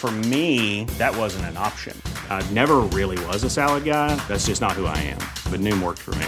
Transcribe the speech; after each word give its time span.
For 0.00 0.10
me, 0.10 0.84
that 0.96 1.14
wasn't 1.14 1.44
an 1.44 1.58
option. 1.58 1.94
I 2.30 2.42
never 2.52 2.76
really 2.78 3.22
was 3.26 3.44
a 3.44 3.50
salad 3.50 3.84
guy. 3.84 4.16
That's 4.28 4.46
just 4.46 4.62
not 4.62 4.72
who 4.72 4.86
I 4.86 4.96
am. 4.96 5.18
But 5.52 5.60
Noom 5.60 5.82
worked 5.82 5.98
for 5.98 6.14
me. 6.14 6.26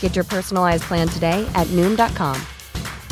Get 0.00 0.16
your 0.16 0.24
personalized 0.24 0.84
plan 0.84 1.06
today 1.06 1.46
at 1.54 1.66
Noom.com. 1.76 2.40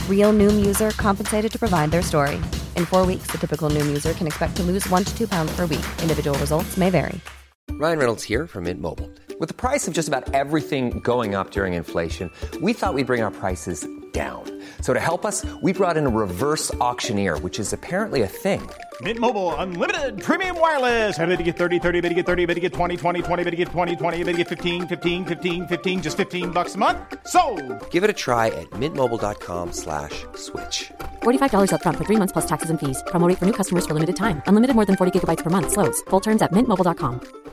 Real 0.09 0.33
Noom 0.33 0.65
user 0.65 0.93
compensated 0.93 1.53
to 1.53 1.59
provide 1.59 1.91
their 1.91 2.01
story. 2.01 2.37
In 2.75 2.87
four 2.87 3.05
weeks, 3.05 3.27
the 3.31 3.37
typical 3.37 3.69
Noom 3.69 3.87
user 3.87 4.15
can 4.15 4.27
expect 4.27 4.57
to 4.57 4.63
lose 4.63 4.89
one 4.89 5.05
to 5.05 5.15
two 5.15 5.29
pounds 5.29 5.55
per 5.55 5.67
week. 5.67 5.85
Individual 6.01 6.39
results 6.39 6.79
may 6.79 6.89
vary. 6.89 7.21
Ryan 7.73 7.99
Reynolds 7.99 8.23
here 8.23 8.47
from 8.47 8.65
Mint 8.65 8.81
Mobile. 8.81 9.11
With 9.41 9.51
the 9.51 9.55
price 9.55 9.87
of 9.87 9.93
just 9.93 10.09
about 10.09 10.33
everything 10.33 11.01
going 11.01 11.35
up 11.35 11.51
during 11.51 11.75
inflation, 11.75 12.31
we 12.63 12.73
thought 12.73 12.95
we'd 12.95 13.07
bring 13.07 13.21
our 13.21 13.31
prices 13.31 13.87
down. 14.13 14.54
So 14.85 14.93
to 14.93 15.01
help 15.01 15.25
us, 15.25 15.47
we 15.63 15.73
brought 15.73 15.97
in 15.97 16.05
a 16.05 16.11
reverse 16.11 16.71
auctioneer, 16.75 17.39
which 17.39 17.59
is 17.59 17.73
apparently 17.73 18.21
a 18.21 18.27
thing. 18.29 18.61
Mint 19.01 19.19
Mobile 19.19 19.55
unlimited 19.55 20.23
premium 20.23 20.61
wireless. 20.61 21.19
Ready 21.19 21.39
to 21.39 21.43
get 21.43 21.57
30, 21.57 21.79
30, 21.79 22.03
bit 22.03 22.11
to 22.11 22.15
get 22.15 22.27
30, 22.27 22.45
bit 22.45 22.55
to 22.55 22.61
get 22.61 22.75
20, 22.75 22.99
20, 22.99 23.23
20, 23.23 23.45
bit 23.45 23.51
to 23.51 23.57
get 23.57 23.69
20, 23.69 23.97
20, 23.97 24.25
bit 24.25 24.33
to 24.33 24.37
get 24.37 24.47
15, 24.47 24.87
15, 24.87 25.25
15, 25.25 25.67
15 25.67 26.03
just 26.03 26.19
15 26.19 26.51
bucks 26.51 26.75
a 26.75 26.79
month. 26.79 26.99
So, 27.27 27.41
Give 27.89 28.05
it 28.05 28.11
a 28.11 28.19
try 28.27 28.49
at 28.49 28.69
mintmobile.com/switch. 28.83 30.21
slash 30.35 30.93
$45 31.23 31.73
upfront 31.77 31.97
for 31.97 32.05
three 32.05 32.21
months 32.21 32.35
plus 32.35 32.45
taxes 32.45 32.69
and 32.69 32.79
fees. 32.79 33.03
Promo 33.07 33.27
rate 33.27 33.39
for 33.39 33.47
new 33.47 33.57
customers 33.61 33.87
for 33.87 33.95
limited 33.95 34.17
time. 34.17 34.43
Unlimited 34.47 34.77
more 34.77 34.85
than 34.85 34.97
40 35.01 35.15
gigabytes 35.17 35.43
per 35.43 35.51
month. 35.57 35.73
Slows. 35.73 36.03
Full 36.11 36.21
terms 36.21 36.43
at 36.43 36.53
mintmobile.com. 36.53 37.45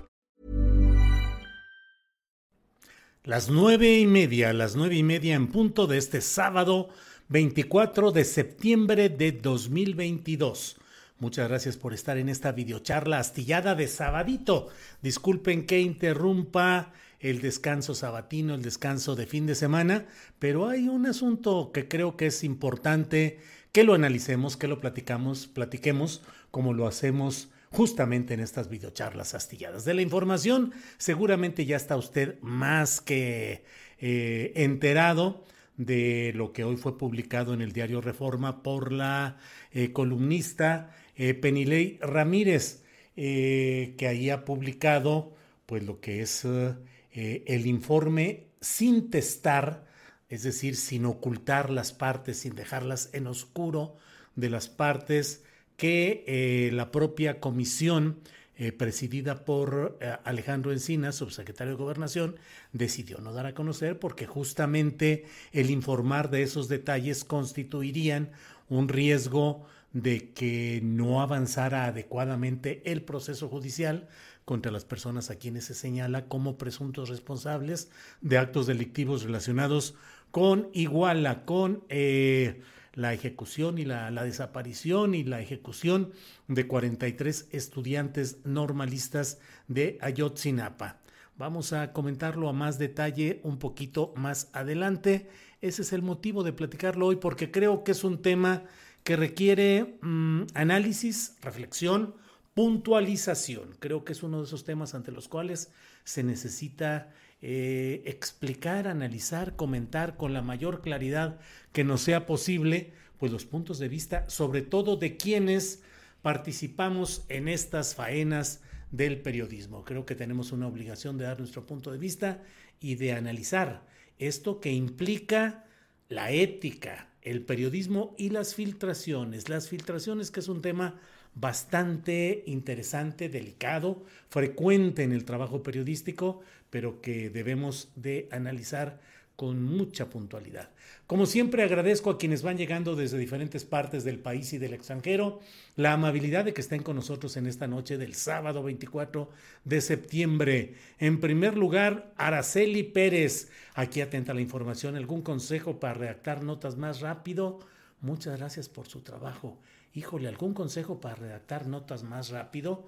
Las 3.24 3.50
nueve 3.50 4.00
y 4.00 4.08
media, 4.08 4.52
las 4.52 4.76
nueve 4.76 4.96
y 4.96 5.04
media 5.04 5.36
en 5.36 5.48
punto 5.48 5.86
de 5.86 6.00
este 6.00 6.22
sábado 6.22 6.90
24 7.32 8.12
de 8.12 8.26
septiembre 8.26 9.08
de 9.08 9.32
2022. 9.32 10.76
Muchas 11.18 11.48
gracias 11.48 11.78
por 11.78 11.94
estar 11.94 12.18
en 12.18 12.28
esta 12.28 12.52
videocharla 12.52 13.20
astillada 13.20 13.74
de 13.74 13.88
sabadito. 13.88 14.68
Disculpen 15.02 15.66
que 15.66 15.80
interrumpa 15.80 16.92
el 17.22 17.40
descanso 17.40 17.96
sabatino, 17.96 18.54
el 18.54 18.62
descanso 18.62 19.16
de 19.16 19.28
fin 19.28 19.46
de 19.46 19.56
semana, 19.56 20.08
pero 20.40 20.68
hay 20.68 20.90
un 20.90 21.06
asunto 21.06 21.72
que 21.74 21.88
creo 21.88 22.18
que 22.18 22.26
es 22.26 22.44
importante 22.44 23.40
que 23.72 23.86
lo 23.86 23.94
analicemos, 23.94 24.58
que 24.58 24.68
lo 24.68 24.82
platicamos, 24.82 25.48
platiquemos 25.48 26.24
como 26.52 26.74
lo 26.74 26.86
hacemos 26.86 27.48
justamente 27.72 28.34
en 28.34 28.42
estas 28.42 28.68
videocharlas 28.68 29.36
astilladas. 29.36 29.86
De 29.86 29.94
la 29.94 30.02
información, 30.02 30.74
seguramente 30.98 31.66
ya 31.66 31.78
está 31.78 31.96
usted 31.96 32.42
más 32.42 33.00
que 33.00 33.64
eh, 34.00 34.52
enterado 34.56 35.46
de 35.86 36.32
lo 36.36 36.54
que 36.54 36.64
hoy 36.64 36.78
fue 36.78 36.98
publicado 36.98 37.54
en 37.54 37.62
el 37.62 37.72
diario 37.72 38.02
Reforma 38.02 38.62
por 38.62 38.92
la 38.92 39.38
eh, 39.72 39.92
columnista 39.92 40.96
eh, 41.16 41.34
Penilei 41.34 42.00
Ramírez, 42.02 42.84
eh, 43.16 43.96
que 43.98 44.08
ahí 44.08 44.30
ha 44.30 44.46
publicado 44.46 45.36
pues 45.66 45.84
lo 45.84 46.00
que 46.00 46.22
es 46.22 46.46
eh, 46.46 47.44
el 47.46 47.68
informe 47.68 48.48
sin 48.62 49.10
testar, 49.10 49.86
es 50.30 50.44
decir, 50.44 50.76
sin 50.76 51.06
ocultar 51.06 51.70
las 51.70 51.94
partes, 51.94 52.40
sin 52.40 52.56
dejarlas 52.56 53.10
en 53.14 53.28
oscuro 53.28 53.98
de 54.36 54.50
las 54.50 54.70
partes 54.70 55.44
que 55.78 56.70
la 56.74 56.92
propia 56.92 57.40
comisión 57.40 58.20
eh, 58.62 58.72
presidida 58.72 59.44
por 59.44 59.98
eh, 60.00 60.16
Alejandro 60.24 60.72
Encinas, 60.72 61.16
subsecretario 61.16 61.74
de 61.74 61.80
Gobernación, 61.80 62.36
decidió 62.74 63.18
no 63.18 63.34
dar 63.34 63.48
a 63.48 63.56
conocer 63.56 63.98
porque 63.98 64.28
justamente 64.28 65.26
el 65.52 65.72
informar 65.72 66.30
de 66.30 66.44
esos 66.44 66.68
detalles 66.68 67.24
constituirían 67.24 68.30
un 68.70 68.88
riesgo 68.88 69.66
de 69.94 70.30
que 70.34 70.80
no 70.84 71.24
avanzara 71.24 71.86
adecuadamente 71.86 72.84
el 72.86 73.02
proceso 73.02 73.50
judicial 73.50 74.08
contra 74.46 74.72
las 74.72 74.86
personas 74.86 75.32
a 75.32 75.38
quienes 75.38 75.66
se 75.66 75.74
señala 75.74 76.26
como 76.26 76.60
presuntos 76.60 77.10
responsables 77.10 77.90
de 78.22 78.38
actos 78.38 78.68
delictivos 78.68 79.24
relacionados 79.24 79.96
con 80.30 80.70
Iguala, 80.74 81.46
con 81.46 81.84
eh, 81.90 82.62
la 82.94 83.14
ejecución 83.14 83.78
y 83.78 83.86
la, 83.86 84.12
desaparición 84.24 85.16
y 85.16 85.24
la 85.24 85.42
ejecución 85.42 86.12
de 86.48 86.68
43 86.68 87.48
estudiantes 87.52 88.40
normalistas 88.44 89.40
de 89.68 89.98
Ayotzinapa. 90.02 90.98
Vamos 91.38 91.74
a 91.74 91.94
comentarlo 91.94 92.50
a 92.50 92.54
más 92.54 92.78
detalle 92.78 93.40
un 93.44 93.58
poquito 93.58 94.14
más 94.16 94.50
adelante. 94.54 95.30
Ese 95.62 95.84
es 95.84 95.94
el 95.94 96.02
motivo 96.02 96.44
de 96.44 96.54
platicarlo 96.54 97.08
hoy 97.08 97.16
porque 97.16 97.52
creo 97.52 97.84
que 97.84 97.94
es 97.94 98.04
un 98.04 98.22
tema 98.22 98.64
que 99.04 99.16
requiere 99.16 99.98
mmm, 100.02 100.44
análisis, 100.54 101.36
reflexión, 101.42 102.16
puntualización. 102.54 103.76
Creo 103.80 104.04
que 104.04 104.14
es 104.14 104.24
uno 104.24 104.40
de 104.40 104.46
esos 104.46 104.64
temas 104.64 104.94
ante 104.94 105.12
los 105.12 105.28
cuales 105.28 105.72
se 106.04 106.24
necesita 106.24 107.12
eh, 107.42 108.04
explicar, 108.06 108.88
analizar, 108.88 109.56
comentar 109.56 110.18
con 110.18 110.34
la 110.34 110.42
mayor 110.42 110.82
claridad 110.82 111.40
que 111.72 111.84
nos 111.84 112.02
sea 112.02 112.26
posible, 112.26 112.94
pues 113.18 113.32
los 113.32 113.46
puntos 113.46 113.80
de 113.80 113.88
vista, 113.88 114.30
sobre 114.30 114.62
todo 114.62 114.96
de 114.96 115.18
quienes 115.18 115.84
participamos 116.22 117.26
en 117.30 117.48
estas 117.48 117.96
faenas 117.96 118.62
del 118.92 119.22
periodismo. 119.22 119.84
Creo 119.84 120.06
que 120.06 120.16
tenemos 120.16 120.52
una 120.52 120.68
obligación 120.68 121.18
de 121.18 121.26
dar 121.26 121.40
nuestro 121.40 121.66
punto 121.66 121.92
de 121.92 121.98
vista 121.98 122.44
y 122.80 122.96
de 122.96 123.14
analizar 123.14 123.86
esto 124.20 124.60
que 124.60 124.72
implica 124.72 125.66
la 126.10 126.32
ética, 126.32 127.10
el 127.22 127.44
periodismo 127.44 128.14
y 128.18 128.30
las 128.30 128.54
filtraciones. 128.54 129.50
Las 129.50 129.70
filtraciones 129.70 130.30
que 130.30 130.42
es 130.42 130.48
un 130.48 130.62
tema 130.62 131.00
bastante 131.36 132.44
interesante, 132.46 133.30
delicado, 133.30 134.04
frecuente 134.30 135.04
en 135.04 135.12
el 135.12 135.26
trabajo 135.26 135.64
periodístico, 135.64 136.42
pero 136.70 137.02
que 137.02 137.30
debemos 137.30 137.90
de 137.96 138.28
analizar 138.32 139.00
con 139.42 139.64
mucha 139.64 140.08
puntualidad. 140.08 140.70
Como 141.08 141.26
siempre 141.26 141.64
agradezco 141.64 142.12
a 142.12 142.18
quienes 142.20 142.44
van 142.44 142.58
llegando 142.58 142.96
desde 142.96 143.18
diferentes 143.18 143.66
partes 143.66 144.04
del 144.04 144.20
país 144.20 144.54
y 144.54 144.60
del 144.60 144.76
extranjero 144.76 145.40
la 145.76 145.94
amabilidad 145.94 146.46
de 146.46 146.54
que 146.54 146.62
estén 146.62 146.84
con 146.84 146.96
nosotros 146.96 147.36
en 147.38 147.48
esta 147.48 147.66
noche 147.66 147.98
del 147.98 148.14
sábado 148.14 148.62
24 148.62 149.30
de 149.66 149.82
septiembre. 149.82 150.76
En 151.00 151.20
primer 151.20 151.58
lugar, 151.58 152.14
Araceli 152.18 152.84
Pérez. 152.84 153.50
Aquí 153.74 154.02
atenta 154.02 154.36
la 154.36 154.42
información. 154.42 154.96
¿Algún 154.96 155.24
consejo 155.24 155.80
para 155.80 155.96
redactar 155.96 156.44
notas 156.44 156.78
más 156.78 157.02
rápido? 157.02 157.60
Muchas 158.00 158.38
gracias 158.38 158.70
por 158.70 158.88
su 158.88 159.02
trabajo. 159.02 159.58
Híjole, 159.94 160.30
¿algún 160.30 160.54
consejo 160.54 161.02
para 161.02 161.16
redactar 161.16 161.68
notas 161.68 162.04
más 162.04 162.30
rápido? 162.30 162.88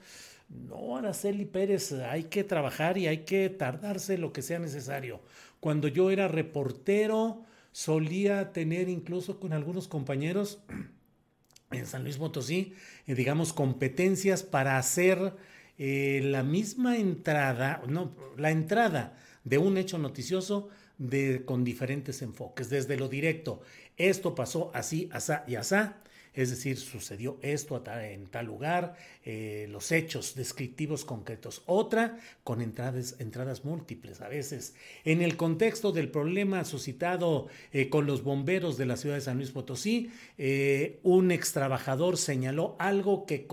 No, 0.50 0.96
Araceli 0.96 1.44
Pérez, 1.44 1.91
hay 1.91 2.25
que 2.25 2.46
trabajar 2.46 2.97
y 2.97 3.08
hay 3.08 3.19
que 3.19 3.50
tardarse 3.50 4.18
lo 4.18 4.31
que 4.31 4.41
sea 4.41 4.59
necesario. 4.59 5.19
Cuando 5.59 5.90
yo 5.90 6.12
era 6.12 6.30
reportero, 6.30 7.44
solía 7.74 8.53
tener 8.53 8.88
incluso 8.88 9.40
con 9.40 9.52
algunos 9.52 9.90
compañeros 9.90 10.59
en 11.72 11.86
San 11.86 12.03
Luis 12.03 12.18
Potosí, 12.18 12.74
eh, 13.06 13.16
digamos, 13.16 13.52
competencias 13.52 14.44
para 14.44 14.78
hacer 14.78 15.35
eh, 15.78 16.22
la 16.24 16.44
misma 16.44 16.97
entrada, 16.97 17.82
no, 17.88 18.16
la 18.38 18.52
entrada 18.52 19.17
de 19.44 19.58
un 19.58 19.78
hecho 19.78 19.97
noticioso 19.97 20.70
de, 20.97 21.44
con 21.44 21.66
diferentes 21.66 22.22
enfoques, 22.22 22.70
desde 22.70 22.96
lo 22.96 23.09
directo. 23.09 23.61
Esto 23.97 24.35
pasó 24.35 24.72
así, 24.73 25.09
asá 25.11 25.44
y 25.47 25.56
asá 25.56 25.97
es 26.34 26.50
decir, 26.50 26.78
sucedió 26.78 27.38
esto 27.41 27.82
en 28.02 28.28
tal 28.28 28.47
lugar, 28.47 28.96
eh, 29.24 29.68
los 29.70 29.91
hechos 29.91 30.35
descriptivos 30.35 31.06
concretos. 31.06 31.62
Otra 31.66 32.18
con 32.44 32.62
entradas, 32.62 33.16
entradas 33.20 33.64
múltiples 33.66 34.22
a 34.22 34.30
veces. 34.30 34.74
En 35.06 35.22
el 35.22 35.38
contexto 35.38 35.91
del 35.91 36.09
problema 36.09 36.66
suscitado 36.66 37.47
eh, 37.72 37.90
con 37.90 38.08
los 38.08 38.24
bomberos 38.24 38.78
de 38.78 38.85
la 38.88 38.97
ciudad 38.97 39.16
de 39.16 39.22
San 39.22 39.38
Luis 39.38 39.52
Potosí, 39.52 40.12
eh, 40.38 41.00
un 41.03 41.32
ex 41.32 41.52
trabajador 41.52 42.18
señaló 42.18 42.76
algo 42.80 43.26
que, 43.26 43.47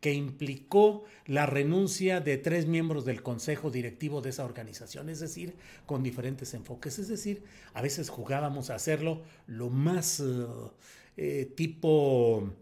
que 0.00 0.12
implicó 0.12 1.04
la 1.26 1.46
renuncia 1.46 2.20
de 2.20 2.36
tres 2.36 2.66
miembros 2.66 3.04
del 3.04 3.22
consejo 3.22 3.70
directivo 3.70 4.20
de 4.20 4.30
esa 4.30 4.44
organización, 4.44 5.08
es 5.08 5.20
decir, 5.20 5.56
con 5.86 6.02
diferentes 6.02 6.54
enfoques. 6.54 7.00
Es 7.00 7.08
decir, 7.08 7.42
a 7.74 7.82
veces 7.82 8.10
jugábamos 8.10 8.70
a 8.70 8.76
hacerlo 8.76 9.22
lo 9.46 9.70
más... 9.70 10.20
Uh, 10.20 10.70
eh, 11.16 11.50
tipo 11.54 12.52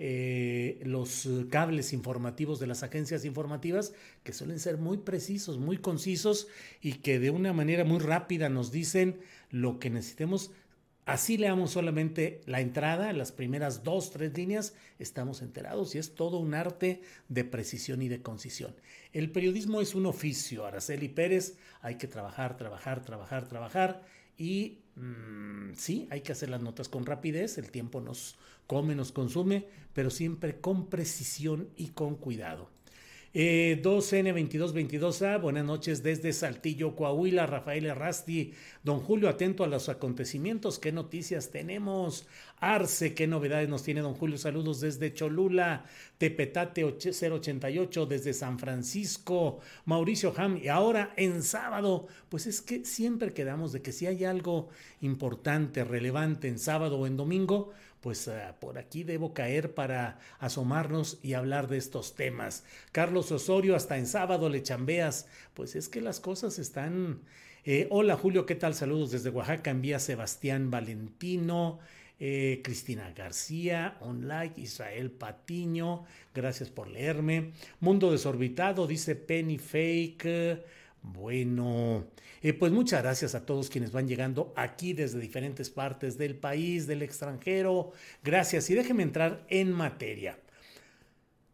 eh, 0.00 0.80
los 0.84 1.28
cables 1.50 1.92
informativos 1.92 2.60
de 2.60 2.68
las 2.68 2.84
agencias 2.84 3.24
informativas 3.24 3.92
que 4.22 4.32
suelen 4.32 4.60
ser 4.60 4.78
muy 4.78 4.98
precisos, 4.98 5.58
muy 5.58 5.78
concisos 5.78 6.46
y 6.80 6.94
que 6.94 7.18
de 7.18 7.30
una 7.30 7.52
manera 7.52 7.84
muy 7.84 7.98
rápida 7.98 8.48
nos 8.48 8.70
dicen 8.70 9.18
lo 9.50 9.80
que 9.80 9.90
necesitemos. 9.90 10.52
Así 11.04 11.36
leamos 11.36 11.70
solamente 11.72 12.42
la 12.44 12.60
entrada, 12.60 13.12
las 13.12 13.32
primeras 13.32 13.82
dos, 13.82 14.10
tres 14.10 14.36
líneas, 14.36 14.74
estamos 14.98 15.42
enterados 15.42 15.94
y 15.94 15.98
es 15.98 16.14
todo 16.14 16.36
un 16.38 16.54
arte 16.54 17.00
de 17.28 17.44
precisión 17.44 18.00
y 18.02 18.08
de 18.08 18.22
concisión. 18.22 18.76
El 19.12 19.32
periodismo 19.32 19.80
es 19.80 19.94
un 19.94 20.06
oficio, 20.06 20.64
Araceli 20.64 21.08
Pérez, 21.08 21.56
hay 21.80 21.96
que 21.96 22.06
trabajar, 22.06 22.56
trabajar, 22.56 23.02
trabajar, 23.02 23.48
trabajar 23.48 24.04
y 24.36 24.78
mmm, 24.98 25.74
sí, 25.74 26.08
hay 26.10 26.20
que 26.20 26.32
hacer 26.32 26.50
las 26.50 26.62
notas 26.62 26.88
con 26.88 27.06
rapidez, 27.06 27.58
el 27.58 27.70
tiempo 27.70 28.00
nos 28.00 28.36
come, 28.66 28.94
nos 28.94 29.12
consume, 29.12 29.66
pero 29.94 30.10
siempre 30.10 30.60
con 30.60 30.88
precisión 30.88 31.68
y 31.76 31.88
con 31.88 32.16
cuidado. 32.16 32.70
Eh, 33.34 33.80
2N2222A, 33.82 35.38
buenas 35.38 35.62
noches 35.62 36.02
desde 36.02 36.32
Saltillo, 36.32 36.96
Coahuila, 36.96 37.44
Rafael 37.44 37.84
Errasti, 37.84 38.54
don 38.82 39.00
Julio, 39.00 39.28
atento 39.28 39.64
a 39.64 39.66
los 39.66 39.90
acontecimientos, 39.90 40.78
¿qué 40.78 40.92
noticias 40.92 41.50
tenemos? 41.50 42.26
Arce, 42.58 43.12
¿qué 43.12 43.26
novedades 43.26 43.68
nos 43.68 43.82
tiene 43.82 44.00
don 44.00 44.14
Julio? 44.14 44.38
Saludos 44.38 44.80
desde 44.80 45.12
Cholula, 45.12 45.84
Tepetate 46.16 46.82
088 46.84 48.06
desde 48.06 48.32
San 48.32 48.58
Francisco, 48.58 49.60
Mauricio 49.84 50.32
Ham, 50.38 50.58
y 50.62 50.68
ahora 50.68 51.12
en 51.16 51.42
sábado, 51.42 52.06
pues 52.30 52.46
es 52.46 52.62
que 52.62 52.86
siempre 52.86 53.34
quedamos 53.34 53.72
de 53.72 53.82
que 53.82 53.92
si 53.92 54.06
hay 54.06 54.24
algo 54.24 54.70
importante, 55.02 55.84
relevante 55.84 56.48
en 56.48 56.58
sábado 56.58 56.98
o 56.98 57.06
en 57.06 57.18
domingo, 57.18 57.74
pues 58.00 58.26
uh, 58.28 58.32
por 58.60 58.78
aquí 58.78 59.04
debo 59.04 59.34
caer 59.34 59.74
para 59.74 60.18
asomarnos 60.38 61.18
y 61.22 61.34
hablar 61.34 61.68
de 61.68 61.78
estos 61.78 62.14
temas. 62.14 62.64
Carlos 62.92 63.32
Osorio, 63.32 63.76
hasta 63.76 63.98
en 63.98 64.06
sábado 64.06 64.48
le 64.48 64.62
chambeas. 64.62 65.26
Pues 65.54 65.76
es 65.76 65.88
que 65.88 66.00
las 66.00 66.20
cosas 66.20 66.58
están... 66.58 67.20
Eh, 67.64 67.86
hola 67.90 68.16
Julio, 68.16 68.46
¿qué 68.46 68.54
tal? 68.54 68.74
Saludos 68.74 69.10
desde 69.10 69.30
Oaxaca. 69.30 69.70
Envía 69.70 69.98
Sebastián 69.98 70.70
Valentino. 70.70 71.80
Eh, 72.20 72.62
Cristina 72.64 73.12
García, 73.14 73.96
online, 74.00 74.52
Israel 74.56 75.12
Patiño, 75.12 76.04
gracias 76.34 76.68
por 76.68 76.88
leerme. 76.88 77.52
Mundo 77.78 78.10
desorbitado, 78.10 78.88
dice 78.88 79.14
Penny 79.14 79.58
Fake. 79.58 80.64
Bueno, 81.02 82.06
eh, 82.42 82.52
pues 82.52 82.72
muchas 82.72 83.02
gracias 83.02 83.34
a 83.34 83.46
todos 83.46 83.70
quienes 83.70 83.92
van 83.92 84.08
llegando 84.08 84.52
aquí 84.56 84.92
desde 84.92 85.20
diferentes 85.20 85.70
partes 85.70 86.18
del 86.18 86.36
país, 86.36 86.86
del 86.86 87.02
extranjero. 87.02 87.92
Gracias 88.22 88.68
y 88.70 88.74
déjenme 88.74 89.04
entrar 89.04 89.46
en 89.48 89.72
materia. 89.72 90.38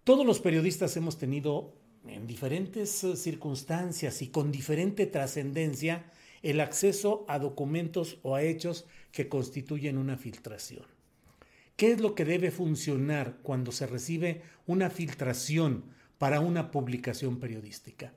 Todos 0.03 0.27
los 0.27 0.41
periodistas 0.41 0.97
hemos 0.97 1.19
tenido 1.19 1.75
en 2.07 2.27
diferentes 2.27 3.05
eh, 3.05 3.17
circunstancias 3.17 4.23
y 4.23 4.29
con 4.29 4.53
diferente 4.53 5.07
trascendencia 5.07 6.05
el 6.43 6.61
acceso 6.61 7.25
a 7.29 7.39
documentos 7.39 8.19
o 8.23 8.35
a 8.35 8.43
hechos 8.43 8.87
que 9.13 9.29
constituyen 9.29 9.97
una 9.97 10.19
filtración. 10.19 10.85
¿Qué 11.77 11.93
es 11.93 12.01
lo 12.01 12.15
que 12.15 12.25
debe 12.25 12.51
funcionar 12.51 13.39
cuando 13.43 13.73
se 13.73 13.87
recibe 13.87 14.43
una 14.67 14.91
filtración 14.91 15.85
para 16.19 16.41
una 16.41 16.71
publicación 16.71 17.41
periodística? 17.41 18.13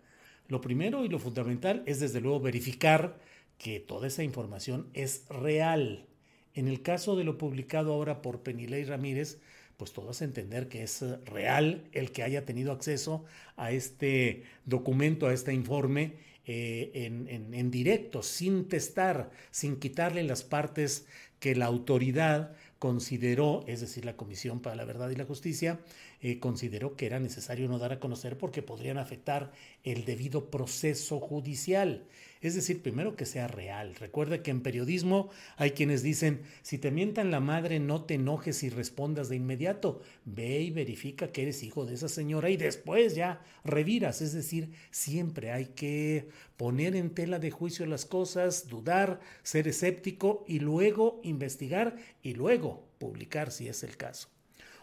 Lo 0.47 0.61
primero 0.61 1.03
y 1.03 1.09
lo 1.09 1.19
fundamental 1.19 1.83
es 1.85 1.99
desde 1.99 2.21
luego 2.21 2.39
verificar 2.39 3.19
que 3.57 3.79
toda 3.79 4.07
esa 4.07 4.23
información 4.23 4.89
es 4.93 5.25
real. 5.29 6.05
En 6.53 6.67
el 6.67 6.81
caso 6.81 7.15
de 7.15 7.23
lo 7.23 7.37
publicado 7.37 7.93
ahora 7.93 8.21
por 8.21 8.41
Penilei 8.41 8.83
Ramírez, 8.83 9.39
pues 9.77 9.93
todos 9.93 10.21
entender 10.21 10.69
que 10.69 10.83
es 10.83 11.03
real 11.25 11.83
el 11.91 12.11
que 12.11 12.23
haya 12.23 12.45
tenido 12.45 12.71
acceso 12.71 13.25
a 13.55 13.71
este 13.71 14.43
documento, 14.65 15.27
a 15.27 15.33
este 15.33 15.53
informe 15.53 16.13
eh, 16.45 16.91
en, 16.93 17.53
en 17.53 17.71
directo, 17.71 18.23
sin 18.23 18.67
testar, 18.69 19.29
sin 19.51 19.77
quitarle 19.77 20.23
las 20.23 20.43
partes 20.43 21.05
que 21.39 21.55
la 21.55 21.65
autoridad 21.65 22.55
consideró, 22.79 23.63
es 23.67 23.81
decir, 23.81 24.05
la 24.05 24.17
Comisión 24.17 24.61
para 24.61 24.75
la 24.75 24.85
Verdad 24.85 25.09
y 25.09 25.15
la 25.15 25.25
Justicia, 25.25 25.79
eh, 26.19 26.39
consideró 26.39 26.95
que 26.95 27.05
era 27.05 27.19
necesario 27.19 27.67
no 27.67 27.77
dar 27.77 27.93
a 27.93 27.99
conocer 27.99 28.37
porque 28.37 28.63
podrían 28.63 28.97
afectar 28.97 29.51
el 29.83 30.05
debido 30.05 30.49
proceso 30.49 31.19
judicial. 31.19 32.05
Es 32.41 32.55
decir, 32.55 32.81
primero 32.81 33.15
que 33.15 33.25
sea 33.25 33.47
real. 33.47 33.95
Recuerda 33.95 34.43
que 34.43 34.51
en 34.51 34.61
periodismo 34.61 35.29
hay 35.57 35.71
quienes 35.71 36.03
dicen, 36.03 36.41
si 36.61 36.77
te 36.77 36.91
mientan 36.91 37.31
la 37.31 37.39
madre, 37.39 37.79
no 37.79 38.03
te 38.05 38.15
enojes 38.15 38.63
y 38.63 38.69
respondas 38.69 39.29
de 39.29 39.35
inmediato. 39.35 40.01
Ve 40.25 40.61
y 40.61 40.71
verifica 40.71 41.31
que 41.31 41.43
eres 41.43 41.63
hijo 41.63 41.85
de 41.85 41.95
esa 41.95 42.09
señora 42.09 42.49
y 42.49 42.57
después 42.57 43.15
ya 43.15 43.41
reviras. 43.63 44.21
Es 44.21 44.33
decir, 44.33 44.71
siempre 44.91 45.51
hay 45.51 45.67
que 45.67 46.29
poner 46.57 46.95
en 46.95 47.11
tela 47.11 47.39
de 47.39 47.51
juicio 47.51 47.85
las 47.85 48.05
cosas, 48.05 48.67
dudar, 48.67 49.19
ser 49.43 49.67
escéptico 49.67 50.45
y 50.47 50.59
luego 50.59 51.19
investigar 51.23 51.97
y 52.21 52.33
luego 52.33 52.87
publicar 52.99 53.51
si 53.51 53.67
es 53.67 53.83
el 53.83 53.97
caso. 53.97 54.36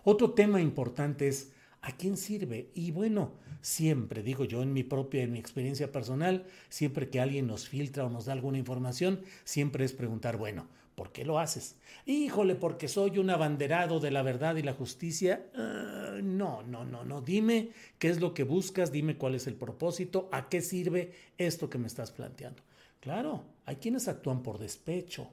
Otro 0.04 0.32
tema 0.32 0.60
importante 0.60 1.28
es 1.28 1.52
¿A 1.84 1.92
quién 1.92 2.16
sirve? 2.16 2.70
Y 2.72 2.92
bueno, 2.92 3.32
siempre, 3.60 4.22
digo 4.22 4.46
yo 4.46 4.62
en 4.62 4.72
mi 4.72 4.84
propia, 4.84 5.22
en 5.22 5.32
mi 5.32 5.38
experiencia 5.38 5.92
personal, 5.92 6.46
siempre 6.70 7.10
que 7.10 7.20
alguien 7.20 7.46
nos 7.46 7.68
filtra 7.68 8.06
o 8.06 8.08
nos 8.08 8.24
da 8.24 8.32
alguna 8.32 8.56
información, 8.56 9.20
siempre 9.44 9.84
es 9.84 9.92
preguntar, 9.92 10.38
bueno, 10.38 10.66
¿por 10.94 11.12
qué 11.12 11.26
lo 11.26 11.38
haces? 11.38 11.76
Híjole, 12.06 12.54
porque 12.54 12.88
soy 12.88 13.18
un 13.18 13.28
abanderado 13.28 14.00
de 14.00 14.10
la 14.10 14.22
verdad 14.22 14.56
y 14.56 14.62
la 14.62 14.72
justicia. 14.72 15.44
Uh, 15.54 16.22
no, 16.22 16.62
no, 16.62 16.86
no, 16.86 17.04
no. 17.04 17.20
Dime 17.20 17.68
qué 17.98 18.08
es 18.08 18.18
lo 18.18 18.32
que 18.32 18.44
buscas, 18.44 18.90
dime 18.90 19.18
cuál 19.18 19.34
es 19.34 19.46
el 19.46 19.54
propósito, 19.54 20.30
a 20.32 20.48
qué 20.48 20.62
sirve 20.62 21.12
esto 21.36 21.68
que 21.68 21.76
me 21.76 21.86
estás 21.86 22.12
planteando. 22.12 22.62
Claro, 22.98 23.44
hay 23.66 23.76
quienes 23.76 24.08
actúan 24.08 24.42
por 24.42 24.58
despecho, 24.58 25.28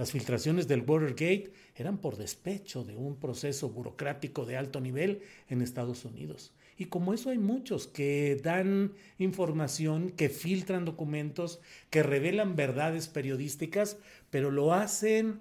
las 0.00 0.12
filtraciones 0.12 0.66
del 0.66 0.80
Watergate 0.80 1.52
eran 1.76 1.98
por 1.98 2.16
despecho 2.16 2.84
de 2.84 2.96
un 2.96 3.16
proceso 3.16 3.68
burocrático 3.68 4.46
de 4.46 4.56
alto 4.56 4.80
nivel 4.80 5.20
en 5.50 5.60
Estados 5.60 6.06
Unidos. 6.06 6.54
Y 6.78 6.86
como 6.86 7.12
eso 7.12 7.28
hay 7.28 7.36
muchos 7.36 7.86
que 7.86 8.40
dan 8.42 8.94
información, 9.18 10.08
que 10.08 10.30
filtran 10.30 10.86
documentos, 10.86 11.60
que 11.90 12.02
revelan 12.02 12.56
verdades 12.56 13.08
periodísticas, 13.08 13.98
pero 14.30 14.50
lo 14.50 14.72
hacen 14.72 15.40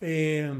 eh, 0.00 0.52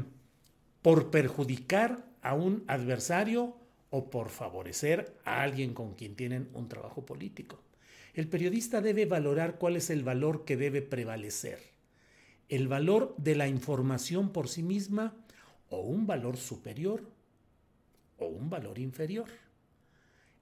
por 0.81 1.11
perjudicar 1.11 2.05
a 2.21 2.35
un 2.35 2.63
adversario 2.67 3.57
o 3.89 4.09
por 4.09 4.29
favorecer 4.29 5.17
a 5.25 5.41
alguien 5.41 5.73
con 5.73 5.95
quien 5.95 6.15
tienen 6.15 6.47
un 6.53 6.69
trabajo 6.69 7.05
político. 7.05 7.61
El 8.13 8.29
periodista 8.29 8.79
debe 8.79 9.05
valorar 9.05 9.57
cuál 9.57 9.75
es 9.75 9.89
el 9.89 10.01
valor 10.01 10.45
que 10.45 10.55
debe 10.55 10.81
prevalecer 10.81 11.72
el 12.49 12.67
valor 12.67 13.15
de 13.17 13.35
la 13.35 13.47
información 13.47 14.31
por 14.31 14.47
sí 14.47 14.63
misma 14.63 15.15
o 15.69 15.81
un 15.81 16.05
valor 16.05 16.37
superior 16.37 17.09
o 18.17 18.27
un 18.27 18.49
valor 18.49 18.79
inferior. 18.79 19.27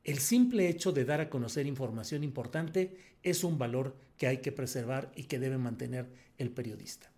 El 0.04 0.20
simple 0.20 0.68
hecho 0.68 0.92
de 0.92 1.06
dar 1.06 1.22
a 1.22 1.30
conocer 1.30 1.68
información 1.68 2.24
importante 2.24 2.98
es 3.24 3.44
un 3.44 3.58
valor 3.58 3.96
que 4.18 4.28
hay 4.28 4.38
que 4.38 4.52
preservar 4.52 5.12
y 5.16 5.24
que 5.24 5.40
debe 5.40 5.58
mantener 5.58 6.08
el 6.38 6.50
periodista. 6.50 7.12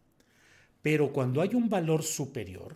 Pero 0.82 1.14
cuando 1.14 1.42
hay 1.42 1.56
un 1.56 1.70
valor 1.70 2.04
superior, 2.04 2.76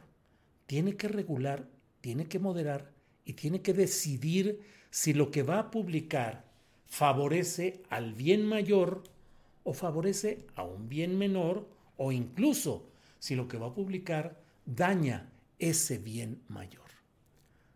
tiene 0.66 0.96
que 0.96 1.10
regular, 1.10 1.68
tiene 2.00 2.28
que 2.28 2.40
moderar 2.40 2.92
y 3.26 3.34
tiene 3.34 3.62
que 3.62 3.74
decidir 3.74 4.62
si 4.90 5.14
lo 5.14 5.30
que 5.30 5.44
va 5.44 5.60
a 5.60 5.72
publicar 5.72 6.46
favorece 6.86 7.84
al 7.90 8.14
bien 8.14 8.46
mayor 8.46 9.04
o 9.66 9.74
favorece 9.74 10.46
a 10.56 10.64
un 10.64 10.88
bien 10.88 11.18
menor 11.18 11.68
o 11.98 12.12
incluso 12.12 12.90
si 13.20 13.36
lo 13.36 13.48
que 13.48 13.58
va 13.58 13.68
a 13.68 13.74
publicar 13.74 14.42
daña 14.66 15.30
ese 15.60 15.98
bien 15.98 16.42
mayor. 16.48 16.86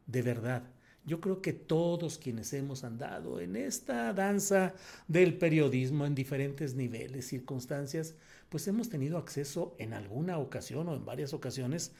De 0.05 0.21
verdad, 0.21 0.63
yo 1.05 1.19
creo 1.19 1.41
que 1.41 1.53
todos 1.53 2.17
quienes 2.17 2.53
hemos 2.53 2.83
andado 2.83 3.39
en 3.39 3.55
esta 3.55 4.13
danza 4.13 4.73
del 5.07 5.37
periodismo 5.37 6.05
en 6.05 6.13
diferentes 6.13 6.75
niveles, 6.75 7.27
circunstancias, 7.27 8.13
pues 8.49 8.67
hemos 8.67 8.89
tenido 8.89 9.17
acceso 9.17 9.75
en 9.79 9.93
alguna 9.93 10.37
ocasión 10.37 10.87
o 10.89 10.95
en 10.95 11.05
varias 11.05 11.33
ocasiones 11.33 11.93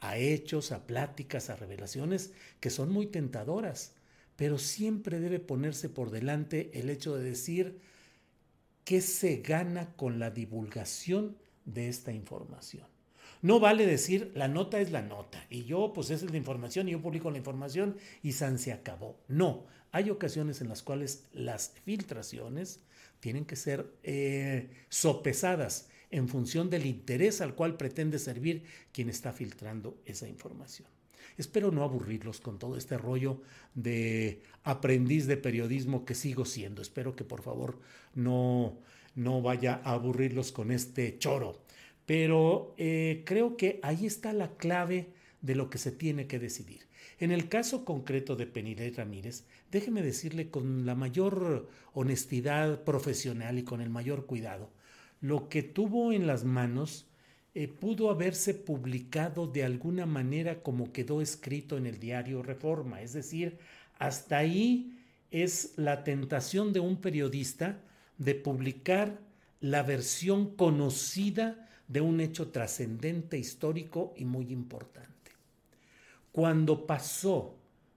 a 0.00 0.16
hechos, 0.16 0.72
a 0.72 0.86
pláticas, 0.86 1.50
a 1.50 1.56
revelaciones 1.56 2.32
que 2.60 2.70
son 2.70 2.90
muy 2.90 3.06
tentadoras, 3.06 3.94
pero 4.36 4.58
siempre 4.58 5.20
debe 5.20 5.38
ponerse 5.38 5.88
por 5.88 6.10
delante 6.10 6.70
el 6.78 6.90
hecho 6.90 7.16
de 7.16 7.24
decir 7.24 7.80
qué 8.84 9.00
se 9.00 9.36
gana 9.36 9.94
con 9.96 10.18
la 10.18 10.30
divulgación 10.30 11.36
de 11.68 11.88
esta 11.88 12.12
información. 12.12 12.86
No 13.40 13.60
vale 13.60 13.86
decir 13.86 14.32
la 14.34 14.48
nota 14.48 14.80
es 14.80 14.90
la 14.90 15.02
nota 15.02 15.44
y 15.48 15.64
yo 15.64 15.92
pues 15.94 16.10
es 16.10 16.28
la 16.28 16.36
información 16.36 16.88
y 16.88 16.92
yo 16.92 17.00
publico 17.00 17.30
la 17.30 17.38
información 17.38 17.96
y 18.22 18.32
San 18.32 18.58
se 18.58 18.72
acabó. 18.72 19.20
No, 19.28 19.66
hay 19.92 20.10
ocasiones 20.10 20.60
en 20.60 20.68
las 20.68 20.82
cuales 20.82 21.24
las 21.32 21.74
filtraciones 21.84 22.80
tienen 23.20 23.44
que 23.44 23.56
ser 23.56 23.92
eh, 24.02 24.70
sopesadas 24.88 25.88
en 26.10 26.28
función 26.28 26.70
del 26.70 26.86
interés 26.86 27.40
al 27.40 27.54
cual 27.54 27.76
pretende 27.76 28.18
servir 28.18 28.64
quien 28.92 29.08
está 29.08 29.32
filtrando 29.32 30.00
esa 30.04 30.26
información. 30.28 30.88
Espero 31.36 31.70
no 31.70 31.84
aburrirlos 31.84 32.40
con 32.40 32.58
todo 32.58 32.76
este 32.76 32.98
rollo 32.98 33.42
de 33.74 34.42
aprendiz 34.64 35.26
de 35.26 35.36
periodismo 35.36 36.04
que 36.04 36.16
sigo 36.16 36.44
siendo. 36.44 36.82
Espero 36.82 37.14
que 37.14 37.24
por 37.24 37.42
favor 37.42 37.78
no, 38.14 38.78
no 39.18 39.42
vaya 39.42 39.80
a 39.84 39.92
aburrirlos 39.92 40.52
con 40.52 40.70
este 40.70 41.18
choro. 41.18 41.60
Pero 42.06 42.74
eh, 42.78 43.22
creo 43.26 43.56
que 43.56 43.80
ahí 43.82 44.06
está 44.06 44.32
la 44.32 44.56
clave 44.56 45.08
de 45.42 45.56
lo 45.56 45.68
que 45.68 45.78
se 45.78 45.92
tiene 45.92 46.26
que 46.26 46.38
decidir. 46.38 46.86
En 47.18 47.32
el 47.32 47.48
caso 47.48 47.84
concreto 47.84 48.36
de 48.36 48.46
Penilei 48.46 48.90
Ramírez, 48.90 49.44
déjeme 49.72 50.02
decirle 50.02 50.50
con 50.50 50.86
la 50.86 50.94
mayor 50.94 51.68
honestidad 51.92 52.84
profesional 52.84 53.58
y 53.58 53.64
con 53.64 53.80
el 53.80 53.90
mayor 53.90 54.24
cuidado, 54.24 54.70
lo 55.20 55.48
que 55.48 55.64
tuvo 55.64 56.12
en 56.12 56.28
las 56.28 56.44
manos 56.44 57.08
eh, 57.54 57.66
pudo 57.66 58.10
haberse 58.10 58.54
publicado 58.54 59.48
de 59.48 59.64
alguna 59.64 60.06
manera 60.06 60.62
como 60.62 60.92
quedó 60.92 61.20
escrito 61.20 61.76
en 61.76 61.86
el 61.86 61.98
diario 61.98 62.40
Reforma. 62.40 63.02
Es 63.02 63.14
decir, 63.14 63.58
hasta 63.98 64.38
ahí 64.38 64.96
es 65.32 65.72
la 65.76 66.04
tentación 66.04 66.72
de 66.72 66.78
un 66.78 67.00
periodista 67.00 67.82
de 68.18 68.34
publicar 68.34 69.18
la 69.60 69.82
versión 69.82 70.54
conocida 70.54 71.68
de 71.88 72.00
un 72.00 72.20
hecho 72.20 72.48
trascendente, 72.48 73.38
histórico 73.38 74.12
y 74.16 74.24
muy 74.24 74.52
importante. 74.52 75.32
Cuando 76.32 76.86
pasó 76.86 77.56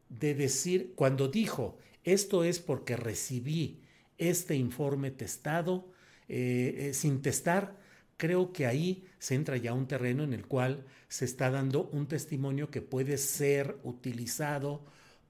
de 0.09 0.33
decir, 0.33 0.93
cuando 0.95 1.27
dijo, 1.27 1.77
esto 2.03 2.43
es 2.43 2.59
porque 2.59 2.95
recibí 2.95 3.81
este 4.17 4.55
informe 4.55 5.11
testado, 5.11 5.91
eh, 6.29 6.75
eh, 6.77 6.93
sin 6.93 7.21
testar, 7.21 7.77
creo 8.17 8.53
que 8.53 8.65
ahí 8.65 9.05
se 9.19 9.35
entra 9.35 9.57
ya 9.57 9.73
un 9.73 9.87
terreno 9.87 10.23
en 10.23 10.33
el 10.33 10.45
cual 10.45 10.85
se 11.07 11.25
está 11.25 11.49
dando 11.49 11.89
un 11.91 12.07
testimonio 12.07 12.69
que 12.69 12.81
puede 12.81 13.17
ser 13.17 13.77
utilizado 13.83 14.81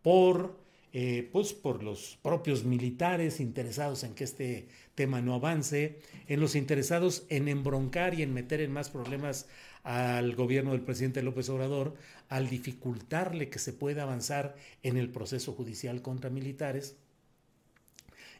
por, 0.01 0.59
eh, 0.93 1.29
pues 1.31 1.53
por 1.53 1.83
los 1.83 2.19
propios 2.21 2.65
militares 2.65 3.39
interesados 3.39 4.03
en 4.03 4.13
que 4.13 4.25
este 4.25 4.67
tema 4.93 5.21
no 5.21 5.33
avance, 5.35 5.99
en 6.27 6.39
los 6.39 6.55
interesados 6.55 7.23
en 7.29 7.47
embroncar 7.47 8.13
y 8.13 8.23
en 8.23 8.33
meter 8.33 8.59
en 8.59 8.73
más 8.73 8.89
problemas 8.89 9.47
al 9.83 10.35
gobierno 10.35 10.71
del 10.71 10.81
presidente 10.81 11.23
López 11.23 11.49
Obrador, 11.49 11.95
al 12.27 12.49
dificultarle 12.49 13.49
que 13.49 13.59
se 13.59 13.73
pueda 13.73 14.03
avanzar 14.03 14.55
en 14.83 14.97
el 14.97 15.09
proceso 15.09 15.53
judicial 15.53 16.01
contra 16.01 16.29
militares. 16.29 16.97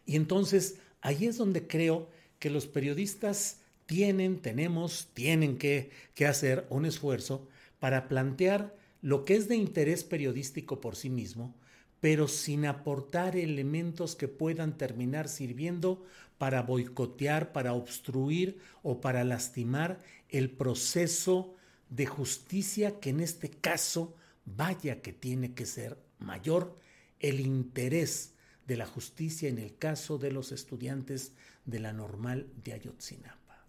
Y 0.06 0.18
entonces 0.18 0.78
ahí 1.02 1.26
es 1.26 1.38
donde 1.38 1.68
creo 1.68 2.10
que 2.40 2.50
los 2.50 2.68
periodistas 2.68 3.60
tienen, 3.86 4.40
tenemos, 4.40 5.10
tienen 5.14 5.58
que, 5.58 5.90
que 6.16 6.26
hacer 6.26 6.66
un 6.70 6.86
esfuerzo 6.86 7.48
para 7.80 8.08
plantear 8.08 8.76
lo 9.02 9.26
que 9.26 9.36
es 9.36 9.48
de 9.48 9.56
interés 9.56 10.04
periodístico 10.04 10.80
por 10.80 10.96
sí 10.96 11.10
mismo, 11.10 11.56
pero 12.02 12.28
sin 12.28 12.66
aportar 12.66 13.38
elementos 13.38 14.16
que 14.16 14.28
puedan 14.28 14.78
terminar 14.78 15.30
sirviendo 15.30 16.04
para 16.40 16.64
boicotear, 16.64 17.54
para 17.54 17.74
obstruir 17.74 18.60
o 18.82 19.00
para 19.00 19.24
lastimar 19.24 20.00
el 20.28 20.50
proceso 20.50 21.56
de 21.90 22.08
justicia 22.08 23.00
que 23.00 23.12
en 23.12 23.20
este 23.20 23.52
caso 23.52 24.16
vaya 24.46 25.02
que 25.02 25.14
tiene 25.14 25.54
que 25.54 25.68
ser 25.68 26.00
mayor 26.18 26.76
el 27.20 27.40
interés 27.40 28.34
de 28.66 28.78
la 28.78 28.88
justicia 28.88 29.48
en 29.48 29.60
el 29.60 29.78
caso 29.78 30.18
de 30.18 30.32
los 30.32 30.52
estudiantes 30.52 31.34
de 31.66 31.80
la 31.80 31.94
normal 31.94 32.48
de 32.64 32.74
Ayotzinapa. 32.74 33.68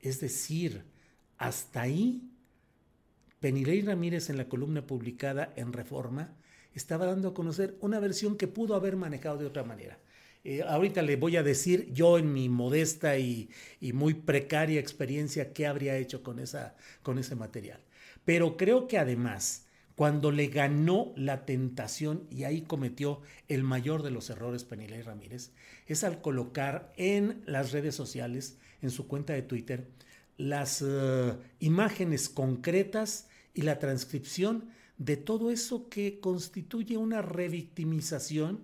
Es 0.00 0.18
decir, 0.18 0.82
hasta 1.38 1.82
ahí, 1.82 2.32
Penilei 3.38 3.82
Ramírez 3.82 4.28
en 4.28 4.38
la 4.38 4.48
columna 4.48 4.86
publicada 4.86 5.52
en 5.56 5.72
Reforma 5.72 6.34
estaba 6.74 7.06
dando 7.06 7.28
a 7.28 7.34
conocer 7.34 7.76
una 7.80 8.00
versión 8.00 8.36
que 8.36 8.48
pudo 8.48 8.74
haber 8.74 8.96
manejado 8.96 9.38
de 9.38 9.46
otra 9.46 9.64
manera. 9.64 9.98
Eh, 10.42 10.62
ahorita 10.62 11.02
le 11.02 11.16
voy 11.16 11.36
a 11.36 11.42
decir 11.42 11.92
yo 11.92 12.16
en 12.16 12.32
mi 12.32 12.48
modesta 12.48 13.18
y, 13.18 13.50
muy 13.92 14.14
precaria 14.14 14.80
experiencia 14.80 15.52
qué 15.52 15.66
habría 15.66 15.96
hecho 15.98 16.22
con, 16.22 16.38
esa, 16.38 16.76
con 17.02 17.18
ese 17.18 17.34
material. 17.34 17.80
Pero 18.24 18.56
creo 18.56 18.88
que 18.88 18.98
además, 18.98 19.66
cuando 19.96 20.30
le 20.30 20.46
ganó 20.46 21.12
la 21.16 21.44
tentación, 21.44 22.26
y 22.30 22.44
ahí 22.44 22.62
cometió 22.62 23.20
el 23.48 23.64
mayor 23.64 24.02
de 24.02 24.10
los 24.10 24.30
errores 24.30 24.64
Penilei 24.64 25.02
Ramírez, 25.02 25.50
es 25.86 26.04
al 26.04 26.22
colocar 26.22 26.92
en 26.96 27.42
las 27.46 27.72
redes 27.72 27.94
sociales 27.94 28.56
en 28.80 28.90
su 28.90 29.06
cuenta 29.08 29.34
de 29.34 29.42
Twitter 29.42 29.88
las 30.40 30.82
eh, 30.86 31.34
imágenes 31.58 32.30
concretas 32.30 33.28
y 33.52 33.62
la 33.62 33.78
transcripción 33.78 34.70
de 35.00 35.16
todo 35.16 35.50
eso 35.50 35.88
que 35.88 36.20
constituye 36.20 36.98
una 36.98 37.22
revictimización, 37.22 38.60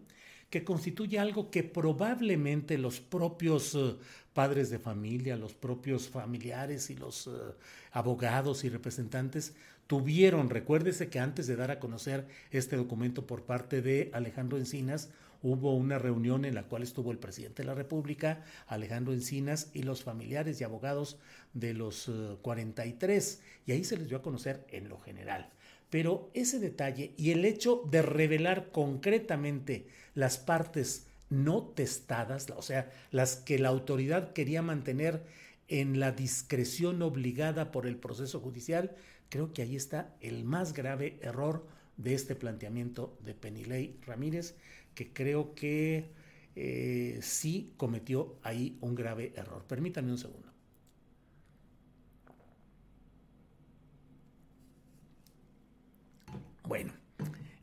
que 0.50 0.64
constituye 0.64 1.19
algo 1.19 1.50
que 1.50 1.62
probablemente 1.62 2.76
los 2.76 3.00
propios 3.00 3.75
eh, 3.75 3.97
padres 4.35 4.69
de 4.69 4.78
familia, 4.78 5.38
los 5.38 5.55
propios 5.55 6.11
familiares 6.11 6.90
y 6.90 6.95
los 6.95 7.26
eh, 7.26 7.31
abogados 7.90 8.64
y 8.64 8.69
representantes 8.69 9.55
tuvieron. 9.87 10.50
Recuérdese 10.50 11.09
que 11.09 11.21
antes 11.21 11.47
de 11.47 11.57
dar 11.57 11.71
a 11.71 11.81
conocer 11.81 12.26
este 12.50 12.76
documento 12.76 13.26
por 13.26 13.45
parte 13.45 13.81
de 13.81 14.11
Alejandro 14.12 14.59
Encinas, 14.59 15.09
hubo 15.43 15.75
una 15.75 15.99
reunión 15.99 16.45
en 16.45 16.55
la 16.55 16.64
cual 16.64 16.83
estuvo 16.83 17.12
el 17.12 17.19
presidente 17.19 17.62
de 17.62 17.69
la 17.69 17.75
República, 17.75 18.45
Alejandro 18.66 19.14
Encinas, 19.14 19.71
y 19.73 19.85
los 19.85 20.02
familiares 20.02 20.61
y 20.61 20.64
abogados 20.64 21.16
de 21.55 21.73
los 21.73 22.11
43, 22.43 23.35
eh, 23.35 23.61
y 23.64 23.73
ahí 23.73 23.85
se 23.85 23.97
les 23.97 24.09
dio 24.09 24.19
a 24.19 24.23
conocer 24.23 24.66
en 24.69 24.90
lo 24.90 25.00
general. 25.00 25.50
Pero 25.90 26.31
ese 26.35 26.59
detalle 26.59 27.12
y 27.16 27.31
el 27.31 27.45
hecho 27.45 27.83
de 27.90 28.02
revelar 28.02 28.71
concretamente 28.73 29.87
las 30.14 30.38
partes 30.38 31.07
no 31.31 31.62
testadas, 31.62 32.49
o 32.50 32.62
sea, 32.62 32.90
las 33.11 33.37
que 33.37 33.59
la 33.59 33.69
autoridad 33.69 34.33
quería 34.33 34.62
mantener 34.62 35.23
en 35.69 35.99
la 35.99 36.12
discreción 36.12 37.02
obligada 37.02 37.73
por 37.73 37.87
el 37.87 37.97
proceso 37.97 38.40
judicial, 38.40 38.95
creo 39.28 39.52
que 39.52 39.62
ahí 39.62 39.76
está 39.76 40.14
el 40.21 40.45
más 40.45 40.73
grave 40.73 41.19
error 41.23 41.66
de 41.97 42.14
este 42.14 42.35
planteamiento 42.35 43.19
de 43.25 43.35
Penilei 43.35 43.97
Ramírez, 44.07 44.55
que 44.95 45.12
creo 45.12 45.55
que 45.55 46.11
eh, 46.55 47.19
sí 47.23 47.73
cometió 47.76 48.37
ahí 48.43 48.78
un 48.81 48.95
grave 48.95 49.33
error. 49.37 49.64
Permítanme 49.66 50.12
un 50.12 50.19
segundo. 50.19 50.55
Bueno, 56.66 56.92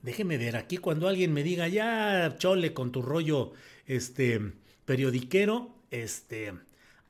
déjeme 0.02 0.38
ver 0.38 0.56
aquí 0.56 0.78
cuando 0.78 1.10
alguien 1.10 1.34
me 1.34 1.44
diga, 1.44 1.68
ya 1.68 2.36
chole 2.38 2.74
con 2.74 2.94
tu 2.94 3.02
rollo 3.02 3.52
este 3.86 4.40
periodiquero, 4.86 5.76
este 5.92 6.54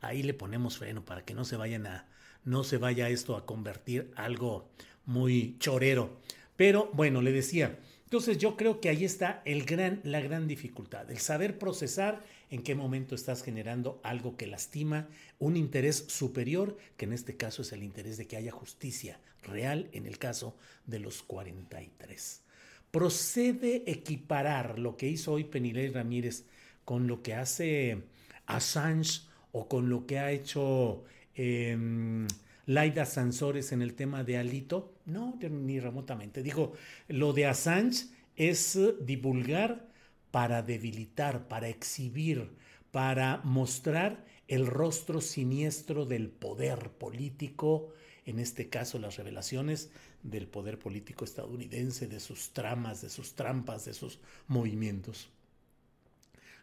ahí 0.01 0.23
le 0.23 0.33
ponemos 0.33 0.79
freno 0.79 1.05
para 1.05 1.23
que 1.23 1.35
no 1.35 1.45
se 1.45 1.55
vayan 1.55 1.85
a 1.85 2.07
no 2.45 2.63
se 2.63 2.77
vaya 2.77 3.09
esto 3.09 3.37
a 3.37 3.45
convertir 3.45 4.11
algo 4.15 4.71
muy 5.05 5.55
chorero. 5.59 6.17
Pero 6.55 6.89
bueno, 6.93 7.21
le 7.21 7.31
decía, 7.31 7.77
entonces 8.05 8.39
yo 8.39 8.57
creo 8.57 8.81
que 8.81 8.89
ahí 8.89 9.05
está 9.05 9.43
el 9.45 9.63
gran, 9.63 10.01
la 10.03 10.19
gran 10.19 10.47
dificultad, 10.47 11.09
el 11.11 11.19
saber 11.19 11.59
procesar 11.59 12.21
en 12.53 12.61
qué 12.61 12.75
momento 12.75 13.15
estás 13.15 13.41
generando 13.41 13.99
algo 14.03 14.37
que 14.37 14.45
lastima, 14.45 15.07
un 15.39 15.57
interés 15.57 16.05
superior, 16.07 16.77
que 16.97 17.05
en 17.05 17.13
este 17.13 17.35
caso 17.35 17.63
es 17.63 17.71
el 17.71 17.81
interés 17.81 18.17
de 18.17 18.27
que 18.27 18.37
haya 18.37 18.51
justicia 18.51 19.19
real 19.41 19.89
en 19.91 20.05
el 20.05 20.19
caso 20.19 20.55
de 20.85 20.99
los 20.99 21.23
43. 21.23 22.43
Procede 22.91 23.89
equiparar 23.89 24.77
lo 24.77 24.97
que 24.97 25.07
hizo 25.07 25.33
hoy 25.33 25.45
Penilei 25.45 25.89
Ramírez 25.89 26.45
con 26.85 27.07
lo 27.07 27.23
que 27.23 27.33
hace 27.33 28.03
Assange 28.45 29.21
o 29.51 29.67
con 29.67 29.89
lo 29.89 30.05
que 30.05 30.19
ha 30.19 30.31
hecho... 30.31 31.03
Em, 31.35 32.27
Laida 32.65 33.05
Sansores 33.05 33.73
en 33.73 33.81
el 33.81 33.93
tema 33.93 34.23
de 34.23 34.37
Alito? 34.37 34.93
No, 35.05 35.37
ni 35.49 35.81
remotamente. 35.81 36.41
Dijo, 36.43 36.71
lo 37.09 37.33
de 37.33 37.45
Assange 37.45 38.05
es 38.37 38.79
divulgar 39.01 39.91
para 40.33 40.63
debilitar, 40.63 41.47
para 41.47 41.69
exhibir, 41.69 42.49
para 42.89 43.39
mostrar 43.43 44.25
el 44.47 44.65
rostro 44.65 45.21
siniestro 45.21 46.07
del 46.07 46.29
poder 46.29 46.89
político, 46.89 47.93
en 48.25 48.39
este 48.39 48.67
caso 48.67 48.97
las 48.97 49.17
revelaciones 49.17 49.91
del 50.23 50.47
poder 50.47 50.79
político 50.79 51.23
estadounidense, 51.23 52.07
de 52.07 52.19
sus 52.19 52.49
tramas, 52.49 53.03
de 53.03 53.11
sus 53.11 53.35
trampas, 53.35 53.85
de 53.85 53.93
sus 53.93 54.17
movimientos. 54.47 55.29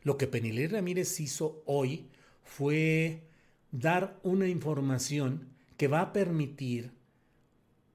Lo 0.03 0.19
que 0.19 0.27
Penilei 0.27 0.67
Ramírez 0.67 1.21
hizo 1.21 1.63
hoy 1.65 2.07
fue 2.43 3.23
dar 3.71 4.19
una 4.25 4.49
información 4.49 5.47
que 5.77 5.87
va 5.87 6.01
a 6.01 6.13
permitir 6.13 6.91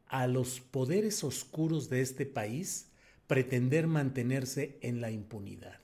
a 0.07 0.27
los 0.27 0.61
poderes 0.61 1.25
oscuros 1.25 1.89
de 1.89 1.99
este 1.99 2.25
país 2.25 2.87
pretender 3.27 3.87
mantenerse 3.87 4.77
en 4.81 5.01
la 5.01 5.11
impunidad. 5.11 5.79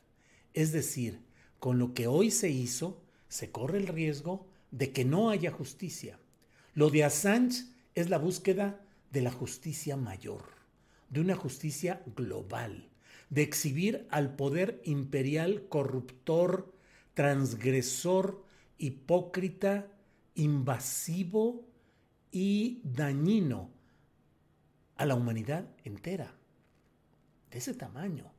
Es 0.53 0.71
decir, 0.71 1.19
con 1.59 1.79
lo 1.79 1.93
que 1.93 2.07
hoy 2.07 2.31
se 2.31 2.49
hizo, 2.49 3.03
se 3.27 3.51
corre 3.51 3.77
el 3.77 3.87
riesgo 3.87 4.47
de 4.71 4.91
que 4.91 5.05
no 5.05 5.29
haya 5.29 5.51
justicia. 5.51 6.19
Lo 6.73 6.89
de 6.89 7.03
Assange 7.03 7.65
es 7.95 8.09
la 8.09 8.17
búsqueda 8.17 8.81
de 9.11 9.21
la 9.21 9.31
justicia 9.31 9.97
mayor, 9.97 10.43
de 11.09 11.21
una 11.21 11.35
justicia 11.35 12.01
global, 12.15 12.89
de 13.29 13.41
exhibir 13.41 14.07
al 14.09 14.35
poder 14.35 14.81
imperial 14.85 15.67
corruptor, 15.67 16.73
transgresor, 17.13 18.43
hipócrita, 18.77 19.87
invasivo 20.35 21.65
y 22.31 22.81
dañino 22.83 23.69
a 24.95 25.05
la 25.05 25.15
humanidad 25.15 25.65
entera. 25.83 26.40
De 27.51 27.59
ese 27.59 27.73
tamaño. 27.73 28.31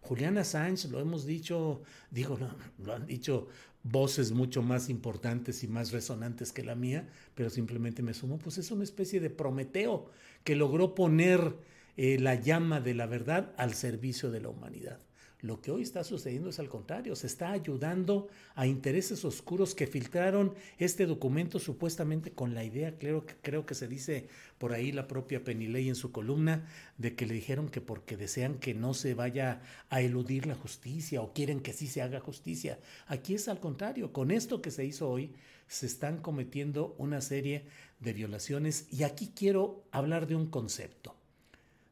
Juliana 0.00 0.44
Sánchez, 0.44 0.90
lo 0.90 1.00
hemos 1.00 1.26
dicho, 1.26 1.82
digo, 2.10 2.38
no, 2.38 2.56
lo 2.84 2.94
han 2.94 3.06
dicho 3.06 3.48
voces 3.82 4.32
mucho 4.32 4.62
más 4.62 4.88
importantes 4.88 5.62
y 5.62 5.68
más 5.68 5.92
resonantes 5.92 6.52
que 6.52 6.62
la 6.62 6.74
mía, 6.74 7.08
pero 7.34 7.50
simplemente 7.50 8.02
me 8.02 8.14
sumo, 8.14 8.38
pues 8.38 8.58
es 8.58 8.70
una 8.70 8.84
especie 8.84 9.20
de 9.20 9.30
Prometeo 9.30 10.10
que 10.44 10.56
logró 10.56 10.94
poner 10.94 11.56
eh, 11.96 12.18
la 12.18 12.34
llama 12.34 12.80
de 12.80 12.94
la 12.94 13.06
verdad 13.06 13.52
al 13.56 13.74
servicio 13.74 14.30
de 14.30 14.40
la 14.40 14.48
humanidad. 14.48 15.00
Lo 15.42 15.60
que 15.60 15.70
hoy 15.70 15.82
está 15.82 16.04
sucediendo 16.04 16.50
es 16.50 16.58
al 16.58 16.68
contrario, 16.68 17.16
se 17.16 17.26
está 17.26 17.50
ayudando 17.52 18.28
a 18.54 18.66
intereses 18.66 19.24
oscuros 19.24 19.74
que 19.74 19.86
filtraron 19.86 20.54
este 20.78 21.06
documento 21.06 21.58
supuestamente 21.58 22.32
con 22.32 22.54
la 22.54 22.62
idea, 22.62 22.98
creo, 22.98 23.24
creo 23.40 23.64
que 23.64 23.74
se 23.74 23.88
dice 23.88 24.28
por 24.58 24.72
ahí 24.72 24.92
la 24.92 25.08
propia 25.08 25.42
Penilei 25.42 25.88
en 25.88 25.94
su 25.94 26.12
columna, 26.12 26.68
de 26.98 27.14
que 27.14 27.24
le 27.24 27.34
dijeron 27.34 27.70
que 27.70 27.80
porque 27.80 28.18
desean 28.18 28.58
que 28.58 28.74
no 28.74 28.92
se 28.92 29.14
vaya 29.14 29.62
a 29.88 30.02
eludir 30.02 30.46
la 30.46 30.54
justicia 30.54 31.22
o 31.22 31.32
quieren 31.32 31.60
que 31.60 31.72
sí 31.72 31.86
se 31.86 32.02
haga 32.02 32.20
justicia. 32.20 32.78
Aquí 33.06 33.34
es 33.34 33.48
al 33.48 33.60
contrario, 33.60 34.12
con 34.12 34.30
esto 34.30 34.60
que 34.60 34.70
se 34.70 34.84
hizo 34.84 35.08
hoy 35.08 35.32
se 35.68 35.86
están 35.86 36.18
cometiendo 36.18 36.94
una 36.98 37.20
serie 37.20 37.64
de 38.00 38.12
violaciones 38.12 38.88
y 38.90 39.04
aquí 39.04 39.32
quiero 39.34 39.84
hablar 39.92 40.26
de 40.26 40.34
un 40.34 40.46
concepto 40.50 41.19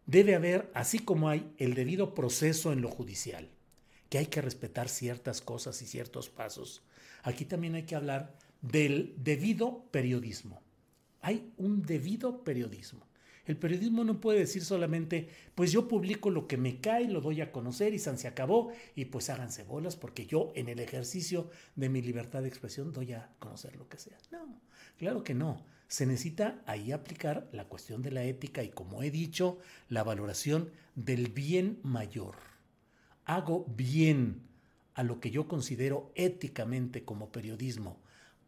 debe 0.09 0.35
haber, 0.35 0.71
así 0.75 0.99
como 0.99 1.29
hay 1.29 1.53
el 1.59 1.75
debido 1.75 2.15
proceso 2.15 2.73
en 2.73 2.81
lo 2.81 2.89
judicial, 2.89 3.49
que 4.09 4.19
hay 4.19 4.27
que 4.27 4.41
respetar 4.41 4.89
ciertas 4.89 5.43
cosas 5.43 5.81
y 5.83 5.87
ciertos 5.87 6.31
pasos, 6.31 6.83
aquí 7.23 7.45
también 7.45 7.75
hay 7.75 7.85
que 7.85 7.95
hablar 7.95 8.35
del 8.63 9.15
debido 9.19 9.85
periodismo. 9.91 10.63
Hay 11.21 11.53
un 11.59 11.83
debido 11.83 12.43
periodismo. 12.43 13.07
El 13.45 13.57
periodismo 13.57 14.03
no 14.03 14.21
puede 14.21 14.41
decir 14.41 14.65
solamente, 14.65 15.29
pues 15.55 15.73
yo 15.73 15.89
publico 15.89 16.31
lo 16.31 16.47
que 16.47 16.57
me 16.57 16.81
cae, 16.81 17.09
lo 17.09 17.21
doy 17.21 17.41
a 17.43 17.53
conocer 17.53 17.93
y 17.93 17.99
se 17.99 18.29
acabó 18.29 18.73
y 18.95 19.07
pues 19.07 19.31
háganse 19.31 19.63
bolas 19.65 19.97
porque 19.97 20.27
yo 20.27 20.53
en 20.55 20.69
el 20.69 20.81
ejercicio 20.81 21.51
de 21.75 21.89
mi 21.89 22.01
libertad 22.03 22.43
de 22.43 22.49
expresión 22.49 22.93
doy 22.93 23.13
a 23.13 23.31
conocer 23.39 23.77
lo 23.77 23.89
que 23.89 23.99
sea. 23.99 24.19
No, 24.31 24.61
claro 24.97 25.23
que 25.23 25.35
no. 25.35 25.65
Se 25.89 26.07
necesita 26.07 26.63
ahí 26.67 26.93
aplicar 26.93 27.49
la 27.53 27.65
cuestión 27.65 28.03
de 28.03 28.11
la 28.11 28.23
ética 28.23 28.63
y 28.63 28.69
como 28.69 29.03
he 29.03 29.11
dicho, 29.11 29.59
la 29.89 30.05
valoración 30.05 30.71
del 30.95 31.29
bien 31.29 31.81
mayor. 31.83 32.37
Hago 33.25 33.65
bien 33.69 34.43
a 34.95 35.03
lo 35.03 35.19
que 35.19 35.31
yo 35.31 35.49
considero 35.49 36.13
éticamente 36.15 37.05
como 37.05 37.33
periodismo 37.33 38.01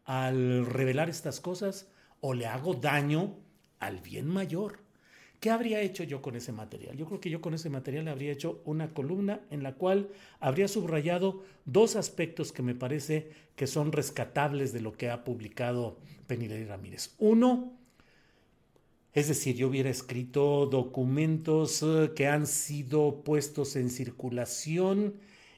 al 0.04 0.66
revelar 0.66 1.09
estas 1.09 1.40
cosas 1.40 1.87
o 2.20 2.35
le 2.35 2.47
hago 2.47 2.75
daño 2.75 3.37
al 3.78 4.00
bien 4.00 4.26
mayor. 4.26 4.80
¿Qué 5.40 5.49
habría 5.49 5.80
hecho 5.80 6.04
yo 6.04 6.20
con 6.20 6.37
ese 6.37 6.52
material? 6.52 6.99
Yo 6.99 7.06
creo 7.06 7.18
que 7.18 7.30
yo 7.30 7.40
con 7.40 7.54
ese 7.54 7.70
material 7.70 8.09
habría 8.09 8.30
hecho 8.30 8.61
una 8.66 8.92
columna 8.92 9.40
en 9.50 9.62
la 9.62 9.75
cual 9.75 10.11
habría 10.38 10.68
subrayado 10.68 11.42
dos 11.64 11.97
aspectos 11.97 12.52
que 12.52 12.62
me 12.62 12.75
parece 12.75 13.30
que 13.56 13.66
son 13.66 13.90
rescatables 13.90 14.75
de 14.75 14.82
lo 14.82 14.92
que 14.92 15.09
ha 15.09 15.25
publicado 15.25 15.97
Penilei 16.26 16.64
Ramírez. 16.64 17.14
Uno, 17.18 17.73
es 19.14 19.28
decir, 19.28 19.56
yo 19.56 19.68
hubiera 19.68 19.88
escrito 19.88 20.66
documentos 20.66 21.82
eh, 21.82 22.12
que 22.14 22.28
han 22.28 22.47
sido 22.47 23.25
puestos 23.25 23.76
en 23.76 23.88
circulación 23.88 25.14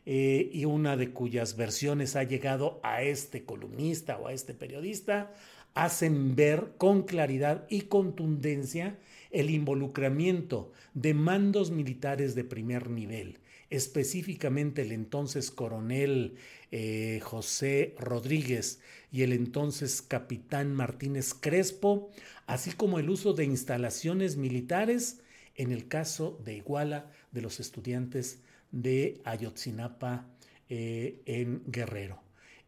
eh, 0.06 0.48
y 0.52 0.64
una 0.64 0.96
de 0.96 1.10
cuyas 1.10 1.56
versiones 1.56 2.14
ha 2.14 2.22
llegado 2.22 2.78
a 2.84 3.02
este 3.02 3.44
columnista 3.44 4.16
o 4.18 4.28
a 4.28 4.32
este 4.32 4.54
periodista, 4.54 5.34
hacen 5.74 6.36
ver 6.36 6.74
con 6.78 7.02
claridad 7.02 7.66
y 7.68 7.82
contundencia 7.82 8.96
el 9.32 9.50
involucramiento 9.50 10.72
de 10.94 11.14
mandos 11.14 11.70
militares 11.70 12.34
de 12.34 12.44
primer 12.44 12.90
nivel, 12.90 13.38
específicamente 13.70 14.82
el 14.82 14.92
entonces 14.92 15.50
coronel 15.50 16.36
eh, 16.70 17.20
José 17.22 17.94
Rodríguez 17.98 18.80
y 19.10 19.22
el 19.22 19.32
entonces 19.32 20.02
capitán 20.02 20.74
Martínez 20.74 21.34
Crespo, 21.34 22.10
así 22.46 22.72
como 22.72 22.98
el 22.98 23.10
uso 23.10 23.32
de 23.32 23.44
instalaciones 23.44 24.36
militares 24.36 25.20
en 25.54 25.72
el 25.72 25.88
caso 25.88 26.38
de 26.44 26.56
Iguala 26.56 27.10
de 27.30 27.42
los 27.42 27.60
estudiantes 27.60 28.40
de 28.70 29.20
Ayotzinapa 29.24 30.26
eh, 30.68 31.20
en 31.26 31.62
Guerrero. 31.66 32.20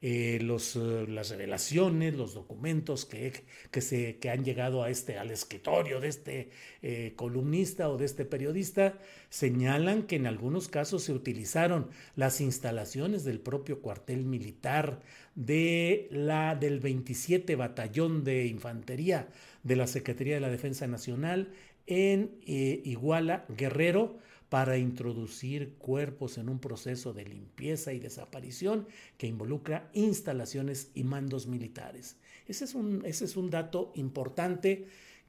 Eh, 0.06 0.38
los, 0.42 0.76
eh, 0.76 1.06
las 1.08 1.30
revelaciones, 1.30 2.12
los 2.12 2.34
documentos 2.34 3.06
que, 3.06 3.32
que, 3.70 3.80
se, 3.80 4.18
que 4.18 4.28
han 4.28 4.44
llegado 4.44 4.82
a 4.82 4.90
este, 4.90 5.16
al 5.16 5.30
escritorio 5.30 5.98
de 5.98 6.08
este 6.08 6.50
eh, 6.82 7.14
columnista 7.16 7.88
o 7.88 7.96
de 7.96 8.04
este 8.04 8.26
periodista 8.26 8.98
señalan 9.30 10.02
que 10.02 10.16
en 10.16 10.26
algunos 10.26 10.68
casos 10.68 11.04
se 11.04 11.14
utilizaron 11.14 11.88
las 12.16 12.42
instalaciones 12.42 13.24
del 13.24 13.40
propio 13.40 13.80
cuartel 13.80 14.26
militar 14.26 15.00
de 15.36 16.06
la, 16.10 16.54
del 16.54 16.80
27 16.80 17.56
Batallón 17.56 18.24
de 18.24 18.44
Infantería 18.44 19.28
de 19.62 19.76
la 19.76 19.86
Secretaría 19.86 20.34
de 20.34 20.40
la 20.40 20.50
Defensa 20.50 20.86
Nacional 20.86 21.54
en 21.86 22.30
Iguala, 22.44 23.46
Guerrero, 23.48 24.18
para 24.48 24.78
introducir 24.78 25.74
cuerpos 25.78 26.38
en 26.38 26.48
un 26.48 26.58
proceso 26.58 27.12
de 27.12 27.24
limpieza 27.24 27.92
y 27.92 27.98
desaparición 27.98 28.86
que 29.18 29.26
involucra 29.26 29.90
instalaciones 29.92 30.90
y 30.94 31.04
mandos 31.04 31.46
militares. 31.46 32.16
Ese 32.46 32.64
es 32.64 32.74
un, 32.74 33.02
ese 33.04 33.24
es 33.24 33.36
un 33.36 33.50
dato 33.50 33.92
importante 33.94 34.86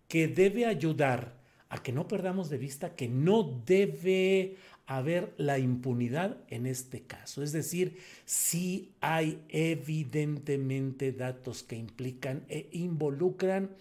que 0.08 0.28
debe 0.28 0.66
ayudar 0.66 1.40
a 1.70 1.82
que 1.82 1.92
no 1.92 2.08
perdamos 2.08 2.50
de 2.50 2.58
vista 2.58 2.96
que 2.96 3.08
no 3.08 3.62
debe 3.66 4.58
haber 4.86 5.34
la 5.38 5.58
impunidad 5.58 6.38
en 6.50 6.68
este 6.68 7.02
caso. 7.02 7.42
Es 7.42 7.52
decir, 7.52 7.98
si 8.26 8.92
hay 9.02 9.42
evidentemente 9.50 11.12
datos 11.12 11.64
que 11.64 11.76
implican 11.76 12.46
e 12.50 12.70
involucran 12.72 13.72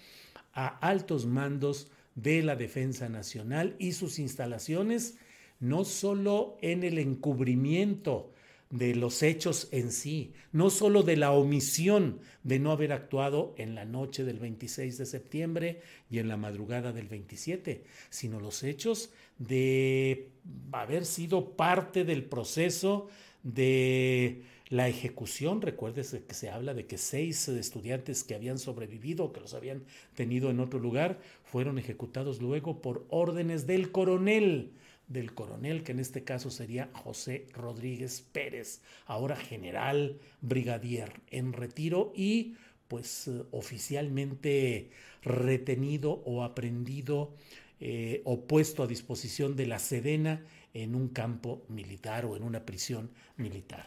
a 0.55 0.66
altos 0.79 1.27
mandos 1.27 1.88
de 2.14 2.42
la 2.42 2.57
Defensa 2.57 3.09
Nacional 3.09 3.77
y 3.79 3.92
sus 3.92 4.18
instalaciones 4.18 5.16
no 5.64 5.85
solo 5.85 6.59
en 6.61 6.85
el 6.85 6.98
encubrimiento 6.98 8.31
de 8.68 8.94
los 8.94 9.22
hechos 9.22 9.68
en 9.70 9.92
sí, 9.92 10.33
no 10.53 10.68
solo 10.68 11.03
de 11.03 11.16
la 11.16 11.33
omisión 11.33 12.18
de 12.42 12.59
no 12.59 12.70
haber 12.70 12.92
actuado 12.92 13.55
en 13.57 13.74
la 13.74 13.85
noche 13.85 14.24
del 14.24 14.38
26 14.38 14.98
de 14.98 15.07
septiembre 15.07 15.81
y 16.11 16.18
en 16.18 16.29
la 16.29 16.37
madrugada 16.37 16.92
del 16.92 17.09
27, 17.09 17.85
sino 18.11 18.40
los 18.40 18.62
hechos 18.62 19.11
de 19.38 20.29
haber 20.72 21.07
sido 21.07 21.57
parte 21.57 22.05
del 22.05 22.24
proceso 22.24 23.09
de 23.42 24.42
la 24.68 24.88
ejecución. 24.88 25.62
Recuérdese 25.62 26.24
que 26.24 26.35
se 26.35 26.50
habla 26.50 26.74
de 26.74 26.87
que 26.87 26.98
seis 26.98 27.48
estudiantes 27.48 28.24
que 28.24 28.35
habían 28.35 28.59
sobrevivido, 28.59 29.33
que 29.33 29.40
los 29.40 29.55
habían 29.55 29.85
tenido 30.14 30.50
en 30.50 30.61
otro 30.61 30.79
lugar, 30.79 31.20
fueron 31.44 31.79
ejecutados 31.79 32.42
luego 32.42 32.83
por 32.83 33.07
órdenes 33.09 33.66
del 33.66 33.92
coronel 33.92 34.72
del 35.09 35.35
coronel, 35.35 35.83
que 35.83 35.93
en 35.93 36.01
este 36.01 36.25
caso 36.25 36.51
sería 36.51 36.90
José 36.93 37.47
Rodríguez 37.53 38.25
Pérez, 38.33 38.81
ahora 39.07 39.37
general 39.37 40.19
brigadier 40.40 41.21
en 41.31 41.53
retiro 41.53 42.12
y 42.17 42.57
pues 42.88 43.29
eh, 43.29 43.43
oficialmente 43.51 44.90
retenido 45.23 46.23
o 46.25 46.43
aprendido 46.43 47.35
eh, 47.81 48.23
o 48.25 48.47
puesto 48.47 48.83
a 48.83 48.87
disposición 48.87 49.57
de 49.57 49.67
la 49.67 49.79
Sedena 49.79 50.45
en 50.73 50.95
un 50.95 51.09
campo 51.09 51.64
militar 51.69 52.25
o 52.25 52.37
en 52.37 52.43
una 52.43 52.64
prisión 52.64 53.11
militar. 53.37 53.87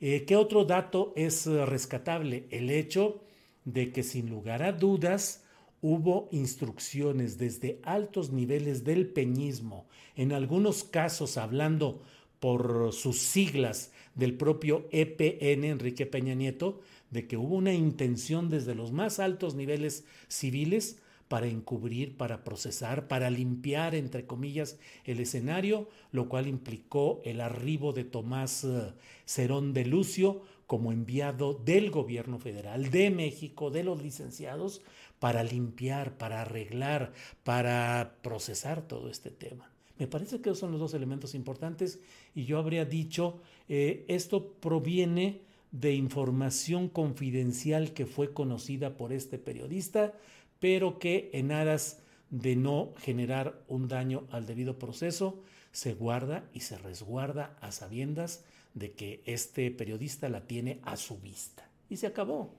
Eh, 0.00 0.24
¿Qué 0.26 0.36
otro 0.36 0.64
dato 0.64 1.12
es 1.16 1.46
rescatable? 1.46 2.46
El 2.50 2.70
hecho 2.70 3.24
de 3.64 3.92
que 3.92 4.02
sin 4.02 4.30
lugar 4.30 4.62
a 4.62 4.72
dudas 4.72 5.44
hubo 5.80 6.28
instrucciones 6.32 7.38
desde 7.38 7.80
altos 7.82 8.30
niveles 8.30 8.84
del 8.84 9.06
peñismo, 9.08 9.86
en 10.16 10.32
algunos 10.32 10.84
casos 10.84 11.36
hablando 11.36 12.02
por 12.40 12.92
sus 12.92 13.18
siglas 13.18 13.92
del 14.14 14.34
propio 14.34 14.88
EPN, 14.90 15.64
Enrique 15.64 16.06
Peña 16.06 16.34
Nieto, 16.34 16.80
de 17.10 17.26
que 17.26 17.36
hubo 17.36 17.56
una 17.56 17.72
intención 17.72 18.48
desde 18.48 18.74
los 18.74 18.92
más 18.92 19.18
altos 19.18 19.54
niveles 19.54 20.04
civiles 20.28 20.98
para 21.28 21.46
encubrir, 21.46 22.16
para 22.16 22.42
procesar, 22.42 23.06
para 23.06 23.30
limpiar, 23.30 23.94
entre 23.94 24.26
comillas, 24.26 24.78
el 25.04 25.20
escenario, 25.20 25.88
lo 26.10 26.28
cual 26.28 26.46
implicó 26.46 27.20
el 27.24 27.40
arribo 27.40 27.92
de 27.92 28.04
Tomás 28.04 28.64
eh, 28.64 28.92
Cerón 29.26 29.74
de 29.74 29.84
Lucio 29.84 30.42
como 30.66 30.92
enviado 30.92 31.54
del 31.54 31.90
gobierno 31.90 32.38
federal 32.38 32.90
de 32.90 33.10
México, 33.10 33.70
de 33.70 33.84
los 33.84 34.02
licenciados, 34.02 34.82
para 35.18 35.42
limpiar, 35.42 36.16
para 36.16 36.42
arreglar, 36.42 37.12
para 37.44 38.16
procesar 38.22 38.82
todo 38.82 39.10
este 39.10 39.30
tema. 39.30 39.70
Me 39.98 40.06
parece 40.06 40.40
que 40.40 40.50
esos 40.50 40.60
son 40.60 40.70
los 40.70 40.80
dos 40.80 40.94
elementos 40.94 41.34
importantes 41.34 42.00
y 42.34 42.44
yo 42.44 42.58
habría 42.58 42.84
dicho, 42.84 43.40
eh, 43.68 44.04
esto 44.08 44.52
proviene 44.54 45.40
de 45.72 45.94
información 45.94 46.88
confidencial 46.88 47.92
que 47.92 48.06
fue 48.06 48.32
conocida 48.32 48.96
por 48.96 49.12
este 49.12 49.38
periodista, 49.38 50.14
pero 50.60 50.98
que 50.98 51.30
en 51.32 51.52
aras 51.52 52.00
de 52.30 52.56
no 52.56 52.94
generar 52.98 53.62
un 53.68 53.88
daño 53.88 54.26
al 54.30 54.46
debido 54.46 54.78
proceso, 54.78 55.42
se 55.72 55.94
guarda 55.94 56.48
y 56.52 56.60
se 56.60 56.78
resguarda 56.78 57.56
a 57.60 57.72
sabiendas 57.72 58.44
de 58.74 58.92
que 58.92 59.22
este 59.26 59.70
periodista 59.70 60.28
la 60.28 60.46
tiene 60.46 60.80
a 60.84 60.96
su 60.96 61.18
vista. 61.18 61.68
Y 61.88 61.96
se 61.96 62.06
acabó. 62.06 62.54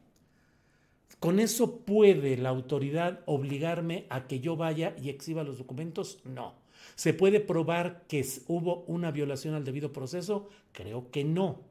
¿Con 1.20 1.40
eso 1.40 1.80
puede 1.80 2.38
la 2.38 2.50
autoridad 2.50 3.22
obligarme 3.26 4.06
a 4.10 4.28
que 4.28 4.40
yo 4.40 4.56
vaya 4.56 4.96
y 5.02 5.10
exhiba 5.10 5.44
los 5.44 5.58
documentos? 5.58 6.20
No. 6.24 6.56
¿Se 6.96 7.14
puede 7.14 7.40
probar 7.40 8.06
que 8.08 8.26
hubo 8.48 8.84
una 8.88 9.12
violación 9.12 9.54
al 9.54 9.66
debido 9.66 9.92
proceso? 9.92 10.50
Creo 10.72 11.12
que 11.12 11.24
no. 11.24 11.62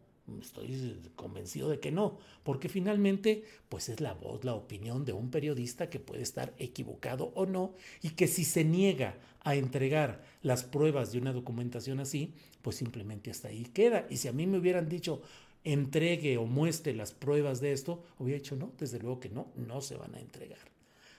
Estoy 0.40 1.00
convencido 1.16 1.70
de 1.70 1.80
que 1.80 1.90
no, 1.90 2.18
porque 2.42 2.68
finalmente 2.68 3.44
pues 3.70 3.88
es 3.88 4.00
la 4.00 4.12
voz, 4.12 4.44
la 4.44 4.54
opinión 4.54 5.06
de 5.06 5.14
un 5.14 5.30
periodista 5.30 5.88
que 5.88 6.00
puede 6.00 6.22
estar 6.22 6.52
equivocado 6.58 7.32
o 7.34 7.46
no 7.46 7.74
y 8.02 8.10
que 8.10 8.26
si 8.26 8.44
se 8.44 8.62
niega 8.64 9.16
a 9.40 9.54
entregar 9.54 10.22
las 10.42 10.64
pruebas 10.64 11.12
de 11.12 11.18
una 11.18 11.32
documentación 11.32 12.00
así, 12.00 12.34
pues 12.60 12.76
simplemente 12.76 13.30
hasta 13.30 13.48
ahí 13.48 13.64
queda. 13.64 14.06
Y 14.10 14.18
si 14.18 14.28
a 14.28 14.32
mí 14.32 14.46
me 14.46 14.58
hubieran 14.58 14.88
dicho 14.88 15.22
entregue 15.64 16.38
o 16.38 16.46
muestre 16.46 16.94
las 16.94 17.12
pruebas 17.12 17.60
de 17.60 17.72
esto, 17.72 18.02
hubiera 18.18 18.40
dicho 18.40 18.56
no, 18.56 18.72
desde 18.78 18.98
luego 18.98 19.20
que 19.20 19.28
no, 19.28 19.52
no 19.56 19.80
se 19.80 19.96
van 19.96 20.14
a 20.14 20.20
entregar. 20.20 20.58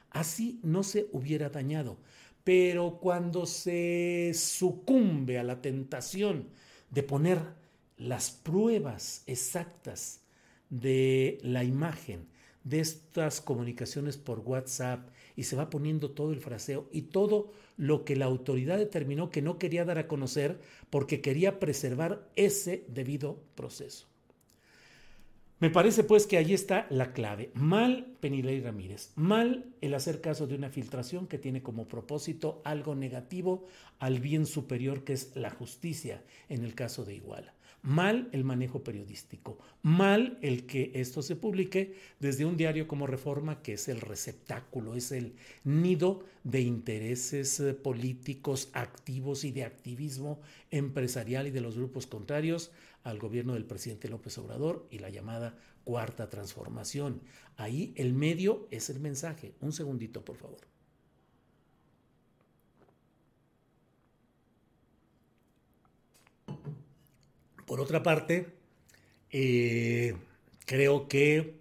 Así 0.09 0.59
no 0.63 0.83
se 0.83 1.07
hubiera 1.11 1.49
dañado. 1.49 1.97
Pero 2.43 2.99
cuando 2.99 3.45
se 3.45 4.31
sucumbe 4.33 5.37
a 5.37 5.43
la 5.43 5.61
tentación 5.61 6.49
de 6.89 7.03
poner 7.03 7.39
las 7.97 8.31
pruebas 8.31 9.23
exactas 9.27 10.21
de 10.69 11.37
la 11.41 11.63
imagen 11.63 12.27
de 12.63 12.79
estas 12.79 13.41
comunicaciones 13.41 14.17
por 14.17 14.39
WhatsApp 14.39 15.09
y 15.35 15.43
se 15.43 15.55
va 15.55 15.69
poniendo 15.69 16.11
todo 16.11 16.31
el 16.31 16.39
fraseo 16.39 16.89
y 16.91 17.03
todo 17.03 17.51
lo 17.77 18.03
que 18.03 18.15
la 18.15 18.25
autoridad 18.25 18.77
determinó 18.77 19.29
que 19.29 19.41
no 19.41 19.57
quería 19.57 19.85
dar 19.85 19.97
a 19.97 20.07
conocer 20.07 20.59
porque 20.89 21.21
quería 21.21 21.59
preservar 21.59 22.29
ese 22.35 22.85
debido 22.89 23.41
proceso. 23.55 24.08
Me 25.59 25.69
parece 25.69 26.05
pues 26.05 26.25
que 26.25 26.37
ahí 26.37 26.53
está 26.53 26.87
la 26.89 27.11
clave. 27.11 27.51
Mal 27.53 28.15
Penilei 28.21 28.61
Ramírez, 28.61 29.11
mal 29.15 29.73
el 29.81 29.93
hacer 29.93 30.21
caso 30.21 30.47
de 30.47 30.55
una 30.55 30.69
filtración 30.69 31.27
que 31.27 31.37
tiene 31.37 31.61
como 31.61 31.85
propósito 31.85 32.61
algo 32.63 32.95
negativo 32.95 33.67
al 33.99 34.21
bien 34.21 34.45
superior 34.45 35.03
que 35.03 35.11
es 35.11 35.35
la 35.35 35.49
justicia 35.49 36.23
en 36.47 36.63
el 36.63 36.75
caso 36.75 37.03
de 37.03 37.15
Iguala. 37.15 37.53
Mal 37.81 38.29
el 38.31 38.45
manejo 38.45 38.83
periodístico, 38.83 39.57
mal 39.81 40.37
el 40.41 40.65
que 40.65 40.91
esto 40.95 41.21
se 41.21 41.35
publique 41.35 41.95
desde 42.19 42.45
un 42.45 42.57
diario 42.57 42.87
como 42.87 43.07
Reforma, 43.07 43.61
que 43.61 43.73
es 43.73 43.87
el 43.87 44.01
receptáculo, 44.01 44.95
es 44.95 45.13
el 45.13 45.35
nido 45.63 46.23
de 46.43 46.61
intereses 46.61 47.59
eh, 47.61 47.73
políticos 47.73 48.69
activos 48.73 49.45
y 49.45 49.51
de 49.51 49.63
activismo 49.63 50.41
empresarial 50.71 51.47
y 51.47 51.51
de 51.51 51.61
los 51.61 51.77
grupos 51.77 52.05
contrarios 52.05 52.71
al 53.03 53.19
gobierno 53.19 53.53
del 53.53 53.65
presidente 53.65 54.09
López 54.09 54.37
Obrador 54.37 54.87
y 54.91 54.99
la 54.99 55.09
llamada 55.09 55.57
cuarta 55.83 56.29
transformación. 56.29 57.21
Ahí 57.57 57.93
el 57.95 58.13
medio 58.13 58.67
es 58.71 58.89
el 58.89 58.99
mensaje. 58.99 59.53
Un 59.61 59.71
segundito, 59.73 60.23
por 60.23 60.37
favor. 60.37 60.59
Por 67.65 67.81
otra 67.81 68.01
parte, 68.01 68.47
eh, 69.31 70.15
creo 70.65 71.07
que 71.07 71.59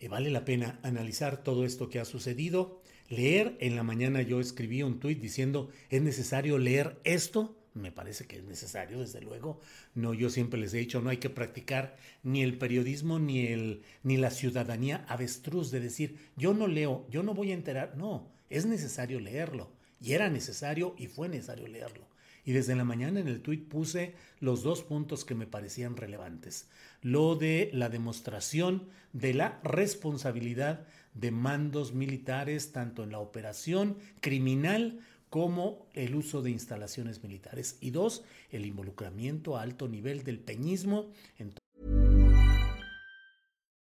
eh, 0.00 0.08
vale 0.08 0.28
la 0.28 0.44
pena 0.44 0.78
analizar 0.82 1.42
todo 1.42 1.64
esto 1.64 1.88
que 1.88 1.98
ha 1.98 2.04
sucedido, 2.04 2.82
leer. 3.08 3.56
En 3.60 3.74
la 3.74 3.82
mañana 3.82 4.20
yo 4.20 4.40
escribí 4.40 4.82
un 4.82 5.00
tuit 5.00 5.18
diciendo, 5.18 5.70
es 5.88 6.02
necesario 6.02 6.58
leer 6.58 7.00
esto. 7.04 7.56
Me 7.74 7.90
parece 7.90 8.26
que 8.26 8.36
es 8.36 8.44
necesario, 8.44 9.00
desde 9.00 9.20
luego. 9.20 9.60
No, 9.94 10.14
yo 10.14 10.30
siempre 10.30 10.60
les 10.60 10.72
he 10.74 10.78
dicho, 10.78 11.00
no 11.00 11.10
hay 11.10 11.16
que 11.16 11.28
practicar 11.28 11.96
ni 12.22 12.42
el 12.42 12.56
periodismo 12.56 13.18
ni, 13.18 13.48
el, 13.48 13.82
ni 14.04 14.16
la 14.16 14.30
ciudadanía 14.30 15.04
avestruz 15.08 15.72
de 15.72 15.80
decir, 15.80 16.18
yo 16.36 16.54
no 16.54 16.68
leo, 16.68 17.06
yo 17.10 17.24
no 17.24 17.34
voy 17.34 17.50
a 17.50 17.54
enterar. 17.54 17.96
No, 17.96 18.30
es 18.48 18.64
necesario 18.64 19.18
leerlo. 19.18 19.72
Y 20.00 20.12
era 20.12 20.30
necesario 20.30 20.94
y 20.98 21.08
fue 21.08 21.28
necesario 21.28 21.66
leerlo. 21.66 22.06
Y 22.44 22.52
desde 22.52 22.76
la 22.76 22.84
mañana 22.84 23.20
en 23.20 23.28
el 23.28 23.40
tuit 23.40 23.66
puse 23.68 24.14
los 24.38 24.62
dos 24.62 24.82
puntos 24.82 25.24
que 25.24 25.34
me 25.34 25.46
parecían 25.46 25.96
relevantes. 25.96 26.68
Lo 27.00 27.36
de 27.36 27.70
la 27.72 27.88
demostración 27.88 28.88
de 29.12 29.32
la 29.32 29.60
responsabilidad 29.64 30.86
de 31.14 31.30
mandos 31.30 31.94
militares 31.94 32.72
tanto 32.72 33.02
en 33.02 33.12
la 33.12 33.20
operación 33.20 33.96
criminal 34.20 35.00
como 35.34 35.88
el 35.94 36.14
uso 36.14 36.42
de 36.42 36.52
instalaciones 36.52 37.24
militares. 37.24 37.76
Y 37.80 37.90
dos, 37.90 38.22
el 38.50 38.64
involucramiento 38.66 39.56
a 39.56 39.62
alto 39.62 39.88
nivel 39.88 40.22
del 40.22 40.38
peñismo 40.38 41.10
en 41.38 41.52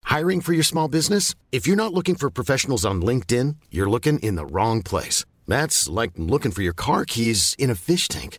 Hiring 0.05 0.43
for 0.43 0.53
your 0.53 0.63
small 0.63 0.87
business? 0.87 1.35
If 1.51 1.67
you're 1.67 1.83
not 1.83 1.95
looking 1.95 2.15
for 2.15 2.29
professionals 2.31 2.85
on 2.85 3.01
LinkedIn, 3.01 3.57
you're 3.71 3.89
looking 3.89 4.19
in 4.19 4.37
the 4.37 4.45
wrong 4.45 4.83
place. 4.83 5.25
That's 5.49 5.89
like 5.89 6.11
looking 6.19 6.53
for 6.53 6.61
your 6.61 6.75
car 6.75 7.07
keys 7.07 7.55
in 7.59 7.71
a 7.71 7.75
fish 7.75 8.07
tank. 8.07 8.39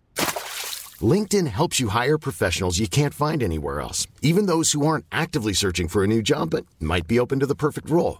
LinkedIn 1.02 1.48
helps 1.48 1.80
you 1.80 1.88
hire 1.88 2.20
professionals 2.20 2.78
you 2.78 2.88
can't 2.88 3.16
find 3.16 3.42
anywhere 3.42 3.82
else, 3.82 4.06
even 4.22 4.46
those 4.46 4.74
who 4.74 4.86
aren't 4.86 5.06
actively 5.12 5.54
searching 5.54 5.88
for 5.88 6.04
a 6.04 6.08
new 6.08 6.22
job 6.22 6.52
but 6.52 6.68
might 6.80 7.08
be 7.08 7.20
open 7.20 7.40
to 7.40 7.48
the 7.48 7.56
perfect 7.56 7.90
role. 7.90 8.20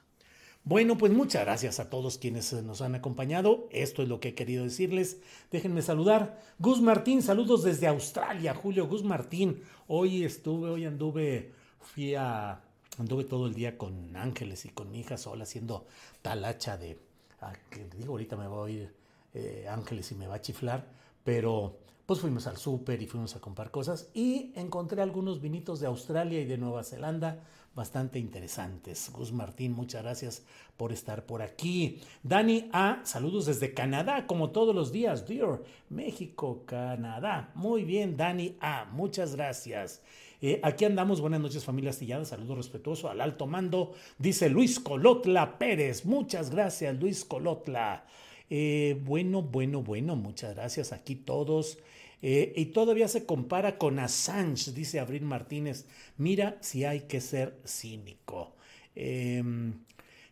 Bueno, 0.63 0.95
pues 0.95 1.11
muchas 1.11 1.43
gracias 1.43 1.79
a 1.79 1.89
todos 1.89 2.19
quienes 2.19 2.53
eh, 2.53 2.61
nos 2.61 2.81
han 2.81 2.93
acompañado. 2.93 3.67
Esto 3.71 4.03
es 4.03 4.09
lo 4.09 4.19
que 4.19 4.29
he 4.29 4.35
querido 4.35 4.63
decirles. 4.63 5.19
Déjenme 5.49 5.81
saludar. 5.81 6.39
Gus 6.59 6.81
Martín, 6.81 7.23
saludos 7.23 7.63
desde 7.63 7.87
Australia. 7.87 8.53
Julio 8.53 8.87
Gus 8.87 9.03
Martín. 9.03 9.63
Hoy 9.87 10.23
estuve, 10.23 10.69
hoy 10.69 10.85
anduve, 10.85 11.51
fui 11.79 12.13
a, 12.13 12.61
anduve 12.99 13.23
todo 13.23 13.47
el 13.47 13.55
día 13.55 13.75
con 13.75 14.15
Ángeles 14.15 14.65
y 14.65 14.69
con 14.69 14.91
mi 14.91 14.99
hija 14.99 15.17
sola 15.17 15.43
haciendo 15.43 15.87
talacha 16.21 16.77
de, 16.77 16.99
ah, 17.41 17.53
que 17.71 17.89
digo, 17.97 18.11
ahorita 18.11 18.37
me 18.37 18.47
voy 18.47 18.71
a 18.71 18.73
ir 18.75 18.93
eh, 19.33 19.65
Ángeles 19.67 20.11
y 20.11 20.15
me 20.15 20.27
va 20.27 20.35
a 20.35 20.41
chiflar, 20.41 20.85
pero 21.23 21.79
pues 22.05 22.19
fuimos 22.19 22.45
al 22.45 22.57
súper 22.57 23.01
y 23.01 23.07
fuimos 23.07 23.35
a 23.35 23.39
comprar 23.39 23.71
cosas 23.71 24.09
y 24.13 24.51
encontré 24.55 25.01
algunos 25.01 25.41
vinitos 25.41 25.79
de 25.79 25.87
Australia 25.87 26.39
y 26.39 26.45
de 26.45 26.57
Nueva 26.57 26.83
Zelanda 26.83 27.43
bastante 27.75 28.19
interesantes. 28.19 29.09
Gus 29.11 29.31
Martín, 29.31 29.71
muchas 29.73 30.03
gracias 30.03 30.43
por 30.77 30.91
estar 30.91 31.25
por 31.25 31.41
aquí. 31.41 32.01
Dani 32.23 32.69
A, 32.73 33.01
saludos 33.03 33.45
desde 33.45 33.73
Canadá, 33.73 34.27
como 34.27 34.51
todos 34.51 34.75
los 34.75 34.91
días. 34.91 35.27
Dear 35.27 35.61
México, 35.89 36.63
Canadá. 36.65 37.51
Muy 37.55 37.83
bien, 37.83 38.17
Dani 38.17 38.57
A, 38.59 38.85
muchas 38.91 39.35
gracias. 39.35 40.01
Eh, 40.41 40.59
aquí 40.63 40.85
andamos, 40.85 41.21
buenas 41.21 41.39
noches 41.39 41.63
familia 41.63 41.91
astillada, 41.91 42.25
saludo 42.25 42.55
respetuoso 42.55 43.09
al 43.11 43.21
alto 43.21 43.45
mando, 43.45 43.93
dice 44.17 44.49
Luis 44.49 44.79
Colotla 44.79 45.59
Pérez, 45.59 46.03
muchas 46.03 46.49
gracias 46.49 46.99
Luis 46.99 47.23
Colotla. 47.23 48.05
Eh, 48.49 48.99
bueno, 49.05 49.43
bueno, 49.43 49.83
bueno, 49.83 50.15
muchas 50.15 50.55
gracias 50.55 50.93
aquí 50.93 51.15
todos. 51.15 51.77
Eh, 52.21 52.53
y 52.55 52.65
todavía 52.67 53.07
se 53.07 53.25
compara 53.25 53.77
con 53.77 53.99
Assange, 53.99 54.71
dice 54.71 54.99
Abril 54.99 55.23
Martínez. 55.23 55.85
Mira 56.17 56.57
si 56.61 56.85
hay 56.85 57.01
que 57.01 57.21
ser 57.21 57.57
cínico. 57.65 58.55
Em, 58.95 59.73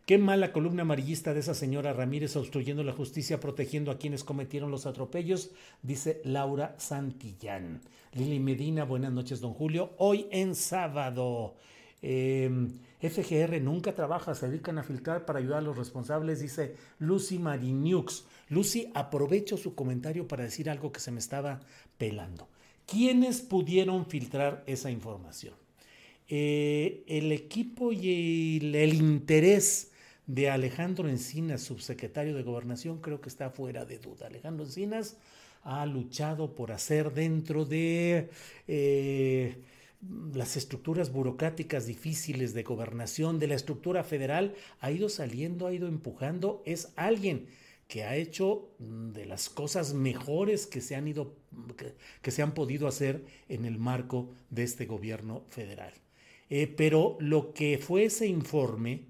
Qué 0.10 0.17
mala 0.17 0.52
columna 0.52 0.82
amarillista 0.82 1.36
de 1.36 1.41
esa 1.41 1.54
señora 1.54 1.93
Ramírez 1.93 2.36
obstruyendo 2.36 2.84
la 2.84 2.93
justicia, 2.93 3.39
protegiendo 3.39 3.91
a 3.91 3.99
quienes 3.99 4.23
cometieron 4.23 4.71
los 4.71 4.88
atropellos, 4.88 5.52
dice 5.84 6.19
Laura 6.23 6.73
Santillán. 6.80 7.82
Lili 8.13 8.39
Medina, 8.39 8.86
buenas 8.86 9.13
noches, 9.13 9.39
don 9.39 9.54
Julio. 9.54 9.91
Hoy 9.99 10.25
en 10.32 10.56
sábado. 10.56 11.54
Em, 12.02 12.71
FGR 12.99 13.62
nunca 13.62 13.93
trabaja, 13.93 14.34
se 14.34 14.49
dedican 14.49 14.80
a 14.80 14.84
filtrar 14.84 15.25
para 15.25 15.38
ayudar 15.38 15.60
a 15.60 15.62
los 15.62 15.78
responsables, 15.78 16.39
dice 16.39 16.75
Lucy 16.97 17.38
Mariniux. 17.38 18.25
Lucy, 18.49 18.89
aprovecho 18.93 19.57
su 19.57 19.75
comentario 19.75 20.27
para 20.27 20.43
decir 20.43 20.69
algo 20.69 20.91
que 20.91 20.99
se 20.99 21.12
me 21.12 21.19
estaba 21.19 21.62
pelando. 21.97 22.47
¿Quiénes 22.85 23.41
pudieron 23.41 24.07
filtrar 24.07 24.63
esa 24.65 24.89
información? 24.89 25.53
Eh, 26.27 27.03
el 27.07 27.31
equipo 27.31 27.91
y 27.91 28.57
el 28.75 28.93
interés 28.93 29.91
de 30.25 30.49
Alejandro 30.49 31.07
Encinas, 31.09 31.62
subsecretario 31.62 32.35
de 32.35 32.43
Gobernación, 32.43 32.99
creo 32.99 33.21
que 33.21 33.29
está 33.29 33.49
fuera 33.49 33.85
de 33.85 33.99
duda. 33.99 34.27
Alejandro 34.27 34.65
Encinas 34.65 35.17
ha 35.63 35.85
luchado 35.85 36.55
por 36.55 36.71
hacer 36.71 37.13
dentro 37.13 37.65
de 37.65 38.29
eh, 38.67 39.57
las 40.33 40.55
estructuras 40.55 41.12
burocráticas 41.12 41.85
difíciles 41.85 42.53
de 42.53 42.63
gobernación, 42.63 43.39
de 43.39 43.47
la 43.47 43.55
estructura 43.55 44.03
federal, 44.03 44.55
ha 44.79 44.91
ido 44.91 45.09
saliendo, 45.09 45.67
ha 45.67 45.73
ido 45.73 45.88
empujando, 45.88 46.63
es 46.65 46.93
alguien 46.95 47.47
que 47.89 48.04
ha 48.04 48.15
hecho 48.15 48.69
mm, 48.78 49.10
de 49.10 49.25
las 49.25 49.49
cosas 49.49 49.93
mejores 49.93 50.67
que 50.67 50.80
se 50.80 50.95
han 50.95 51.08
ido 51.08 51.34
que, 52.21 52.32
se 52.32 52.43
han 52.43 52.54
podido 52.54 52.88
hacer 52.88 53.25
en 53.49 53.65
el 53.65 53.80
marco 53.80 54.30
de 54.52 54.63
este 54.63 54.86
gobierno 54.86 55.43
federal. 55.49 55.91
Eh, 56.52 56.67
pero 56.67 57.17
lo 57.19 57.52
que 57.52 57.80
fue 57.80 58.06
ese 58.06 58.28
informe 58.28 59.06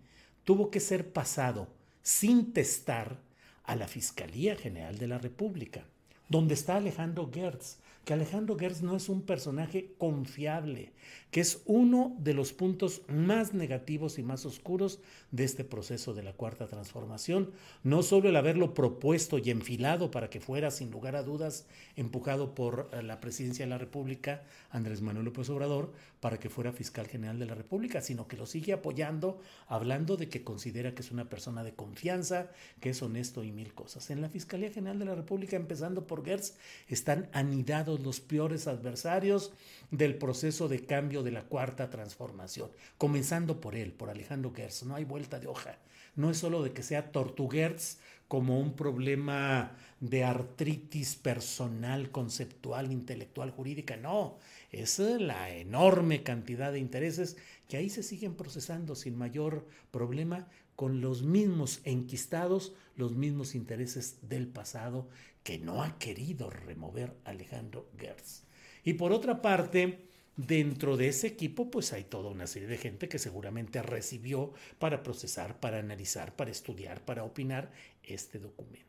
tuvo 0.46 0.72
que 0.72 0.80
ser 0.80 1.12
pasado 1.12 1.68
sin 2.02 2.54
testar 2.54 3.20
a 3.66 3.76
la 3.76 3.88
Fiscalía 3.88 4.56
General 4.56 4.98
de 4.98 5.08
la 5.08 5.18
República, 5.18 5.84
donde 6.30 6.54
está 6.54 6.78
Alejandro 6.78 7.30
Gertz, 7.32 7.79
que 8.06 8.14
Alejandro 8.14 8.58
Gertz 8.58 8.82
no 8.82 8.96
es 8.96 9.08
un 9.10 9.22
personaje 9.22 9.94
confiable, 9.98 10.94
que 11.32 11.42
es 11.42 11.62
uno 11.66 12.16
de 12.20 12.34
los 12.34 12.54
puntos 12.54 13.04
más 13.08 13.54
negativos 13.54 14.18
y 14.18 14.24
más 14.24 14.46
oscuros 14.46 15.00
de 15.32 15.44
este 15.44 15.64
proceso 15.64 16.14
de 16.14 16.24
la 16.24 16.34
cuarta 16.34 16.68
transformación, 16.68 17.52
no 17.84 18.02
solo 18.02 18.30
el 18.30 18.36
haberlo 18.36 18.74
propuesto 18.74 19.38
y 19.38 19.52
enfilado 19.52 20.10
para 20.10 20.30
que 20.30 20.40
fuera 20.40 20.72
sin 20.72 20.90
lugar 20.90 21.16
a 21.16 21.24
dudas 21.24 21.68
empujado 21.96 22.56
por 22.56 22.90
eh, 22.92 23.04
la 23.04 23.20
presidencia 23.20 23.66
de 23.66 23.70
la 23.70 23.78
República, 23.78 24.44
Andrés 24.72 25.02
Manuel 25.02 25.26
López 25.26 25.50
Obrador, 25.50 25.94
para 26.20 26.40
que 26.40 26.50
fuera 26.50 26.72
fiscal 26.72 27.08
general 27.08 27.40
de 27.40 27.46
la 27.46 27.56
República, 27.56 28.02
sino 28.02 28.28
que 28.28 28.38
lo 28.38 28.46
sigue 28.46 28.74
apoyando, 28.74 29.40
hablando 29.68 30.18
de 30.18 30.30
que 30.30 30.44
considera 30.44 30.94
que 30.94 31.02
es 31.02 31.12
una 31.12 31.30
persona 31.30 31.64
de 31.64 31.74
confianza, 31.74 32.50
que 32.80 32.90
es 32.90 33.02
honesto 33.02 33.44
y 33.44 33.52
mil 33.52 33.74
cosas. 33.74 34.10
En 34.10 34.22
la 34.22 34.30
Fiscalía 34.30 34.72
General 34.72 35.00
de 35.00 35.06
la 35.06 35.16
República, 35.16 35.56
empezando 35.56 36.08
por 36.08 36.26
Gertz, 36.26 36.56
están 36.88 37.30
anidados 37.34 37.89
los 37.98 38.20
peores 38.20 38.68
adversarios 38.68 39.52
del 39.90 40.16
proceso 40.16 40.68
de 40.68 40.86
cambio 40.86 41.24
de 41.24 41.32
la 41.32 41.44
cuarta 41.44 41.90
transformación, 41.90 42.70
comenzando 42.98 43.60
por 43.60 43.76
él, 43.76 43.92
por 43.92 44.10
Alejandro 44.10 44.54
Gertz. 44.54 44.84
No 44.84 44.96
hay 44.96 45.06
vuelta 45.06 45.40
de 45.40 45.48
hoja. 45.48 45.80
No 46.16 46.30
es 46.30 46.38
solo 46.38 46.62
de 46.62 46.72
que 46.72 46.84
sea 46.84 47.12
Tortugertz 47.12 47.98
como 48.28 48.60
un 48.60 48.76
problema 48.76 49.76
de 50.00 50.24
artritis 50.24 51.16
personal, 51.16 52.12
conceptual, 52.12 52.92
intelectual, 52.92 53.50
jurídica. 53.52 53.98
No, 53.98 54.38
es 54.72 55.00
la 55.00 55.56
enorme 55.56 56.22
cantidad 56.22 56.72
de 56.72 56.80
intereses 56.80 57.38
que 57.68 57.78
ahí 57.78 57.90
se 57.90 58.04
siguen 58.04 58.36
procesando 58.36 58.96
sin 58.96 59.18
mayor 59.18 59.66
problema 59.92 60.48
con 60.76 61.02
los 61.02 61.24
mismos 61.24 61.82
enquistados, 61.84 62.74
los 62.96 63.16
mismos 63.16 63.56
intereses 63.56 64.18
del 64.22 64.48
pasado 64.48 65.10
que 65.44 65.58
no 65.58 65.84
ha 65.84 65.98
querido 65.98 66.50
remover 66.50 67.16
Alejandro 67.26 67.90
Gertz. 67.98 68.44
Y 68.84 68.94
por 68.94 69.12
otra 69.12 69.42
parte, 69.42 70.08
dentro 70.36 70.96
de 70.96 71.10
ese 71.10 71.28
equipo 71.28 71.70
pues 71.70 71.92
hay 71.94 72.04
toda 72.04 72.30
una 72.30 72.48
serie 72.48 72.68
de 72.68 72.78
gente 72.78 73.10
que 73.10 73.20
seguramente 73.20 73.82
recibió 73.82 74.54
para 74.78 75.04
procesar, 75.04 75.60
para 75.60 75.80
analizar, 75.80 76.36
para 76.36 76.52
estudiar, 76.52 77.04
para 77.04 77.24
opinar 77.24 77.72
este 78.04 78.40
documento. 78.40 78.88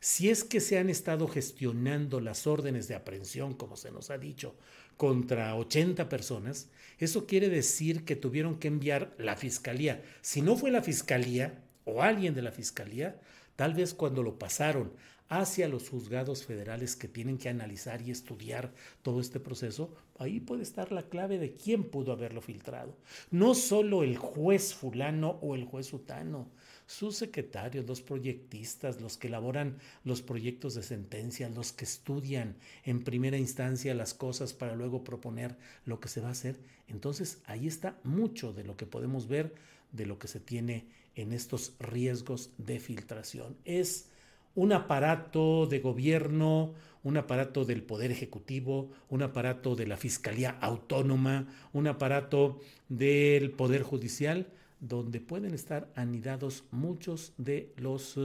Si 0.00 0.28
es 0.28 0.44
que 0.44 0.60
se 0.60 0.78
han 0.78 0.90
estado 0.90 1.26
gestionando 1.26 2.20
las 2.20 2.46
órdenes 2.46 2.86
de 2.86 2.94
aprehensión, 2.94 3.54
como 3.54 3.76
se 3.76 3.90
nos 3.90 4.10
ha 4.10 4.18
dicho, 4.18 4.54
contra 4.96 5.54
80 5.56 6.08
personas, 6.08 6.70
eso 6.98 7.26
quiere 7.26 7.48
decir 7.48 8.04
que 8.04 8.16
tuvieron 8.16 8.58
que 8.58 8.68
enviar 8.68 9.14
la 9.18 9.36
fiscalía. 9.36 10.02
Si 10.20 10.42
no 10.42 10.56
fue 10.56 10.70
la 10.70 10.82
fiscalía 10.82 11.62
o 11.84 12.02
alguien 12.02 12.34
de 12.34 12.42
la 12.42 12.52
fiscalía, 12.52 13.20
tal 13.56 13.74
vez 13.74 13.94
cuando 13.94 14.22
lo 14.22 14.38
pasaron 14.38 14.92
hacia 15.28 15.68
los 15.68 15.88
juzgados 15.88 16.44
federales 16.44 16.96
que 16.96 17.08
tienen 17.08 17.38
que 17.38 17.48
analizar 17.48 18.02
y 18.02 18.10
estudiar 18.10 18.72
todo 19.02 19.20
este 19.20 19.40
proceso, 19.40 19.94
ahí 20.18 20.40
puede 20.40 20.62
estar 20.62 20.92
la 20.92 21.08
clave 21.08 21.38
de 21.38 21.54
quién 21.54 21.84
pudo 21.84 22.12
haberlo 22.12 22.40
filtrado. 22.40 22.96
No 23.30 23.54
solo 23.54 24.02
el 24.02 24.16
juez 24.16 24.74
fulano 24.74 25.38
o 25.42 25.54
el 25.54 25.64
juez 25.64 25.86
sutano, 25.86 26.48
sus 26.86 27.16
secretarios, 27.16 27.86
los 27.86 28.00
proyectistas, 28.00 29.00
los 29.00 29.16
que 29.16 29.26
elaboran 29.26 29.78
los 30.04 30.22
proyectos 30.22 30.74
de 30.74 30.84
sentencia, 30.84 31.48
los 31.48 31.72
que 31.72 31.84
estudian 31.84 32.56
en 32.84 33.02
primera 33.02 33.36
instancia 33.36 33.94
las 33.94 34.14
cosas 34.14 34.52
para 34.52 34.76
luego 34.76 35.02
proponer 35.02 35.56
lo 35.84 35.98
que 35.98 36.08
se 36.08 36.20
va 36.20 36.28
a 36.28 36.32
hacer. 36.32 36.60
Entonces 36.86 37.40
ahí 37.46 37.66
está 37.66 37.98
mucho 38.04 38.52
de 38.52 38.62
lo 38.62 38.76
que 38.76 38.86
podemos 38.86 39.26
ver 39.26 39.54
de 39.90 40.06
lo 40.06 40.18
que 40.18 40.28
se 40.28 40.40
tiene 40.40 40.86
en 41.16 41.32
estos 41.32 41.74
riesgos 41.80 42.52
de 42.58 42.78
filtración. 42.78 43.56
Es 43.64 44.10
un 44.56 44.72
aparato 44.72 45.66
de 45.66 45.78
gobierno, 45.78 46.74
un 47.04 47.16
aparato 47.16 47.64
del 47.64 47.82
Poder 47.82 48.10
Ejecutivo, 48.10 48.90
un 49.10 49.22
aparato 49.22 49.76
de 49.76 49.86
la 49.86 49.96
Fiscalía 49.96 50.58
Autónoma, 50.60 51.46
un 51.72 51.86
aparato 51.86 52.58
del 52.88 53.52
Poder 53.52 53.82
Judicial, 53.82 54.48
donde 54.80 55.20
pueden 55.20 55.54
estar 55.54 55.88
anidados 55.94 56.64
muchos 56.72 57.32
de 57.38 57.72
los 57.76 58.18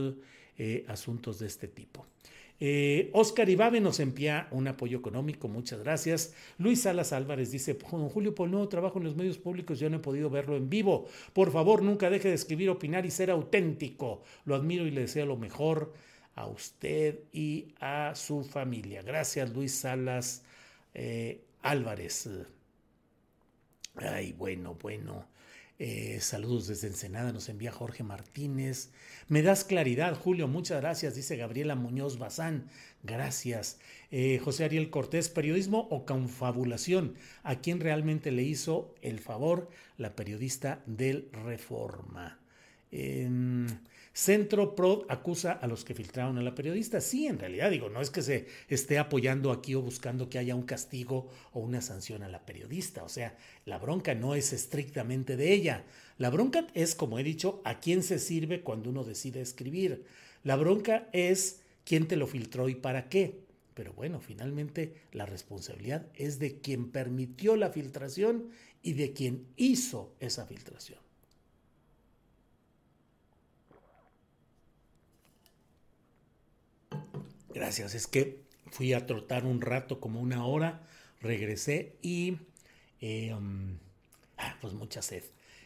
eh, 0.58 0.84
asuntos 0.88 1.38
de 1.38 1.46
este 1.46 1.68
tipo. 1.68 2.06
Eh, 2.64 3.10
Oscar 3.12 3.48
Ibabe 3.48 3.80
nos 3.80 3.98
envía 4.00 4.46
un 4.52 4.68
apoyo 4.68 4.98
económico, 4.98 5.48
muchas 5.48 5.80
gracias. 5.80 6.32
Luis 6.58 6.82
Salas 6.82 7.12
Álvarez 7.12 7.50
dice, 7.50 7.76
don 7.90 8.08
Julio, 8.08 8.34
por 8.34 8.48
nuevo 8.48 8.68
trabajo 8.68 8.98
en 8.98 9.04
los 9.04 9.16
medios 9.16 9.36
públicos 9.38 9.80
yo 9.80 9.90
no 9.90 9.96
he 9.96 10.00
podido 10.00 10.30
verlo 10.30 10.56
en 10.56 10.70
vivo. 10.70 11.06
Por 11.32 11.50
favor, 11.50 11.82
nunca 11.82 12.08
deje 12.08 12.28
de 12.28 12.34
escribir, 12.34 12.70
opinar 12.70 13.04
y 13.04 13.10
ser 13.10 13.30
auténtico. 13.30 14.22
Lo 14.44 14.54
admiro 14.54 14.86
y 14.86 14.92
le 14.92 15.02
deseo 15.02 15.26
lo 15.26 15.36
mejor 15.36 15.92
a 16.34 16.46
usted 16.46 17.20
y 17.32 17.74
a 17.80 18.14
su 18.14 18.44
familia. 18.44 19.02
Gracias, 19.02 19.50
Luis 19.50 19.74
Salas 19.74 20.42
eh, 20.94 21.44
Álvarez. 21.62 22.28
Ay, 23.96 24.32
bueno, 24.32 24.74
bueno. 24.80 25.26
Eh, 25.78 26.20
saludos 26.20 26.68
desde 26.68 26.86
Ensenada, 26.86 27.32
nos 27.32 27.48
envía 27.48 27.72
Jorge 27.72 28.04
Martínez. 28.04 28.90
Me 29.26 29.42
das 29.42 29.64
claridad, 29.64 30.14
Julio, 30.14 30.46
muchas 30.46 30.80
gracias, 30.80 31.16
dice 31.16 31.36
Gabriela 31.36 31.74
Muñoz 31.74 32.18
Bazán. 32.18 32.68
Gracias. 33.02 33.80
Eh, 34.12 34.38
José 34.38 34.64
Ariel 34.64 34.90
Cortés, 34.90 35.28
periodismo 35.28 35.88
o 35.90 36.06
confabulación. 36.06 37.16
¿A 37.42 37.56
quién 37.56 37.80
realmente 37.80 38.30
le 38.30 38.44
hizo 38.44 38.94
el 39.02 39.18
favor 39.18 39.70
la 39.96 40.14
periodista 40.14 40.82
del 40.86 41.28
Reforma? 41.32 42.38
Centro 44.14 44.74
Pro 44.74 45.06
acusa 45.08 45.52
a 45.52 45.66
los 45.66 45.84
que 45.84 45.94
filtraron 45.94 46.36
a 46.36 46.42
la 46.42 46.54
periodista. 46.54 47.00
Sí, 47.00 47.26
en 47.26 47.38
realidad 47.38 47.70
digo, 47.70 47.88
no 47.88 48.02
es 48.02 48.10
que 48.10 48.20
se 48.20 48.46
esté 48.68 48.98
apoyando 48.98 49.50
aquí 49.50 49.74
o 49.74 49.80
buscando 49.80 50.28
que 50.28 50.38
haya 50.38 50.54
un 50.54 50.64
castigo 50.64 51.30
o 51.52 51.60
una 51.60 51.80
sanción 51.80 52.22
a 52.22 52.28
la 52.28 52.44
periodista. 52.44 53.04
O 53.04 53.08
sea, 53.08 53.36
la 53.64 53.78
bronca 53.78 54.14
no 54.14 54.34
es 54.34 54.52
estrictamente 54.52 55.36
de 55.36 55.52
ella. 55.52 55.84
La 56.18 56.28
bronca 56.28 56.66
es, 56.74 56.94
como 56.94 57.18
he 57.18 57.24
dicho, 57.24 57.62
a 57.64 57.80
quién 57.80 58.02
se 58.02 58.18
sirve 58.18 58.60
cuando 58.60 58.90
uno 58.90 59.02
decide 59.02 59.40
escribir. 59.40 60.04
La 60.44 60.56
bronca 60.56 61.08
es 61.12 61.62
quién 61.84 62.06
te 62.06 62.16
lo 62.16 62.26
filtró 62.26 62.68
y 62.68 62.74
para 62.74 63.08
qué. 63.08 63.40
Pero 63.74 63.94
bueno, 63.94 64.20
finalmente 64.20 64.94
la 65.12 65.24
responsabilidad 65.24 66.06
es 66.14 66.38
de 66.38 66.60
quien 66.60 66.90
permitió 66.90 67.56
la 67.56 67.70
filtración 67.70 68.50
y 68.82 68.92
de 68.92 69.14
quien 69.14 69.46
hizo 69.56 70.14
esa 70.20 70.44
filtración. 70.44 71.01
Gracias, 77.54 77.94
es 77.94 78.06
que 78.06 78.40
fui 78.70 78.92
a 78.92 79.06
trotar 79.06 79.44
un 79.44 79.60
rato, 79.60 80.00
como 80.00 80.20
una 80.20 80.46
hora, 80.46 80.82
regresé 81.20 81.96
y... 82.02 82.38
Eh, 83.00 83.34
um, 83.34 83.78
ah, 84.38 84.56
pues 84.60 84.74
mucha 84.74 85.02
sed. 85.02 85.24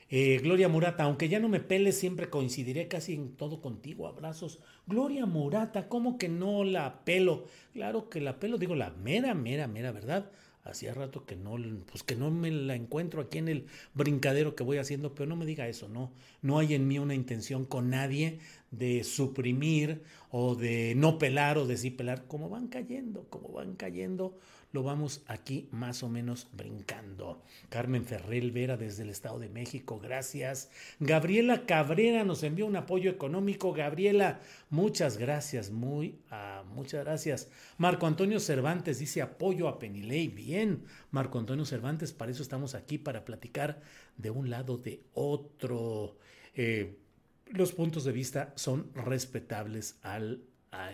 Eh, 0.09 0.39
Gloria 0.43 0.69
Murata, 0.69 1.05
aunque 1.05 1.29
ya 1.29 1.41
no 1.41 1.49
me 1.49 1.61
peles, 1.61 1.99
siempre 1.99 2.31
coincidiré 2.31 2.89
casi 2.89 3.15
en 3.15 3.37
todo 3.37 3.61
contigo. 3.61 4.07
Abrazos. 4.07 4.61
Gloria 4.87 5.27
Murata, 5.27 5.89
¿cómo 5.89 6.17
que 6.17 6.29
no 6.29 6.65
la 6.65 7.05
pelo? 7.05 7.47
Claro 7.73 8.09
que 8.09 8.21
la 8.21 8.39
pelo, 8.39 8.57
digo 8.57 8.75
la 8.75 8.91
mera, 8.91 9.35
mera, 9.35 9.67
mera 9.67 9.93
verdad. 9.93 10.31
Hacía 10.65 10.95
rato 10.95 11.27
que 11.27 11.37
no, 11.37 11.57
pues 11.91 12.03
que 12.03 12.17
no 12.17 12.31
me 12.31 12.51
la 12.51 12.75
encuentro 12.75 13.21
aquí 13.21 13.39
en 13.39 13.49
el 13.49 13.67
brincadero 13.95 14.57
que 14.57 14.65
voy 14.65 14.79
haciendo, 14.79 15.15
pero 15.15 15.29
no 15.29 15.37
me 15.37 15.47
diga 15.47 15.69
eso, 15.69 15.89
no, 15.89 16.11
no 16.43 16.59
hay 16.59 16.75
en 16.75 16.89
mí 16.89 16.99
una 16.99 17.15
intención 17.15 17.65
con 17.65 17.91
nadie 17.91 18.41
de 18.79 19.05
suprimir 19.05 20.03
o 20.31 20.55
de 20.55 20.95
no 20.97 21.19
pelar 21.19 21.59
o 21.59 21.67
de 21.67 21.77
sí 21.77 21.91
pelar, 21.91 22.27
como 22.27 22.49
van 22.49 22.69
cayendo, 22.69 23.25
como 23.31 23.49
van 23.49 23.75
cayendo, 23.75 24.39
lo 24.73 24.83
vamos 24.83 25.23
aquí 25.27 25.69
más 25.71 26.03
o 26.03 26.09
menos 26.09 26.49
brincando. 26.53 27.43
Carmen 27.71 28.05
Ferrell 28.05 28.51
Vera 28.53 28.77
desde 28.77 29.05
el 29.05 29.11
Estado 29.11 29.39
de 29.39 29.49
México, 29.49 29.99
gracias. 29.99 30.71
Gabriela 31.01 31.65
Cabrera 31.65 32.25
nos 32.25 32.43
envió 32.43 32.67
un 32.67 32.77
apoyo 32.77 33.11
económico. 33.11 33.73
Gabriela, 33.73 34.41
muchas 34.69 35.17
gracias, 35.17 35.71
muy, 35.71 36.19
ah, 36.31 36.65
muchas 36.75 37.05
gracias. 37.05 37.49
Marco 37.79 38.07
Antonio 38.07 38.39
Cervantes 38.39 38.99
dice 38.99 39.23
apoyo 39.23 39.69
a 39.69 39.79
Penilei. 39.79 40.29
Bien, 40.29 40.85
Marco 41.11 41.39
Antonio 41.39 41.65
Cervantes, 41.65 42.13
para 42.13 42.33
eso 42.33 42.43
estamos 42.43 42.75
aquí, 42.75 42.99
para 42.99 43.25
platicar 43.25 43.81
de 44.19 44.31
un 44.31 44.51
lado 44.51 44.77
de 44.77 45.01
otro. 45.15 46.19
Eh, 46.55 46.99
los 47.47 47.73
puntos 47.73 48.05
de 48.05 48.13
vista 48.13 48.53
son 48.57 48.91
respetables 48.95 49.99
al 50.03 50.43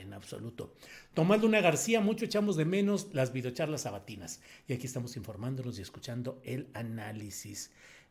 en 0.00 0.12
absoluto. 0.12 0.74
Tomás 1.14 1.40
Luna 1.40 1.60
García, 1.60 2.00
mucho 2.00 2.24
echamos 2.24 2.56
de 2.56 2.64
menos 2.64 3.08
las 3.12 3.32
videocharlas 3.32 3.82
sabatinas. 3.82 4.40
Y 4.68 4.72
aquí 4.72 4.86
estamos 4.86 5.16
informándonos 5.16 5.78
y 5.78 5.82
escuchando 5.82 6.40
el 6.44 6.68
análisis. 6.72 7.70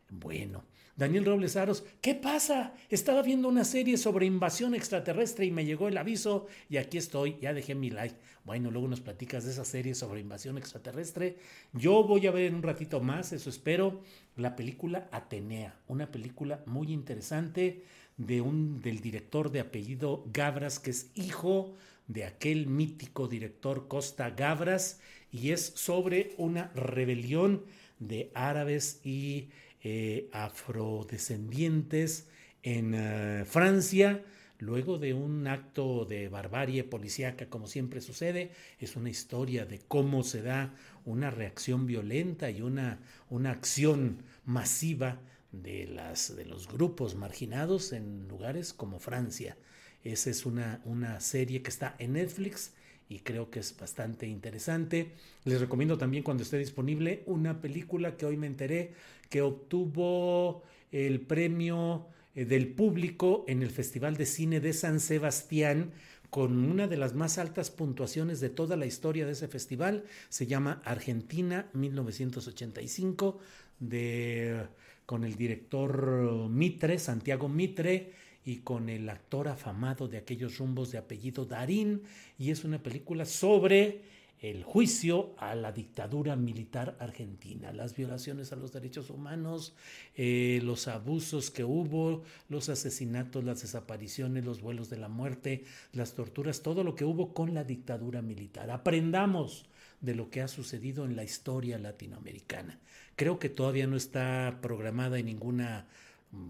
Bueno, 0.09 0.65
Daniel 0.97 1.25
Robles 1.25 1.55
Aros, 1.55 1.85
¿qué 2.01 2.15
pasa? 2.15 2.73
Estaba 2.89 3.21
viendo 3.21 3.47
una 3.47 3.63
serie 3.63 3.97
sobre 3.97 4.25
invasión 4.25 4.75
extraterrestre 4.75 5.45
y 5.45 5.51
me 5.51 5.63
llegó 5.63 5.87
el 5.87 5.97
aviso 5.97 6.47
y 6.69 6.77
aquí 6.77 6.97
estoy, 6.97 7.37
ya 7.41 7.53
dejé 7.53 7.75
mi 7.75 7.89
like. 7.89 8.17
Bueno, 8.43 8.71
luego 8.71 8.89
nos 8.89 8.99
platicas 8.99 9.45
de 9.45 9.51
esa 9.51 9.63
serie 9.63 9.95
sobre 9.95 10.19
invasión 10.19 10.57
extraterrestre. 10.57 11.37
Yo 11.71 12.03
voy 12.03 12.27
a 12.27 12.31
ver 12.31 12.47
en 12.47 12.55
un 12.55 12.63
ratito 12.63 12.99
más, 12.99 13.31
eso 13.31 13.49
espero, 13.49 14.01
la 14.35 14.57
película 14.57 15.07
Atenea, 15.13 15.79
una 15.87 16.11
película 16.11 16.61
muy 16.65 16.91
interesante 16.91 17.83
de 18.17 18.41
un, 18.41 18.81
del 18.81 19.01
director 19.01 19.51
de 19.51 19.59
apellido 19.59 20.23
Gabras, 20.31 20.79
que 20.79 20.91
es 20.91 21.09
hijo 21.15 21.75
de 22.07 22.25
aquel 22.25 22.67
mítico 22.67 23.27
director 23.27 23.87
Costa 23.87 24.29
Gabras, 24.31 24.99
y 25.31 25.51
es 25.51 25.73
sobre 25.75 26.33
una 26.37 26.71
rebelión 26.75 27.63
de 27.99 28.31
árabes 28.33 28.99
y 29.05 29.49
eh, 29.83 30.29
afrodescendientes 30.31 32.27
en 32.63 32.93
eh, 32.93 33.43
Francia, 33.45 34.23
luego 34.59 34.97
de 34.99 35.13
un 35.13 35.47
acto 35.47 36.05
de 36.05 36.29
barbarie 36.29 36.83
policíaca, 36.83 37.47
como 37.47 37.67
siempre 37.67 38.01
sucede, 38.01 38.51
es 38.79 38.95
una 38.95 39.09
historia 39.09 39.65
de 39.65 39.79
cómo 39.79 40.23
se 40.23 40.43
da 40.43 40.75
una 41.05 41.31
reacción 41.31 41.87
violenta 41.87 42.51
y 42.51 42.61
una, 42.61 42.99
una 43.29 43.51
acción 43.51 44.23
masiva 44.45 45.19
de, 45.51 45.87
las, 45.87 46.35
de 46.35 46.45
los 46.45 46.67
grupos 46.67 47.15
marginados 47.15 47.93
en 47.93 48.27
lugares 48.27 48.73
como 48.73 48.99
Francia. 48.99 49.57
Esa 50.03 50.29
es 50.29 50.45
una, 50.45 50.81
una 50.85 51.19
serie 51.19 51.61
que 51.61 51.69
está 51.69 51.95
en 51.99 52.13
Netflix 52.13 52.73
y 53.09 53.19
creo 53.19 53.51
que 53.51 53.59
es 53.59 53.75
bastante 53.77 54.25
interesante. 54.25 55.11
Les 55.43 55.59
recomiendo 55.59 55.97
también 55.97 56.23
cuando 56.23 56.43
esté 56.43 56.57
disponible 56.57 57.23
una 57.25 57.59
película 57.59 58.15
que 58.15 58.25
hoy 58.25 58.37
me 58.37 58.47
enteré 58.47 58.93
que 59.29 59.41
obtuvo 59.41 60.63
el 60.91 61.21
premio 61.21 62.07
eh, 62.35 62.45
del 62.45 62.69
público 62.69 63.43
en 63.47 63.61
el 63.61 63.69
Festival 63.69 64.15
de 64.15 64.25
Cine 64.25 64.59
de 64.61 64.73
San 64.73 64.99
Sebastián 64.99 65.91
con 66.29 66.63
una 66.63 66.87
de 66.87 66.95
las 66.95 67.13
más 67.13 67.37
altas 67.37 67.69
puntuaciones 67.69 68.39
de 68.39 68.49
toda 68.49 68.77
la 68.77 68.85
historia 68.85 69.25
de 69.25 69.33
ese 69.33 69.49
festival. 69.49 70.05
Se 70.29 70.47
llama 70.47 70.81
Argentina 70.85 71.69
1985 71.73 73.39
de, 73.79 74.67
con 75.05 75.23
el 75.23 75.35
director 75.35 76.49
Mitre, 76.49 76.99
Santiago 76.99 77.49
Mitre 77.49 78.13
y 78.45 78.57
con 78.57 78.89
el 78.89 79.09
actor 79.09 79.47
afamado 79.47 80.07
de 80.07 80.17
aquellos 80.17 80.57
rumbos 80.57 80.91
de 80.91 80.97
apellido 80.97 81.45
Darín, 81.45 82.03
y 82.37 82.51
es 82.51 82.63
una 82.63 82.81
película 82.81 83.25
sobre 83.25 84.01
el 84.41 84.63
juicio 84.63 85.35
a 85.37 85.53
la 85.53 85.71
dictadura 85.71 86.35
militar 86.35 86.97
argentina, 86.99 87.71
las 87.71 87.95
violaciones 87.95 88.51
a 88.51 88.55
los 88.55 88.73
derechos 88.73 89.11
humanos, 89.11 89.75
eh, 90.15 90.59
los 90.63 90.87
abusos 90.87 91.51
que 91.51 91.63
hubo, 91.63 92.23
los 92.49 92.67
asesinatos, 92.69 93.43
las 93.43 93.61
desapariciones, 93.61 94.43
los 94.43 94.61
vuelos 94.61 94.89
de 94.89 94.97
la 94.97 95.09
muerte, 95.09 95.63
las 95.93 96.15
torturas, 96.15 96.63
todo 96.63 96.83
lo 96.83 96.95
que 96.95 97.05
hubo 97.05 97.35
con 97.35 97.53
la 97.53 97.63
dictadura 97.63 98.23
militar. 98.23 98.71
Aprendamos 98.71 99.67
de 100.01 100.15
lo 100.15 100.31
que 100.31 100.41
ha 100.41 100.47
sucedido 100.47 101.05
en 101.05 101.15
la 101.15 101.23
historia 101.23 101.77
latinoamericana. 101.77 102.79
Creo 103.15 103.39
que 103.39 103.49
todavía 103.49 103.87
no 103.87 103.95
está 103.95 104.59
programada 104.61 105.17
en 105.19 105.25
ninguna 105.25 105.87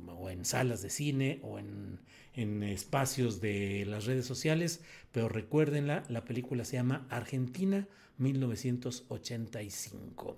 o 0.07 0.29
en 0.29 0.45
salas 0.45 0.81
de 0.81 0.89
cine 0.89 1.39
o 1.43 1.59
en, 1.59 1.99
espacios 2.33 3.41
de 3.41 3.85
las 3.85 4.05
redes 4.05 4.25
sociales, 4.25 4.79
pero 5.11 5.27
recuérdenla, 5.27 6.05
la 6.07 6.23
película 6.23 6.63
se 6.63 6.77
llama 6.77 7.05
Argentina 7.09 7.89
1985. 8.19 10.37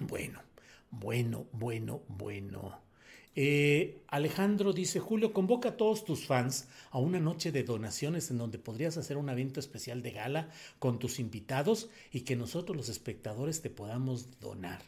Bueno, 0.00 0.42
bueno, 0.90 1.46
bueno, 1.52 2.02
bueno. 2.08 2.85
Eh, 3.38 4.02
Alejandro 4.08 4.72
dice, 4.72 4.98
Julio, 4.98 5.34
convoca 5.34 5.68
a 5.68 5.76
todos 5.76 6.06
tus 6.06 6.26
fans 6.26 6.68
a 6.90 6.98
una 6.98 7.20
noche 7.20 7.52
de 7.52 7.64
donaciones 7.64 8.30
en 8.30 8.38
donde 8.38 8.58
podrías 8.58 8.96
hacer 8.96 9.18
un 9.18 9.28
evento 9.28 9.60
especial 9.60 10.02
de 10.02 10.12
gala 10.12 10.48
con 10.78 10.98
tus 10.98 11.20
invitados 11.20 11.90
y 12.10 12.22
que 12.22 12.34
nosotros 12.34 12.74
los 12.74 12.88
espectadores 12.88 13.60
te 13.60 13.68
podamos 13.68 14.40
donar. 14.40 14.80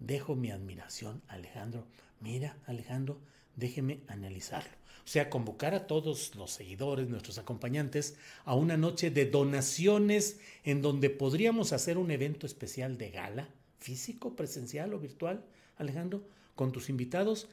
Dejo 0.00 0.34
mi 0.34 0.50
admiración, 0.50 1.22
Alejandro. 1.28 1.86
Mira, 2.20 2.58
Alejandro, 2.66 3.20
déjeme 3.54 4.00
analizarlo. 4.08 4.72
O 5.04 5.08
sea, 5.08 5.30
convocar 5.30 5.72
a 5.76 5.86
todos 5.86 6.34
los 6.34 6.50
seguidores, 6.50 7.08
nuestros 7.08 7.38
acompañantes, 7.38 8.16
a 8.44 8.56
una 8.56 8.76
noche 8.76 9.12
de 9.12 9.26
donaciones 9.26 10.40
en 10.64 10.82
donde 10.82 11.08
podríamos 11.08 11.72
hacer 11.72 11.98
un 11.98 12.10
evento 12.10 12.46
especial 12.46 12.98
de 12.98 13.10
gala, 13.10 13.48
físico, 13.78 14.34
presencial 14.34 14.92
o 14.92 14.98
virtual, 14.98 15.44
Alejandro, 15.76 16.24
con 16.56 16.72
tus 16.72 16.90
invitados. 16.90 17.48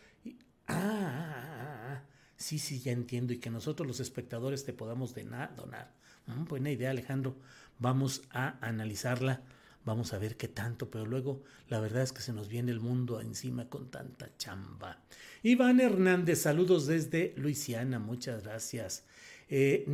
Ah, 0.68 0.74
ah, 0.74 1.46
ah, 1.46 1.88
ah, 1.92 2.04
sí, 2.36 2.58
sí, 2.58 2.80
ya 2.80 2.92
entiendo. 2.92 3.32
Y 3.34 3.38
que 3.38 3.52
nosotros 3.52 3.88
los 3.88 4.00
espectadores 4.00 4.66
te 4.66 4.74
podamos 4.74 5.14
donar. 5.14 5.94
Mm, 6.26 6.46
buena 6.46 6.72
idea, 6.72 6.90
Alejandro. 6.90 7.36
Vamos 7.78 8.24
a 8.32 8.58
analizarla 8.66 9.44
vamos 9.86 10.14
a 10.14 10.18
ver 10.18 10.38
qué 10.38 10.48
tanto, 10.48 10.90
pero 10.90 11.06
luego 11.06 11.44
la 11.70 11.80
verdad 11.80 12.04
es 12.04 12.14
que 12.14 12.22
se 12.22 12.34
nos 12.34 12.48
viene 12.48 12.72
el 12.72 12.80
mundo 12.80 13.22
encima 13.22 13.70
con 13.70 13.90
tanta 13.90 14.30
chamba. 14.38 15.02
Iván 15.42 15.80
Hernández, 15.80 16.42
saludos 16.42 16.88
desde 16.88 17.34
Luisiana, 17.38 18.00
muchas 18.00 18.44
gracias. 18.44 19.06
Eh, 19.50 19.86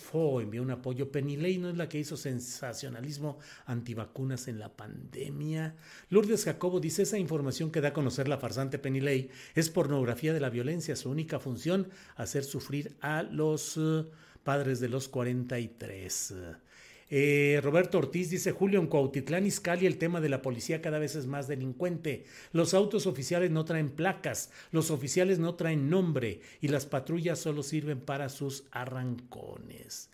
Fo 0.00 0.40
envió 0.40 0.62
un 0.62 0.70
apoyo. 0.70 1.10
Penilei 1.10 1.58
no 1.58 1.68
es 1.68 1.76
la 1.76 1.88
que 1.88 1.98
hizo 1.98 2.16
sensacionalismo 2.16 3.38
antivacunas 3.66 4.48
en 4.48 4.58
la 4.58 4.76
pandemia. 4.76 5.76
Lourdes 6.10 6.44
Jacobo 6.44 6.80
dice: 6.80 7.02
Esa 7.02 7.18
información 7.18 7.70
que 7.70 7.80
da 7.80 7.88
a 7.88 7.92
conocer 7.92 8.28
la 8.28 8.38
farsante 8.38 8.78
Penilei 8.78 9.30
es 9.54 9.70
pornografía 9.70 10.32
de 10.32 10.40
la 10.40 10.50
violencia. 10.50 10.96
Su 10.96 11.10
única 11.10 11.38
función, 11.38 11.88
hacer 12.16 12.44
sufrir 12.44 12.96
a 13.00 13.22
los 13.22 13.76
uh, 13.76 14.06
padres 14.44 14.80
de 14.80 14.88
los 14.88 15.08
43. 15.08 16.34
Eh, 17.08 17.60
Roberto 17.62 17.98
Ortiz 17.98 18.30
dice, 18.30 18.52
Julio, 18.52 18.80
en 18.80 18.88
Cuautitlán 18.88 19.46
Izcalli 19.46 19.86
el 19.86 19.98
tema 19.98 20.20
de 20.20 20.28
la 20.28 20.42
policía 20.42 20.82
cada 20.82 20.98
vez 20.98 21.14
es 21.14 21.26
más 21.26 21.46
delincuente. 21.46 22.24
Los 22.52 22.74
autos 22.74 23.06
oficiales 23.06 23.50
no 23.50 23.64
traen 23.64 23.90
placas, 23.90 24.50
los 24.72 24.90
oficiales 24.90 25.38
no 25.38 25.54
traen 25.54 25.88
nombre 25.88 26.40
y 26.60 26.68
las 26.68 26.86
patrullas 26.86 27.38
solo 27.38 27.62
sirven 27.62 28.00
para 28.00 28.28
sus 28.28 28.64
arrancones. 28.72 30.10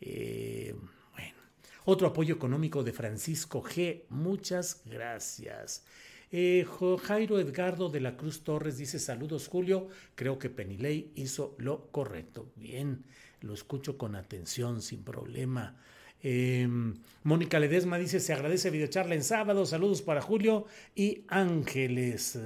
Eh, 0.00 0.74
bueno, 1.12 1.38
otro 1.86 2.08
apoyo 2.08 2.34
económico 2.34 2.84
de 2.84 2.92
Francisco 2.92 3.62
G. 3.62 4.02
Muchas 4.10 4.82
gracias. 4.84 5.84
Eh, 6.32 6.66
Jairo 7.02 7.38
Edgardo 7.38 7.88
de 7.88 8.00
la 8.00 8.16
Cruz 8.16 8.42
Torres 8.42 8.76
dice 8.76 8.98
saludos 8.98 9.46
Julio, 9.46 9.88
creo 10.16 10.38
que 10.40 10.50
Penilei 10.50 11.12
hizo 11.14 11.54
lo 11.56 11.90
correcto. 11.92 12.52
Bien, 12.56 13.04
lo 13.40 13.54
escucho 13.54 13.96
con 13.96 14.16
atención, 14.16 14.82
sin 14.82 15.02
problema. 15.04 15.76
Em, 16.28 16.94
Mónica 17.22 17.60
Ledesma 17.60 17.98
dice, 17.98 18.18
se 18.18 18.32
agradece 18.32 18.70
videocharla 18.70 19.14
en 19.14 19.22
sábado, 19.22 19.64
saludos 19.64 20.02
para 20.02 20.20
Julio 20.20 20.66
y 20.96 21.22
Ángeles. 21.28 22.36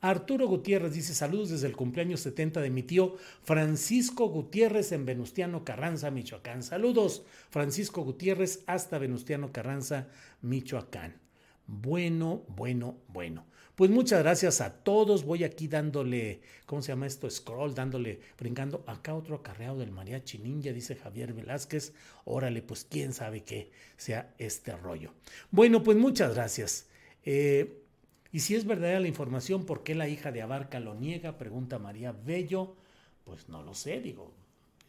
Arturo 0.00 0.46
Gutiérrez 0.46 0.94
dice 0.94 1.12
saludos 1.12 1.50
desde 1.50 1.66
el 1.66 1.76
cumpleaños 1.76 2.20
70 2.20 2.62
de 2.62 2.70
mi 2.70 2.82
tío 2.82 3.16
Francisco 3.42 4.30
Gutiérrez 4.30 4.92
en 4.92 5.04
Venustiano 5.04 5.62
Carranza, 5.62 6.10
Michoacán. 6.10 6.62
Saludos, 6.62 7.22
Francisco 7.50 8.02
Gutiérrez 8.02 8.64
hasta 8.66 8.96
Venustiano 8.96 9.52
Carranza, 9.52 10.08
Michoacán. 10.40 11.14
Bueno, 11.66 12.42
bueno, 12.48 12.96
bueno. 13.08 13.44
Pues 13.74 13.90
muchas 13.90 14.22
gracias 14.22 14.60
a 14.60 14.74
todos. 14.82 15.24
Voy 15.24 15.44
aquí 15.44 15.66
dándole, 15.66 16.40
¿cómo 16.66 16.82
se 16.82 16.92
llama 16.92 17.06
esto? 17.06 17.28
Scroll, 17.28 17.74
dándole, 17.74 18.20
brincando. 18.38 18.84
Acá 18.86 19.14
otro 19.14 19.36
acarreado 19.36 19.78
del 19.78 19.90
mariachi 19.90 20.38
ninja, 20.38 20.72
dice 20.72 20.94
Javier 20.94 21.32
Velázquez. 21.32 21.94
Órale, 22.24 22.62
pues 22.62 22.86
quién 22.88 23.12
sabe 23.12 23.42
qué 23.44 23.70
sea 23.96 24.34
este 24.38 24.76
rollo. 24.76 25.12
Bueno, 25.50 25.82
pues 25.82 25.96
muchas 25.96 26.34
gracias. 26.34 26.86
Eh, 27.24 27.82
y 28.30 28.40
si 28.40 28.54
es 28.54 28.66
verdadera 28.66 29.00
la 29.00 29.08
información, 29.08 29.64
¿por 29.64 29.82
qué 29.82 29.94
la 29.94 30.08
hija 30.08 30.32
de 30.32 30.42
Abarca 30.42 30.80
lo 30.80 30.94
niega? 30.94 31.38
Pregunta 31.38 31.78
María 31.78 32.12
Bello. 32.12 32.76
Pues 33.24 33.48
no 33.48 33.62
lo 33.62 33.74
sé, 33.74 34.00
digo, 34.00 34.32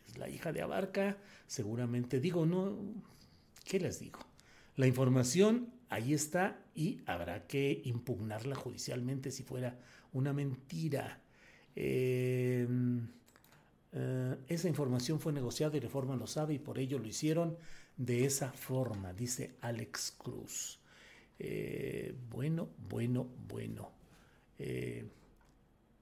es 0.08 0.18
la 0.18 0.30
hija 0.30 0.52
de 0.52 0.62
Abarca, 0.62 1.18
seguramente 1.48 2.20
digo, 2.20 2.46
no, 2.46 2.76
¿qué 3.64 3.80
les 3.80 4.00
digo? 4.00 4.20
La 4.76 4.88
información 4.88 5.70
ahí 5.94 6.14
está 6.14 6.60
y 6.74 7.02
habrá 7.06 7.46
que 7.46 7.82
impugnarla 7.86 8.56
judicialmente 8.56 9.30
si 9.30 9.44
fuera 9.44 9.80
una 10.12 10.34
mentira. 10.34 11.22
Eh, 11.76 12.68
eh, 13.92 14.36
esa 14.48 14.68
información 14.68 15.20
fue 15.20 15.34
negociada 15.34 15.78
y 15.78 15.80
Reforma 15.80 16.16
lo 16.16 16.26
sabe 16.26 16.56
y 16.56 16.60
por 16.60 16.80
ello 16.80 16.98
lo 16.98 17.08
hicieron 17.08 17.58
de 17.96 18.26
esa 18.26 18.52
forma, 18.52 19.14
dice 19.14 19.56
Alex 19.62 20.16
Cruz. 20.18 20.80
Eh, 21.38 22.16
bueno, 22.30 22.70
bueno, 22.90 23.28
bueno. 23.48 23.92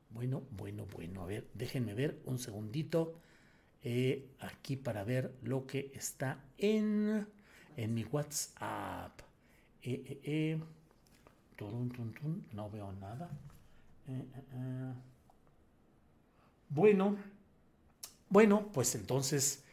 bueno, 0.09 0.43
bueno, 0.51 0.85
bueno. 0.85 1.23
A 1.23 1.25
ver, 1.25 1.47
déjenme 1.53 1.93
ver 1.93 2.21
un 2.23 2.39
segundito 2.39 3.19
aquí 4.39 4.77
para 4.77 5.03
ver 5.03 5.33
lo 5.41 5.67
que 5.67 5.91
está 5.93 6.45
en, 6.57 7.27
en 7.75 7.93
mi 7.93 8.05
WhatsApp. 8.05 9.30
Eh, 9.83 10.03
eh, 10.05 10.21
eh. 10.23 10.59
No 12.53 12.69
veo 12.71 12.91
nada. 12.93 13.29
Bueno, 16.69 17.17
bueno, 18.29 18.69
pues 18.73 18.95
entonces 18.95 19.63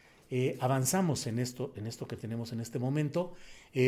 avanzamos 0.59 1.25
en 1.25 1.39
esto, 1.39 1.73
en 1.75 1.87
esto 1.87 2.07
que 2.07 2.15
tenemos 2.15 2.53
en 2.53 2.59
este 2.61 2.77
momento. 2.77 3.33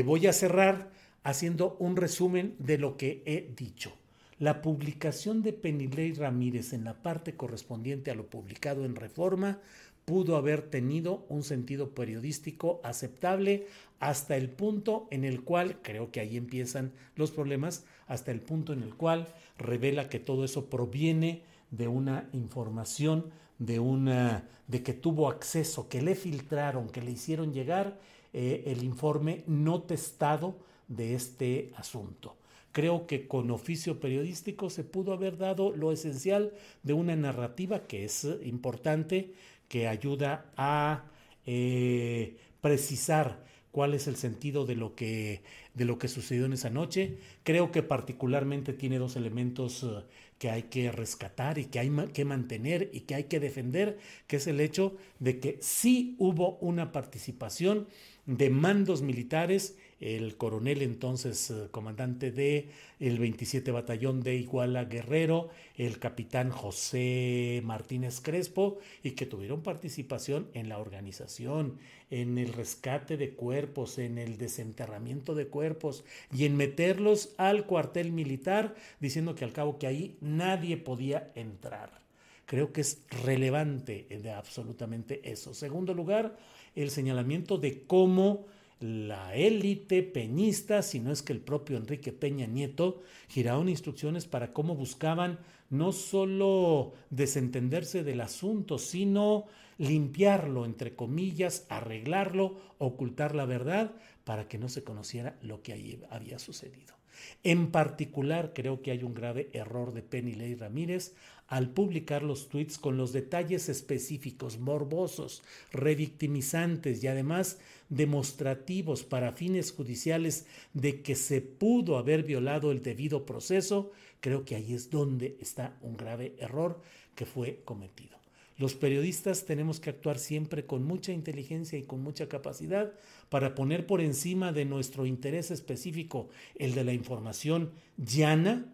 voy 0.03 0.25
a 0.25 0.33
cerrar 0.33 0.89
haciendo 1.23 1.75
un 1.77 1.95
resumen 1.95 2.55
de 2.57 2.79
lo 2.79 2.97
que 2.97 3.21
he 3.27 3.53
dicho. 3.55 3.93
La 4.39 4.63
publicación 4.63 5.43
de 5.43 5.53
Penilei 5.53 6.13
Ramírez 6.13 6.73
en 6.73 6.83
la 6.83 7.03
parte 7.03 7.35
correspondiente 7.35 8.09
a 8.09 8.15
lo 8.15 8.25
publicado 8.25 8.83
en 8.83 8.95
Reforma 8.95 9.59
pudo 10.05 10.35
haber 10.35 10.61
tenido 10.69 11.25
un 11.29 11.43
sentido 11.43 11.89
periodístico 11.89 12.81
aceptable 12.83 13.67
hasta 13.99 14.35
el 14.35 14.49
punto 14.49 15.07
en 15.11 15.23
el 15.23 15.43
cual, 15.43 15.77
creo 15.81 16.11
que 16.11 16.19
ahí 16.19 16.35
empiezan 16.35 16.91
los 17.15 17.31
problemas, 17.31 17.85
hasta 18.07 18.31
el 18.31 18.41
punto 18.41 18.73
en 18.73 18.81
el 18.81 18.95
cual 18.95 19.27
revela 19.57 20.09
que 20.09 20.19
todo 20.19 20.43
eso 20.43 20.69
proviene 20.69 21.43
de 21.69 21.87
una 21.87 22.27
información, 22.33 23.31
de 23.59 23.79
una, 23.79 24.49
de 24.67 24.81
que 24.81 24.93
tuvo 24.93 25.29
acceso, 25.29 25.87
que 25.87 26.01
le 26.01 26.15
filtraron, 26.15 26.89
que 26.89 27.01
le 27.01 27.11
hicieron 27.11 27.53
llegar 27.53 27.99
eh, 28.33 28.63
el 28.65 28.83
informe 28.83 29.43
no 29.45 29.83
testado 29.83 30.57
de 30.87 31.13
este 31.13 31.71
asunto. 31.75 32.35
Creo 32.71 33.05
que 33.05 33.27
con 33.27 33.51
oficio 33.51 33.99
periodístico 33.99 34.69
se 34.69 34.83
pudo 34.83 35.13
haber 35.13 35.37
dado 35.37 35.75
lo 35.75 35.91
esencial 35.91 36.53
de 36.83 36.93
una 36.93 37.15
narrativa 37.15 37.85
que 37.85 38.05
es 38.05 38.25
importante, 38.43 39.33
que 39.71 39.87
ayuda 39.87 40.51
a 40.57 41.05
eh, 41.45 42.35
precisar 42.59 43.45
cuál 43.71 43.93
es 43.93 44.05
el 44.07 44.17
sentido 44.17 44.65
de 44.65 44.75
lo 44.75 44.95
que 44.95 45.43
de 45.73 45.85
lo 45.85 45.97
que 45.97 46.09
sucedió 46.09 46.45
en 46.45 46.51
esa 46.51 46.69
noche. 46.69 47.19
Creo 47.43 47.71
que 47.71 47.81
particularmente 47.81 48.73
tiene 48.73 48.97
dos 48.97 49.15
elementos 49.15 49.83
eh, 49.83 50.03
que 50.39 50.49
hay 50.49 50.63
que 50.63 50.91
rescatar 50.91 51.57
y 51.57 51.67
que 51.67 51.79
hay 51.79 51.89
que 52.11 52.25
mantener 52.25 52.89
y 52.91 53.01
que 53.01 53.15
hay 53.15 53.23
que 53.23 53.39
defender, 53.39 53.97
que 54.27 54.35
es 54.35 54.47
el 54.47 54.59
hecho 54.59 54.97
de 55.19 55.39
que 55.39 55.57
sí 55.61 56.17
hubo 56.19 56.57
una 56.57 56.91
participación 56.91 57.87
de 58.25 58.49
mandos 58.49 59.01
militares 59.01 59.77
el 60.01 60.35
coronel 60.35 60.81
entonces 60.81 61.51
eh, 61.51 61.67
comandante 61.69 62.31
de 62.31 62.69
el 62.99 63.19
27 63.19 63.71
batallón 63.71 64.21
de 64.21 64.35
Iguala 64.35 64.85
Guerrero, 64.85 65.49
el 65.77 65.99
capitán 65.99 66.49
José 66.49 67.61
Martínez 67.63 68.19
Crespo 68.19 68.79
y 69.03 69.11
que 69.11 69.27
tuvieron 69.27 69.61
participación 69.61 70.47
en 70.53 70.69
la 70.69 70.79
organización, 70.79 71.77
en 72.09 72.39
el 72.39 72.51
rescate 72.51 73.15
de 73.15 73.35
cuerpos, 73.35 73.99
en 73.99 74.17
el 74.17 74.37
desenterramiento 74.37 75.35
de 75.35 75.47
cuerpos 75.47 76.03
y 76.35 76.45
en 76.45 76.57
meterlos 76.57 77.33
al 77.37 77.65
cuartel 77.65 78.11
militar 78.11 78.75
diciendo 78.99 79.35
que 79.35 79.45
al 79.45 79.53
cabo 79.53 79.77
que 79.77 79.87
ahí 79.87 80.17
nadie 80.19 80.77
podía 80.77 81.31
entrar. 81.35 82.01
Creo 82.47 82.73
que 82.73 82.81
es 82.81 83.03
relevante 83.23 84.07
de 84.09 84.31
absolutamente 84.31 85.21
eso. 85.31 85.53
Segundo 85.53 85.93
lugar, 85.93 86.37
el 86.75 86.89
señalamiento 86.89 87.57
de 87.57 87.83
cómo 87.83 88.45
la 88.81 89.35
élite 89.35 90.03
peñista, 90.03 90.81
si 90.81 90.99
no 90.99 91.11
es 91.11 91.21
que 91.21 91.33
el 91.33 91.39
propio 91.39 91.77
Enrique 91.77 92.11
Peña 92.11 92.47
Nieto, 92.47 93.01
giraron 93.29 93.69
instrucciones 93.69 94.25
para 94.25 94.53
cómo 94.53 94.75
buscaban 94.75 95.39
no 95.69 95.91
solo 95.91 96.93
desentenderse 97.09 98.03
del 98.03 98.21
asunto, 98.21 98.77
sino 98.77 99.45
limpiarlo, 99.77 100.65
entre 100.65 100.95
comillas, 100.95 101.65
arreglarlo, 101.69 102.57
ocultar 102.77 103.35
la 103.35 103.45
verdad 103.45 103.93
para 104.23 104.47
que 104.47 104.57
no 104.57 104.69
se 104.69 104.83
conociera 104.83 105.37
lo 105.41 105.61
que 105.61 105.73
allí 105.73 105.99
había 106.09 106.39
sucedido. 106.39 106.95
En 107.43 107.71
particular, 107.71 108.53
creo 108.53 108.81
que 108.81 108.91
hay 108.91 109.03
un 109.03 109.13
grave 109.13 109.49
error 109.53 109.93
de 109.93 110.01
Penny 110.01 110.33
Ley 110.33 110.55
Ramírez 110.55 111.13
al 111.47 111.69
publicar 111.69 112.23
los 112.23 112.47
tweets 112.47 112.77
con 112.77 112.95
los 112.95 113.11
detalles 113.11 113.67
específicos, 113.67 114.57
morbosos, 114.57 115.43
revictimizantes 115.71 117.03
y 117.03 117.07
además 117.07 117.59
demostrativos 117.89 119.03
para 119.03 119.33
fines 119.33 119.73
judiciales 119.73 120.45
de 120.73 121.01
que 121.01 121.15
se 121.15 121.41
pudo 121.41 121.97
haber 121.97 122.23
violado 122.23 122.71
el 122.71 122.81
debido 122.81 123.25
proceso, 123.25 123.91
creo 124.21 124.45
que 124.45 124.55
ahí 124.55 124.73
es 124.73 124.89
donde 124.89 125.35
está 125.41 125.77
un 125.81 125.97
grave 125.97 126.35
error 126.39 126.79
que 127.15 127.25
fue 127.25 127.61
cometido. 127.65 128.20
Los 128.61 128.75
periodistas 128.75 129.45
tenemos 129.45 129.79
que 129.79 129.89
actuar 129.89 130.19
siempre 130.19 130.67
con 130.67 130.83
mucha 130.83 131.11
inteligencia 131.11 131.79
y 131.79 131.81
con 131.81 132.03
mucha 132.03 132.29
capacidad 132.29 132.93
para 133.29 133.55
poner 133.55 133.87
por 133.87 134.01
encima 134.01 134.51
de 134.51 134.65
nuestro 134.65 135.07
interés 135.07 135.49
específico, 135.49 136.29
el 136.53 136.75
de 136.75 136.83
la 136.83 136.93
información 136.93 137.71
llana, 137.97 138.71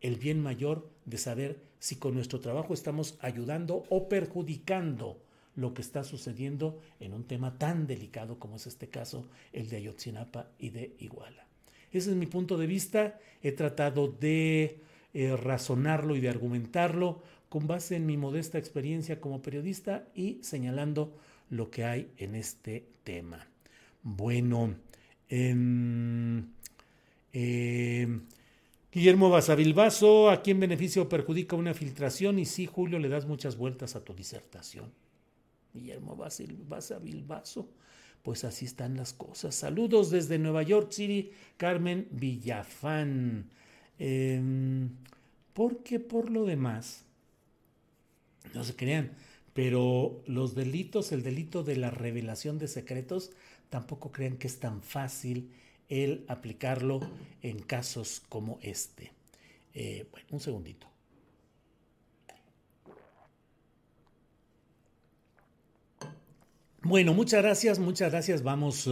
el 0.00 0.16
bien 0.16 0.42
mayor 0.42 0.90
de 1.04 1.16
saber 1.16 1.60
si 1.78 1.94
con 1.94 2.14
nuestro 2.14 2.40
trabajo 2.40 2.74
estamos 2.74 3.18
ayudando 3.20 3.84
o 3.88 4.08
perjudicando 4.08 5.22
lo 5.54 5.74
que 5.74 5.82
está 5.82 6.02
sucediendo 6.02 6.80
en 6.98 7.14
un 7.14 7.22
tema 7.22 7.56
tan 7.56 7.86
delicado 7.86 8.40
como 8.40 8.56
es 8.56 8.66
este 8.66 8.88
caso, 8.88 9.28
el 9.52 9.68
de 9.68 9.76
Ayotzinapa 9.76 10.50
y 10.58 10.70
de 10.70 10.96
Iguala. 10.98 11.46
Ese 11.92 12.10
es 12.10 12.16
mi 12.16 12.26
punto 12.26 12.58
de 12.58 12.66
vista. 12.66 13.20
He 13.44 13.52
tratado 13.52 14.08
de 14.08 14.80
eh, 15.14 15.36
razonarlo 15.36 16.16
y 16.16 16.20
de 16.20 16.30
argumentarlo 16.30 17.22
con 17.50 17.66
base 17.66 17.96
en 17.96 18.06
mi 18.06 18.16
modesta 18.16 18.56
experiencia 18.58 19.20
como 19.20 19.42
periodista 19.42 20.06
y 20.14 20.38
señalando 20.40 21.18
lo 21.50 21.68
que 21.68 21.84
hay 21.84 22.12
en 22.16 22.36
este 22.36 22.86
tema. 23.02 23.46
Bueno, 24.04 24.76
em, 25.28 26.46
em, 27.32 28.22
Guillermo 28.92 29.30
Basavilbaso, 29.30 30.30
¿a 30.30 30.42
quién 30.42 30.60
beneficio 30.60 31.02
o 31.02 31.08
perjudica 31.08 31.56
una 31.56 31.74
filtración? 31.74 32.38
Y 32.38 32.46
sí, 32.46 32.66
Julio, 32.66 33.00
le 33.00 33.08
das 33.08 33.26
muchas 33.26 33.56
vueltas 33.56 33.96
a 33.96 34.04
tu 34.04 34.14
disertación. 34.14 34.92
Guillermo 35.74 36.16
Basavilbaso, 36.16 37.68
pues 38.22 38.44
así 38.44 38.64
están 38.64 38.96
las 38.96 39.12
cosas. 39.12 39.56
Saludos 39.56 40.10
desde 40.10 40.38
Nueva 40.38 40.62
York 40.62 40.92
City, 40.92 41.32
Carmen 41.56 42.06
Villafán. 42.12 43.50
Em, 43.98 44.90
porque 45.52 45.98
por 45.98 46.30
lo 46.30 46.44
demás, 46.44 47.04
no 48.54 48.64
se 48.64 48.76
crean, 48.76 49.12
pero 49.54 50.22
los 50.26 50.54
delitos, 50.54 51.12
el 51.12 51.22
delito 51.22 51.62
de 51.62 51.76
la 51.76 51.90
revelación 51.90 52.58
de 52.58 52.68
secretos, 52.68 53.32
tampoco 53.68 54.12
crean 54.12 54.36
que 54.36 54.46
es 54.46 54.60
tan 54.60 54.82
fácil 54.82 55.50
el 55.88 56.24
aplicarlo 56.28 57.00
en 57.42 57.60
casos 57.60 58.22
como 58.28 58.58
este. 58.62 59.12
Eh, 59.74 60.06
bueno, 60.10 60.26
un 60.30 60.40
segundito. 60.40 60.88
Bueno, 66.82 67.12
muchas 67.12 67.42
gracias, 67.42 67.78
muchas 67.78 68.10
gracias. 68.10 68.42
Vamos 68.42 68.88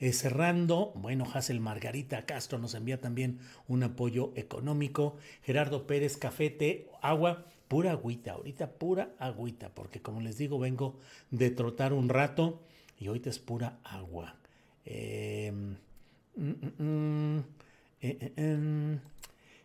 eh, 0.00 0.12
cerrando. 0.12 0.92
Bueno, 0.94 1.26
Hazel 1.32 1.60
Margarita 1.60 2.24
Castro 2.24 2.58
nos 2.58 2.74
envía 2.74 3.00
también 3.00 3.40
un 3.68 3.82
apoyo 3.82 4.32
económico. 4.36 5.16
Gerardo 5.42 5.86
Pérez, 5.86 6.16
café, 6.16 6.88
agua 7.02 7.44
pura 7.68 7.92
agüita, 7.92 8.32
ahorita 8.32 8.72
pura 8.72 9.14
agüita, 9.18 9.70
porque 9.74 10.00
como 10.02 10.20
les 10.20 10.38
digo, 10.38 10.58
vengo 10.58 10.98
de 11.30 11.50
trotar 11.50 11.92
un 11.92 12.08
rato 12.08 12.60
y 12.98 13.08
ahorita 13.08 13.30
es 13.30 13.38
pura 13.38 13.78
agua. 13.84 14.36
Em, 14.84 15.76
mm, 16.36 16.50
mm, 16.78 16.82
mm, 16.82 17.44
Eh, 18.02 18.32
em, 18.36 19.00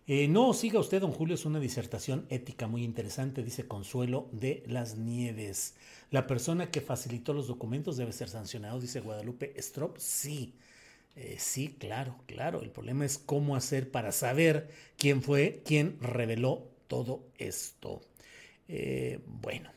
eh, 0.07 0.27
no, 0.27 0.53
siga 0.53 0.79
usted, 0.79 1.01
don 1.01 1.11
Julio, 1.11 1.35
es 1.35 1.45
una 1.45 1.59
disertación 1.59 2.25
ética 2.29 2.67
muy 2.67 2.83
interesante, 2.83 3.43
dice 3.43 3.67
Consuelo 3.67 4.29
de 4.31 4.63
las 4.67 4.97
Nieves. 4.97 5.75
La 6.09 6.27
persona 6.27 6.71
que 6.71 6.81
facilitó 6.81 7.33
los 7.33 7.47
documentos 7.47 7.97
debe 7.97 8.13
ser 8.13 8.29
sancionado, 8.29 8.79
dice 8.79 8.99
Guadalupe 9.01 9.53
Strop. 9.57 9.97
Sí, 9.97 10.55
eh, 11.15 11.37
sí, 11.39 11.75
claro, 11.79 12.15
claro. 12.25 12.61
El 12.61 12.71
problema 12.71 13.05
es 13.05 13.17
cómo 13.17 13.55
hacer 13.55 13.91
para 13.91 14.11
saber 14.11 14.69
quién 14.97 15.21
fue 15.21 15.61
quien 15.65 15.97
reveló 16.01 16.70
todo 16.91 17.29
esto. 17.37 18.01
Eh, 18.67 19.21
bueno. 19.25 19.71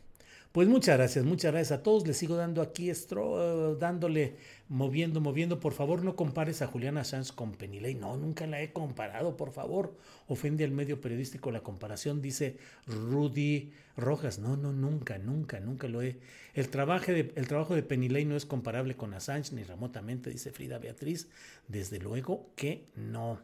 Pues 0.50 0.68
muchas 0.68 0.96
gracias, 0.96 1.24
muchas 1.24 1.52
gracias 1.52 1.78
a 1.78 1.82
todos. 1.82 2.06
Les 2.06 2.16
sigo 2.16 2.36
dando 2.36 2.60
aquí, 2.60 2.90
estro, 2.90 3.76
dándole, 3.76 4.36
moviendo, 4.68 5.20
moviendo. 5.20 5.58
Por 5.58 5.72
favor, 5.72 6.04
no 6.04 6.14
compares 6.14 6.62
a 6.62 6.68
Juliana 6.68 7.02
Sanz 7.02 7.30
con 7.32 7.52
Penilei. 7.52 7.94
No, 7.94 8.16
nunca 8.16 8.46
la 8.46 8.62
he 8.62 8.72
comparado, 8.72 9.36
por 9.36 9.52
favor. 9.52 9.96
Ofende 10.28 10.64
al 10.64 10.70
medio 10.70 11.00
periodístico 11.00 11.50
la 11.50 11.62
comparación, 11.62 12.20
dice 12.20 12.56
Rudy 12.86 13.72
Rojas. 13.96 14.38
No, 14.38 14.56
no, 14.56 14.72
nunca, 14.72 15.18
nunca, 15.18 15.58
nunca 15.58 15.88
lo 15.88 16.02
he. 16.02 16.18
El 16.54 16.68
trabajo 16.68 17.10
de, 17.12 17.32
el 17.34 17.48
trabajo 17.48 17.74
de 17.74 17.82
Penilei 17.82 18.24
no 18.24 18.36
es 18.36 18.46
comparable 18.46 18.96
con 18.96 19.12
Assange 19.14 19.54
ni 19.54 19.64
remotamente, 19.64 20.30
dice 20.30 20.52
Frida 20.52 20.78
Beatriz. 20.78 21.28
Desde 21.66 21.98
luego 21.98 22.50
que 22.54 22.86
no. 22.94 23.40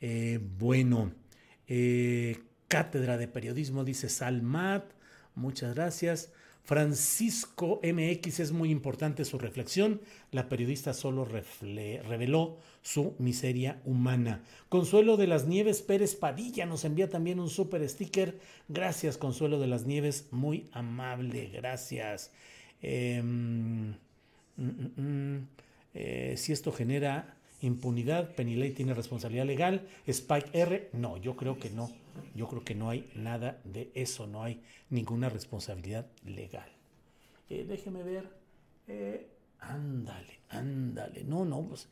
Eh, 0.00 0.38
bueno, 0.58 1.12
eh, 1.66 2.38
cátedra 2.68 3.16
de 3.16 3.28
periodismo, 3.28 3.84
dice 3.84 4.08
Salmat. 4.08 4.84
Muchas 5.34 5.74
gracias. 5.74 6.30
Francisco 6.66 7.80
MX 7.84 8.40
es 8.40 8.50
muy 8.50 8.72
importante 8.72 9.24
su 9.24 9.38
reflexión. 9.38 10.00
La 10.32 10.48
periodista 10.48 10.94
solo 10.94 11.24
reveló 11.24 12.58
su 12.82 13.14
miseria 13.20 13.80
humana. 13.84 14.42
Consuelo 14.68 15.16
de 15.16 15.28
las 15.28 15.46
Nieves 15.46 15.80
Pérez 15.80 16.16
Padilla 16.16 16.66
nos 16.66 16.84
envía 16.84 17.08
también 17.08 17.38
un 17.38 17.50
super 17.50 17.88
sticker. 17.88 18.40
Gracias, 18.68 19.16
Consuelo 19.16 19.60
de 19.60 19.68
las 19.68 19.86
Nieves. 19.86 20.26
Muy 20.32 20.68
amable. 20.72 21.50
Gracias. 21.54 22.32
Em, 22.82 23.90
mm, 23.90 23.94
mm, 24.56 25.00
mm, 25.00 25.48
eh, 25.94 26.34
si 26.36 26.52
esto 26.52 26.72
genera 26.72 27.35
impunidad, 27.66 28.34
Penilei 28.34 28.72
tiene 28.72 28.94
responsabilidad 28.94 29.44
legal. 29.44 29.86
Spike 30.06 30.50
R, 30.52 30.90
no, 30.92 31.16
yo 31.16 31.36
creo 31.36 31.58
que 31.58 31.70
no. 31.70 31.90
Yo 32.34 32.48
creo 32.48 32.64
que 32.64 32.74
no 32.74 32.88
hay 32.88 33.10
nada 33.14 33.60
de 33.64 33.90
eso, 33.94 34.26
no 34.26 34.42
hay 34.42 34.62
ninguna 34.90 35.28
responsabilidad 35.28 36.06
legal. 36.24 36.68
Eh, 37.50 37.64
déjeme 37.68 38.02
ver. 38.02 38.28
Eh, 38.88 39.26
ándale, 39.60 40.40
ándale. 40.48 41.24
No, 41.24 41.44
no, 41.44 41.62
pues. 41.62 41.88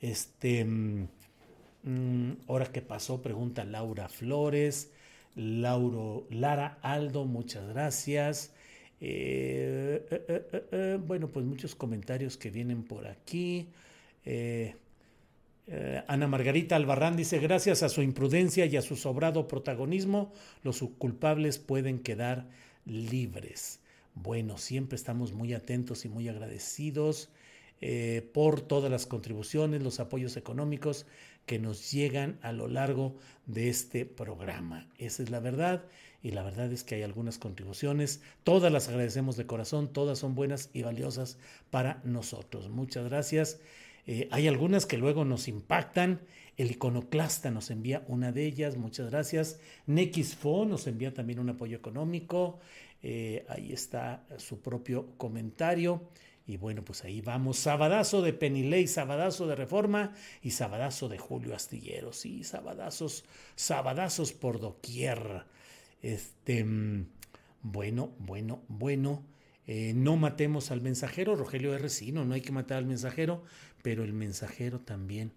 Este. 0.00 0.64
Mm, 0.64 1.08
mm, 1.84 2.32
¿Ahora 2.48 2.66
qué 2.66 2.82
pasó? 2.82 3.22
Pregunta 3.22 3.64
Laura 3.64 4.08
Flores. 4.08 4.90
Lauro, 5.34 6.26
Lara 6.30 6.78
Aldo, 6.82 7.24
muchas 7.24 7.66
gracias. 7.68 8.52
Eh, 9.00 10.98
bueno, 11.06 11.28
pues 11.28 11.46
muchos 11.46 11.74
comentarios 11.74 12.36
que 12.36 12.50
vienen 12.50 12.82
por 12.82 13.06
aquí. 13.06 13.68
Eh, 14.24 14.76
Ana 16.08 16.26
Margarita 16.26 16.76
Albarrán 16.76 17.16
dice, 17.16 17.38
gracias 17.38 17.82
a 17.82 17.88
su 17.88 18.02
imprudencia 18.02 18.66
y 18.66 18.76
a 18.76 18.82
su 18.82 18.96
sobrado 18.96 19.46
protagonismo, 19.46 20.32
los 20.62 20.82
culpables 20.98 21.58
pueden 21.58 22.00
quedar 22.00 22.48
libres. 22.84 23.80
Bueno, 24.14 24.58
siempre 24.58 24.96
estamos 24.96 25.32
muy 25.32 25.54
atentos 25.54 26.04
y 26.04 26.08
muy 26.08 26.28
agradecidos 26.28 27.30
eh, 27.80 28.28
por 28.32 28.60
todas 28.60 28.90
las 28.90 29.06
contribuciones, 29.06 29.82
los 29.82 30.00
apoyos 30.00 30.36
económicos 30.36 31.06
que 31.46 31.58
nos 31.58 31.90
llegan 31.90 32.38
a 32.42 32.52
lo 32.52 32.68
largo 32.68 33.16
de 33.46 33.68
este 33.68 34.06
programa. 34.06 34.88
Esa 34.98 35.22
es 35.22 35.30
la 35.30 35.40
verdad 35.40 35.84
y 36.22 36.30
la 36.30 36.44
verdad 36.44 36.72
es 36.72 36.84
que 36.84 36.94
hay 36.94 37.02
algunas 37.02 37.38
contribuciones, 37.38 38.20
todas 38.44 38.72
las 38.72 38.88
agradecemos 38.88 39.36
de 39.36 39.46
corazón, 39.46 39.92
todas 39.92 40.20
son 40.20 40.36
buenas 40.36 40.70
y 40.72 40.82
valiosas 40.82 41.38
para 41.70 42.00
nosotros. 42.04 42.68
Muchas 42.68 43.08
gracias. 43.08 43.58
Eh, 44.06 44.28
hay 44.30 44.48
algunas 44.48 44.86
que 44.86 44.98
luego 44.98 45.24
nos 45.24 45.48
impactan. 45.48 46.20
El 46.56 46.70
iconoclasta 46.70 47.50
nos 47.50 47.70
envía 47.70 48.04
una 48.08 48.30
de 48.30 48.44
ellas, 48.46 48.76
muchas 48.76 49.10
gracias. 49.10 49.58
Nexfo 49.86 50.64
nos 50.66 50.86
envía 50.86 51.14
también 51.14 51.38
un 51.38 51.50
apoyo 51.50 51.76
económico. 51.76 52.60
Eh, 53.02 53.44
ahí 53.48 53.72
está 53.72 54.24
su 54.36 54.60
propio 54.60 55.16
comentario. 55.16 56.08
Y 56.46 56.56
bueno, 56.56 56.84
pues 56.84 57.04
ahí 57.04 57.20
vamos. 57.20 57.58
Sabadazo 57.58 58.20
de 58.20 58.32
Penilei, 58.32 58.86
sabadazo 58.86 59.46
de 59.46 59.54
Reforma 59.54 60.12
y 60.42 60.50
sabadazo 60.50 61.08
de 61.08 61.18
Julio 61.18 61.54
Astillero. 61.54 62.12
Sí, 62.12 62.44
sabadazos, 62.44 63.24
sabadazos 63.54 64.32
por 64.32 64.60
doquier. 64.60 65.44
Este, 66.02 66.64
mm, 66.64 67.06
bueno, 67.62 68.10
bueno, 68.18 68.62
bueno. 68.68 69.22
Eh, 69.66 69.92
no 69.94 70.16
matemos 70.16 70.70
al 70.70 70.80
mensajero, 70.80 71.36
Rogelio 71.36 71.74
R. 71.74 71.88
Sí, 71.88 72.12
no, 72.12 72.24
no 72.24 72.34
hay 72.34 72.40
que 72.40 72.52
matar 72.52 72.78
al 72.78 72.86
mensajero, 72.86 73.42
pero 73.82 74.04
el 74.04 74.12
mensajero 74.12 74.80
también 74.80 75.32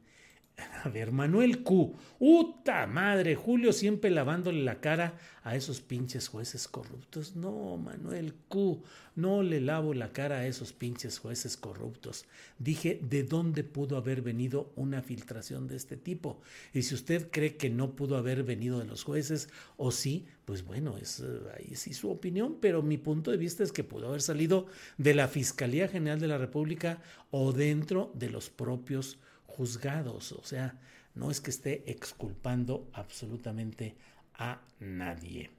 a 0.83 0.89
ver, 0.89 1.11
Manuel 1.11 1.63
Q. 1.63 1.95
¡Uta 2.19 2.87
madre! 2.87 3.35
Julio 3.35 3.73
siempre 3.73 4.09
lavándole 4.09 4.63
la 4.63 4.79
cara 4.79 5.17
a 5.43 5.55
esos 5.55 5.81
pinches 5.81 6.27
jueces 6.27 6.67
corruptos. 6.67 7.35
No, 7.35 7.77
Manuel 7.77 8.33
Q. 8.47 8.81
No 9.15 9.43
le 9.43 9.61
lavo 9.61 9.93
la 9.93 10.11
cara 10.11 10.37
a 10.37 10.47
esos 10.47 10.73
pinches 10.73 11.19
jueces 11.19 11.57
corruptos. 11.57 12.25
Dije, 12.57 12.99
¿de 13.01 13.23
dónde 13.23 13.63
pudo 13.63 13.97
haber 13.97 14.21
venido 14.21 14.71
una 14.75 15.01
filtración 15.01 15.67
de 15.67 15.75
este 15.75 15.97
tipo? 15.97 16.41
Y 16.73 16.83
si 16.83 16.95
usted 16.95 17.29
cree 17.31 17.57
que 17.57 17.69
no 17.69 17.95
pudo 17.95 18.17
haber 18.17 18.43
venido 18.43 18.79
de 18.79 18.85
los 18.85 19.03
jueces, 19.03 19.49
o 19.77 19.91
sí, 19.91 20.25
pues 20.45 20.63
bueno, 20.63 20.97
es 20.97 21.21
eh, 21.21 21.39
ahí 21.57 21.75
sí 21.75 21.93
su 21.93 22.09
opinión, 22.09 22.57
pero 22.59 22.81
mi 22.81 22.97
punto 22.97 23.31
de 23.31 23.37
vista 23.37 23.63
es 23.63 23.71
que 23.71 23.83
pudo 23.83 24.09
haber 24.09 24.21
salido 24.21 24.67
de 24.97 25.13
la 25.13 25.27
Fiscalía 25.27 25.87
General 25.87 26.19
de 26.19 26.27
la 26.27 26.37
República 26.37 27.01
o 27.31 27.51
dentro 27.51 28.11
de 28.15 28.29
los 28.29 28.49
propios 28.49 29.17
juzgados. 29.55 30.31
O 30.33 30.43
sea, 30.43 30.79
no 31.15 31.31
es 31.31 31.41
que 31.41 31.51
esté 31.51 31.83
exculpando 31.89 32.89
absolutamente 32.93 33.95
a 34.33 34.61
nadie. 34.79 35.49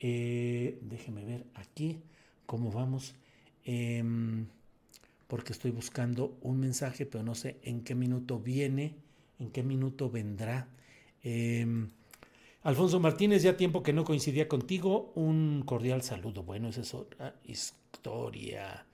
Eh, 0.00 0.78
déjeme 0.82 1.24
ver 1.24 1.46
aquí 1.54 2.00
cómo 2.46 2.70
vamos. 2.70 3.14
Em, 3.64 4.46
porque 5.26 5.52
estoy 5.52 5.70
buscando 5.70 6.38
un 6.40 6.58
mensaje, 6.58 7.04
pero 7.06 7.22
no 7.22 7.34
sé 7.34 7.58
en 7.62 7.82
qué 7.82 7.94
minuto 7.94 8.38
viene, 8.40 8.94
en 9.38 9.50
qué 9.50 9.62
minuto 9.62 10.10
vendrá. 10.10 10.68
Em, 11.22 11.90
Alfonso 12.62 12.98
Martínez, 12.98 13.42
ya 13.42 13.56
tiempo 13.56 13.82
que 13.82 13.92
no 13.92 14.04
coincidía 14.04 14.48
contigo, 14.48 15.12
un 15.14 15.62
cordial 15.64 16.02
saludo. 16.02 16.42
Bueno, 16.42 16.68
esa 16.68 16.80
es 16.80 16.94
otra 16.94 17.36
historia. 17.44 18.86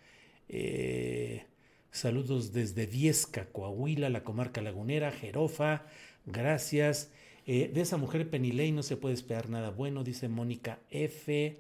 Eh, 0.49 1.47
Saludos 1.95 2.53
desde 2.53 2.87
Viesca, 2.87 3.47
Coahuila, 3.53 4.11
la 4.11 4.25
comarca 4.25 4.61
lagunera, 4.61 5.13
Jerofa. 5.13 5.87
Gracias. 6.27 7.13
Eh, 7.47 7.71
de 7.73 7.83
esa 7.83 7.99
mujer 7.99 8.29
Penilei 8.29 8.73
no 8.73 8.83
se 8.83 8.97
puede 8.97 9.15
esperar 9.15 9.49
nada 9.49 9.71
bueno, 9.71 10.03
dice 10.03 10.29
Mónica 10.29 10.81
F. 10.91 11.57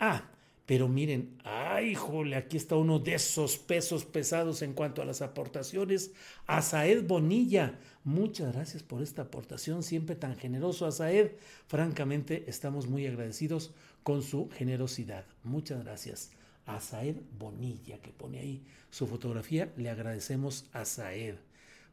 Ah, 0.00 0.24
pero 0.66 0.88
miren, 0.88 1.38
ay, 1.44 1.94
jole, 1.94 2.34
aquí 2.34 2.56
está 2.56 2.74
uno 2.74 2.98
de 2.98 3.14
esos 3.14 3.58
pesos 3.58 4.04
pesados 4.04 4.62
en 4.62 4.72
cuanto 4.72 5.02
a 5.02 5.04
las 5.04 5.22
aportaciones. 5.22 6.10
Azaed 6.48 7.06
Bonilla, 7.06 7.78
muchas 8.02 8.52
gracias 8.52 8.82
por 8.82 9.02
esta 9.02 9.22
aportación, 9.22 9.84
siempre 9.84 10.16
tan 10.16 10.36
generoso, 10.36 10.84
Azaed. 10.84 11.30
Francamente, 11.68 12.42
estamos 12.48 12.88
muy 12.88 13.06
agradecidos 13.06 13.70
con 14.02 14.24
su 14.24 14.50
generosidad. 14.50 15.26
Muchas 15.44 15.84
gracias 15.84 16.39
a 16.76 17.02
Bonilla, 17.38 17.98
que 18.00 18.10
pone 18.10 18.38
ahí 18.38 18.62
su 18.90 19.06
fotografía. 19.06 19.72
Le 19.76 19.90
agradecemos 19.90 20.66
a 20.72 20.84
Saed. 20.84 21.36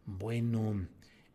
Bueno, 0.05 0.87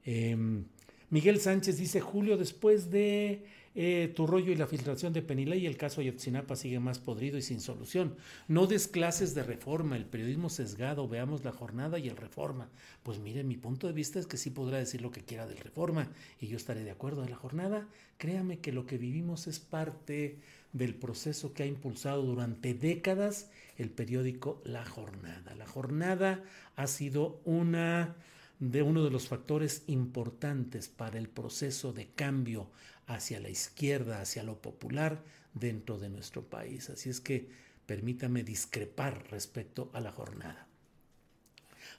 em, 0.04 0.64
Miguel 1.10 1.40
Sánchez 1.40 1.76
dice, 1.76 2.00
Julio, 2.00 2.36
después 2.36 2.90
de 2.90 3.44
eh, 3.74 4.12
tu 4.14 4.26
rollo 4.26 4.52
y 4.52 4.56
la 4.56 4.66
filtración 4.66 5.12
de 5.12 5.22
Penilei, 5.22 5.66
el 5.66 5.78
caso 5.78 6.00
Ayotzinapa 6.00 6.56
sigue 6.56 6.78
más 6.78 6.98
podrido 6.98 7.38
y 7.38 7.42
sin 7.42 7.60
solución. 7.60 8.16
No 8.48 8.66
des 8.66 8.86
clases 8.86 9.34
de 9.34 9.42
reforma, 9.42 9.96
el 9.96 10.04
periodismo 10.04 10.50
sesgado, 10.50 11.08
veamos 11.08 11.44
la 11.44 11.52
jornada 11.52 11.98
y 11.98 12.08
el 12.08 12.16
reforma. 12.16 12.68
Pues 13.02 13.18
mire, 13.18 13.44
mi 13.44 13.56
punto 13.56 13.86
de 13.86 13.92
vista 13.92 14.18
es 14.18 14.26
que 14.26 14.36
sí 14.36 14.50
podrá 14.50 14.78
decir 14.78 15.00
lo 15.00 15.10
que 15.10 15.24
quiera 15.24 15.46
del 15.46 15.58
reforma 15.58 16.08
y 16.40 16.48
yo 16.48 16.56
estaré 16.56 16.84
de 16.84 16.90
acuerdo 16.90 17.22
de 17.22 17.30
la 17.30 17.36
jornada. 17.36 17.88
Créame 18.18 18.58
que 18.58 18.72
lo 18.72 18.86
que 18.86 18.98
vivimos 18.98 19.46
es 19.46 19.58
parte 19.58 20.38
del 20.72 20.94
proceso 20.94 21.52
que 21.52 21.64
ha 21.64 21.66
impulsado 21.66 22.22
durante 22.22 22.74
décadas 22.74 23.50
el 23.76 23.90
periódico 23.90 24.60
La 24.64 24.84
Jornada. 24.84 25.54
La 25.54 25.66
Jornada 25.66 26.42
ha 26.76 26.86
sido 26.86 27.40
una 27.44 28.16
de 28.58 28.82
uno 28.82 29.02
de 29.02 29.10
los 29.10 29.28
factores 29.28 29.82
importantes 29.88 30.88
para 30.88 31.18
el 31.18 31.28
proceso 31.28 31.92
de 31.92 32.06
cambio 32.06 32.70
hacia 33.06 33.40
la 33.40 33.50
izquierda, 33.50 34.20
hacia 34.20 34.44
lo 34.44 34.60
popular 34.60 35.22
dentro 35.52 35.98
de 35.98 36.08
nuestro 36.08 36.42
país. 36.42 36.88
Así 36.88 37.10
es 37.10 37.20
que 37.20 37.48
permítame 37.86 38.44
discrepar 38.44 39.24
respecto 39.30 39.90
a 39.92 40.00
la 40.00 40.12
jornada. 40.12 40.68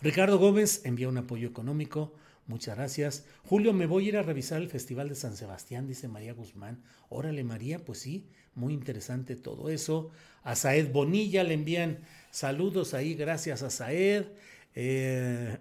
Ricardo 0.02 0.40
Gómez 0.40 0.86
envía 0.86 1.10
un 1.10 1.18
apoyo 1.18 1.48
económico. 1.48 2.14
Muchas 2.48 2.76
gracias. 2.76 3.26
Julio, 3.44 3.74
me 3.74 3.86
voy 3.86 4.06
a 4.06 4.10
ir 4.10 4.18
a 4.18 4.24
revisar 4.24 4.62
el 4.62 4.70
Festival 4.70 5.10
de 5.10 5.16
San 5.16 5.36
Sebastián, 5.36 5.88
dice 5.88 6.08
María 6.08 6.34
Guzmán. 6.34 6.82
Órale, 7.10 7.44
María, 7.44 7.84
pues 7.84 8.00
sí, 8.00 8.28
muy 8.56 8.74
interesante 8.74 9.36
todo 9.36 9.70
eso. 9.70 10.12
A 10.44 10.56
Saed 10.56 10.92
Bonilla 10.92 11.44
le 11.44 11.54
envían 11.54 12.00
saludos 12.32 12.94
ahí, 12.94 13.16
gracias 13.16 13.64
a 13.64 13.70
Saed. 13.70 14.26
Eh, 14.76 15.58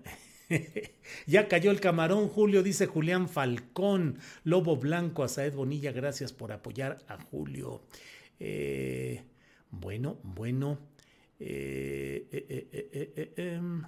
ya 1.27 1.49
cayó 1.49 1.71
el 1.71 1.81
camarón, 1.81 2.29
Julio, 2.29 2.63
dice 2.63 2.87
Julián 2.87 3.29
Falcón. 3.29 4.19
Lobo 4.45 4.77
Blanco, 4.77 5.23
a 5.25 5.29
Saed 5.29 5.55
Bonilla, 5.55 5.93
gracias 5.93 6.33
por 6.33 6.53
apoyar 6.53 6.99
a 7.09 7.21
Julio. 7.23 7.83
Eh, 8.41 9.23
bueno, 9.71 10.19
bueno. 10.23 10.79
Eh, 11.39 13.33
em, 13.37 13.83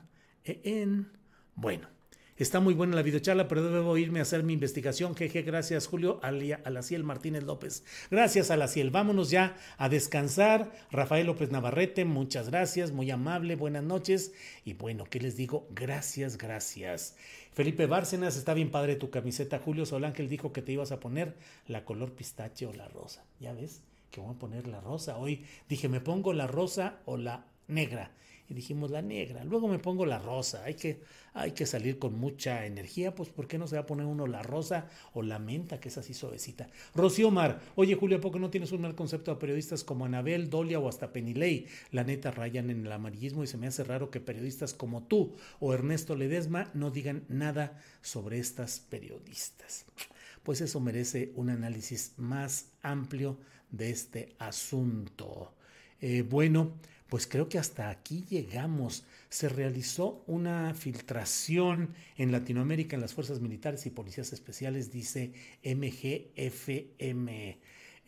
en, 0.45 1.09
bueno. 1.55 1.89
Está 2.37 2.59
muy 2.59 2.74
buena 2.74 2.97
la 2.97 3.03
videocharla, 3.03 3.47
pero 3.47 3.62
debo 3.70 3.97
irme 3.97 4.18
a 4.18 4.22
hacer 4.22 4.43
mi 4.43 4.55
investigación. 4.55 5.14
Jeje, 5.14 5.43
gracias 5.43 5.87
Julio 5.87 6.18
Alaciel 6.20 7.05
Martínez 7.05 7.45
López. 7.45 7.85
Gracias 8.11 8.51
Alaciel. 8.51 8.91
Vámonos 8.91 9.30
ya 9.30 9.57
a 9.78 9.89
descansar. 9.89 10.72
Rafael 10.91 11.28
López 11.28 11.53
Navarrete, 11.53 12.05
muchas 12.05 12.49
gracias, 12.51 12.91
muy 12.91 13.09
amable, 13.12 13.55
buenas 13.55 13.85
noches. 13.85 14.32
Y 14.64 14.72
bueno, 14.72 15.05
¿qué 15.05 15.20
les 15.20 15.37
digo? 15.37 15.68
Gracias, 15.70 16.37
gracias. 16.37 17.16
Felipe 17.53 17.87
Bárcenas, 17.87 18.37
está 18.37 18.53
bien 18.53 18.72
padre 18.72 18.97
tu 18.97 19.11
camiseta. 19.11 19.61
Julio 19.61 19.87
Solángel 19.87 20.28
dijo 20.28 20.53
que 20.53 20.62
te 20.62 20.72
ibas 20.72 20.91
a 20.91 20.99
poner 20.99 21.37
la 21.68 21.85
color 21.85 22.16
pistache 22.16 22.66
o 22.66 22.72
la 22.72 22.89
rosa. 22.89 23.24
¿Ya 23.39 23.53
ves? 23.53 23.85
Que 24.11 24.20
voy 24.20 24.35
a 24.35 24.39
poner 24.41 24.66
la 24.66 24.80
rosa. 24.80 25.18
Hoy 25.18 25.45
dije, 25.68 25.89
me 25.89 26.01
pongo 26.01 26.32
la 26.32 26.49
rosa 26.49 26.99
o 27.05 27.16
la 27.16 27.47
negra 27.68 28.11
y 28.49 28.55
dijimos 28.55 28.90
la 28.90 29.03
negra, 29.03 29.45
luego 29.45 29.68
me 29.68 29.78
pongo 29.78 30.05
la 30.05 30.18
rosa, 30.18 30.64
hay 30.64 30.74
que, 30.74 31.01
hay 31.32 31.53
que 31.53 31.66
salir 31.66 31.99
con 31.99 32.18
mucha 32.18 32.66
energía, 32.66 33.14
pues 33.14 33.30
¿por 33.30 33.47
qué 33.47 33.59
no 33.59 33.66
se 33.66 33.76
va 33.76 33.82
a 33.82 33.86
poner 33.86 34.07
uno 34.07 34.26
la 34.26 34.42
rosa 34.42 34.88
o 35.12 35.22
la 35.22 35.38
menta, 35.38 35.80
que 35.80 35.88
es 35.88 35.99
así 35.99 36.14
suavecita? 36.14 36.68
Rocío 36.95 37.30
Mar, 37.30 37.61
oye 37.74 37.95
Julio, 37.95 38.18
¿a 38.18 38.20
poco 38.20 38.38
no 38.38 38.51
tienes 38.51 38.72
un 38.72 38.82
mal 38.82 38.95
concepto 38.95 39.30
a 39.30 39.38
periodistas 39.38 39.84
como 39.84 40.05
Anabel, 40.05 40.51
Dolia 40.51 40.78
o 40.78 40.88
hasta 40.88 41.12
Penilei? 41.12 41.66
La 41.90 42.05
neta 42.05 42.30
rayan 42.30 42.70
en 42.70 42.86
el 42.86 42.92
amarillismo 42.92 43.45
y 43.45 43.47
se 43.47 43.57
me 43.57 43.66
hace 43.66 43.84
raro 43.84 44.11
que 44.11 44.20
periodistas 44.20 44.74
como 44.74 45.05
tú 45.05 45.34
o 45.61 45.72
Ernesto 45.72 46.16
Ledesma 46.16 46.70
no 46.74 46.90
digan 46.90 47.24
nada 47.28 47.80
sobre 48.03 48.38
estas 48.38 48.80
periodistas. 48.80 49.86
Pues 50.42 50.61
eso 50.61 50.78
merece 50.80 51.32
un 51.36 51.49
análisis 51.49 52.12
más 52.18 52.72
amplio 52.82 53.38
de 53.70 53.90
este 53.90 54.34
asunto. 54.38 55.55
Eh, 56.01 56.22
bueno, 56.22 56.74
pues 57.15 57.29
creo 57.29 57.49
que 57.49 57.61
hasta 57.61 57.91
aquí 57.91 58.25
llegamos. 58.29 59.05
Se 59.29 59.49
realizó 59.49 60.25
una 60.27 60.75
filtración 60.75 61.95
en 62.17 62.33
Latinoamérica 62.33 62.97
en 62.97 63.03
las 63.03 63.15
fuerzas 63.15 63.41
militares 63.41 63.87
y 63.87 63.91
policías 63.91 64.33
especiales, 64.33 64.91
dice 64.91 65.33
MGFM. 65.62 67.59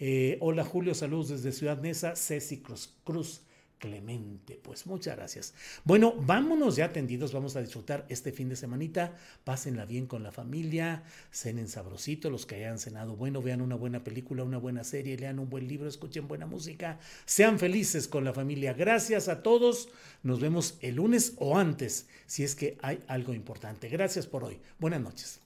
Eh, 0.00 0.38
hola 0.40 0.64
Julio, 0.64 0.92
saludos 0.92 1.28
desde 1.28 1.52
Ciudad 1.52 1.80
Neza, 1.80 2.16
Ceci 2.16 2.56
Cruz. 2.56 2.96
Cruz. 3.04 3.42
Clemente. 3.78 4.58
Pues 4.62 4.86
muchas 4.86 5.16
gracias. 5.16 5.52
Bueno, 5.84 6.14
vámonos 6.16 6.76
ya 6.76 6.86
atendidos, 6.86 7.34
vamos 7.34 7.56
a 7.56 7.60
disfrutar 7.60 8.06
este 8.08 8.32
fin 8.32 8.48
de 8.48 8.56
semanita, 8.56 9.14
pásenla 9.44 9.84
bien 9.84 10.06
con 10.06 10.22
la 10.22 10.32
familia, 10.32 11.04
cenen 11.30 11.68
sabrosito, 11.68 12.30
los 12.30 12.46
que 12.46 12.54
hayan 12.54 12.78
cenado 12.78 13.16
bueno, 13.16 13.42
vean 13.42 13.60
una 13.60 13.74
buena 13.74 14.02
película, 14.02 14.44
una 14.44 14.56
buena 14.56 14.82
serie, 14.82 15.18
lean 15.18 15.38
un 15.38 15.50
buen 15.50 15.68
libro, 15.68 15.88
escuchen 15.88 16.26
buena 16.26 16.46
música, 16.46 16.98
sean 17.26 17.58
felices 17.58 18.08
con 18.08 18.24
la 18.24 18.32
familia. 18.32 18.72
Gracias 18.72 19.28
a 19.28 19.42
todos, 19.42 19.90
nos 20.22 20.40
vemos 20.40 20.78
el 20.80 20.96
lunes 20.96 21.34
o 21.36 21.58
antes, 21.58 22.08
si 22.26 22.44
es 22.44 22.54
que 22.54 22.78
hay 22.80 23.04
algo 23.08 23.34
importante. 23.34 23.88
Gracias 23.90 24.26
por 24.26 24.42
hoy. 24.42 24.58
Buenas 24.78 25.02
noches. 25.02 25.45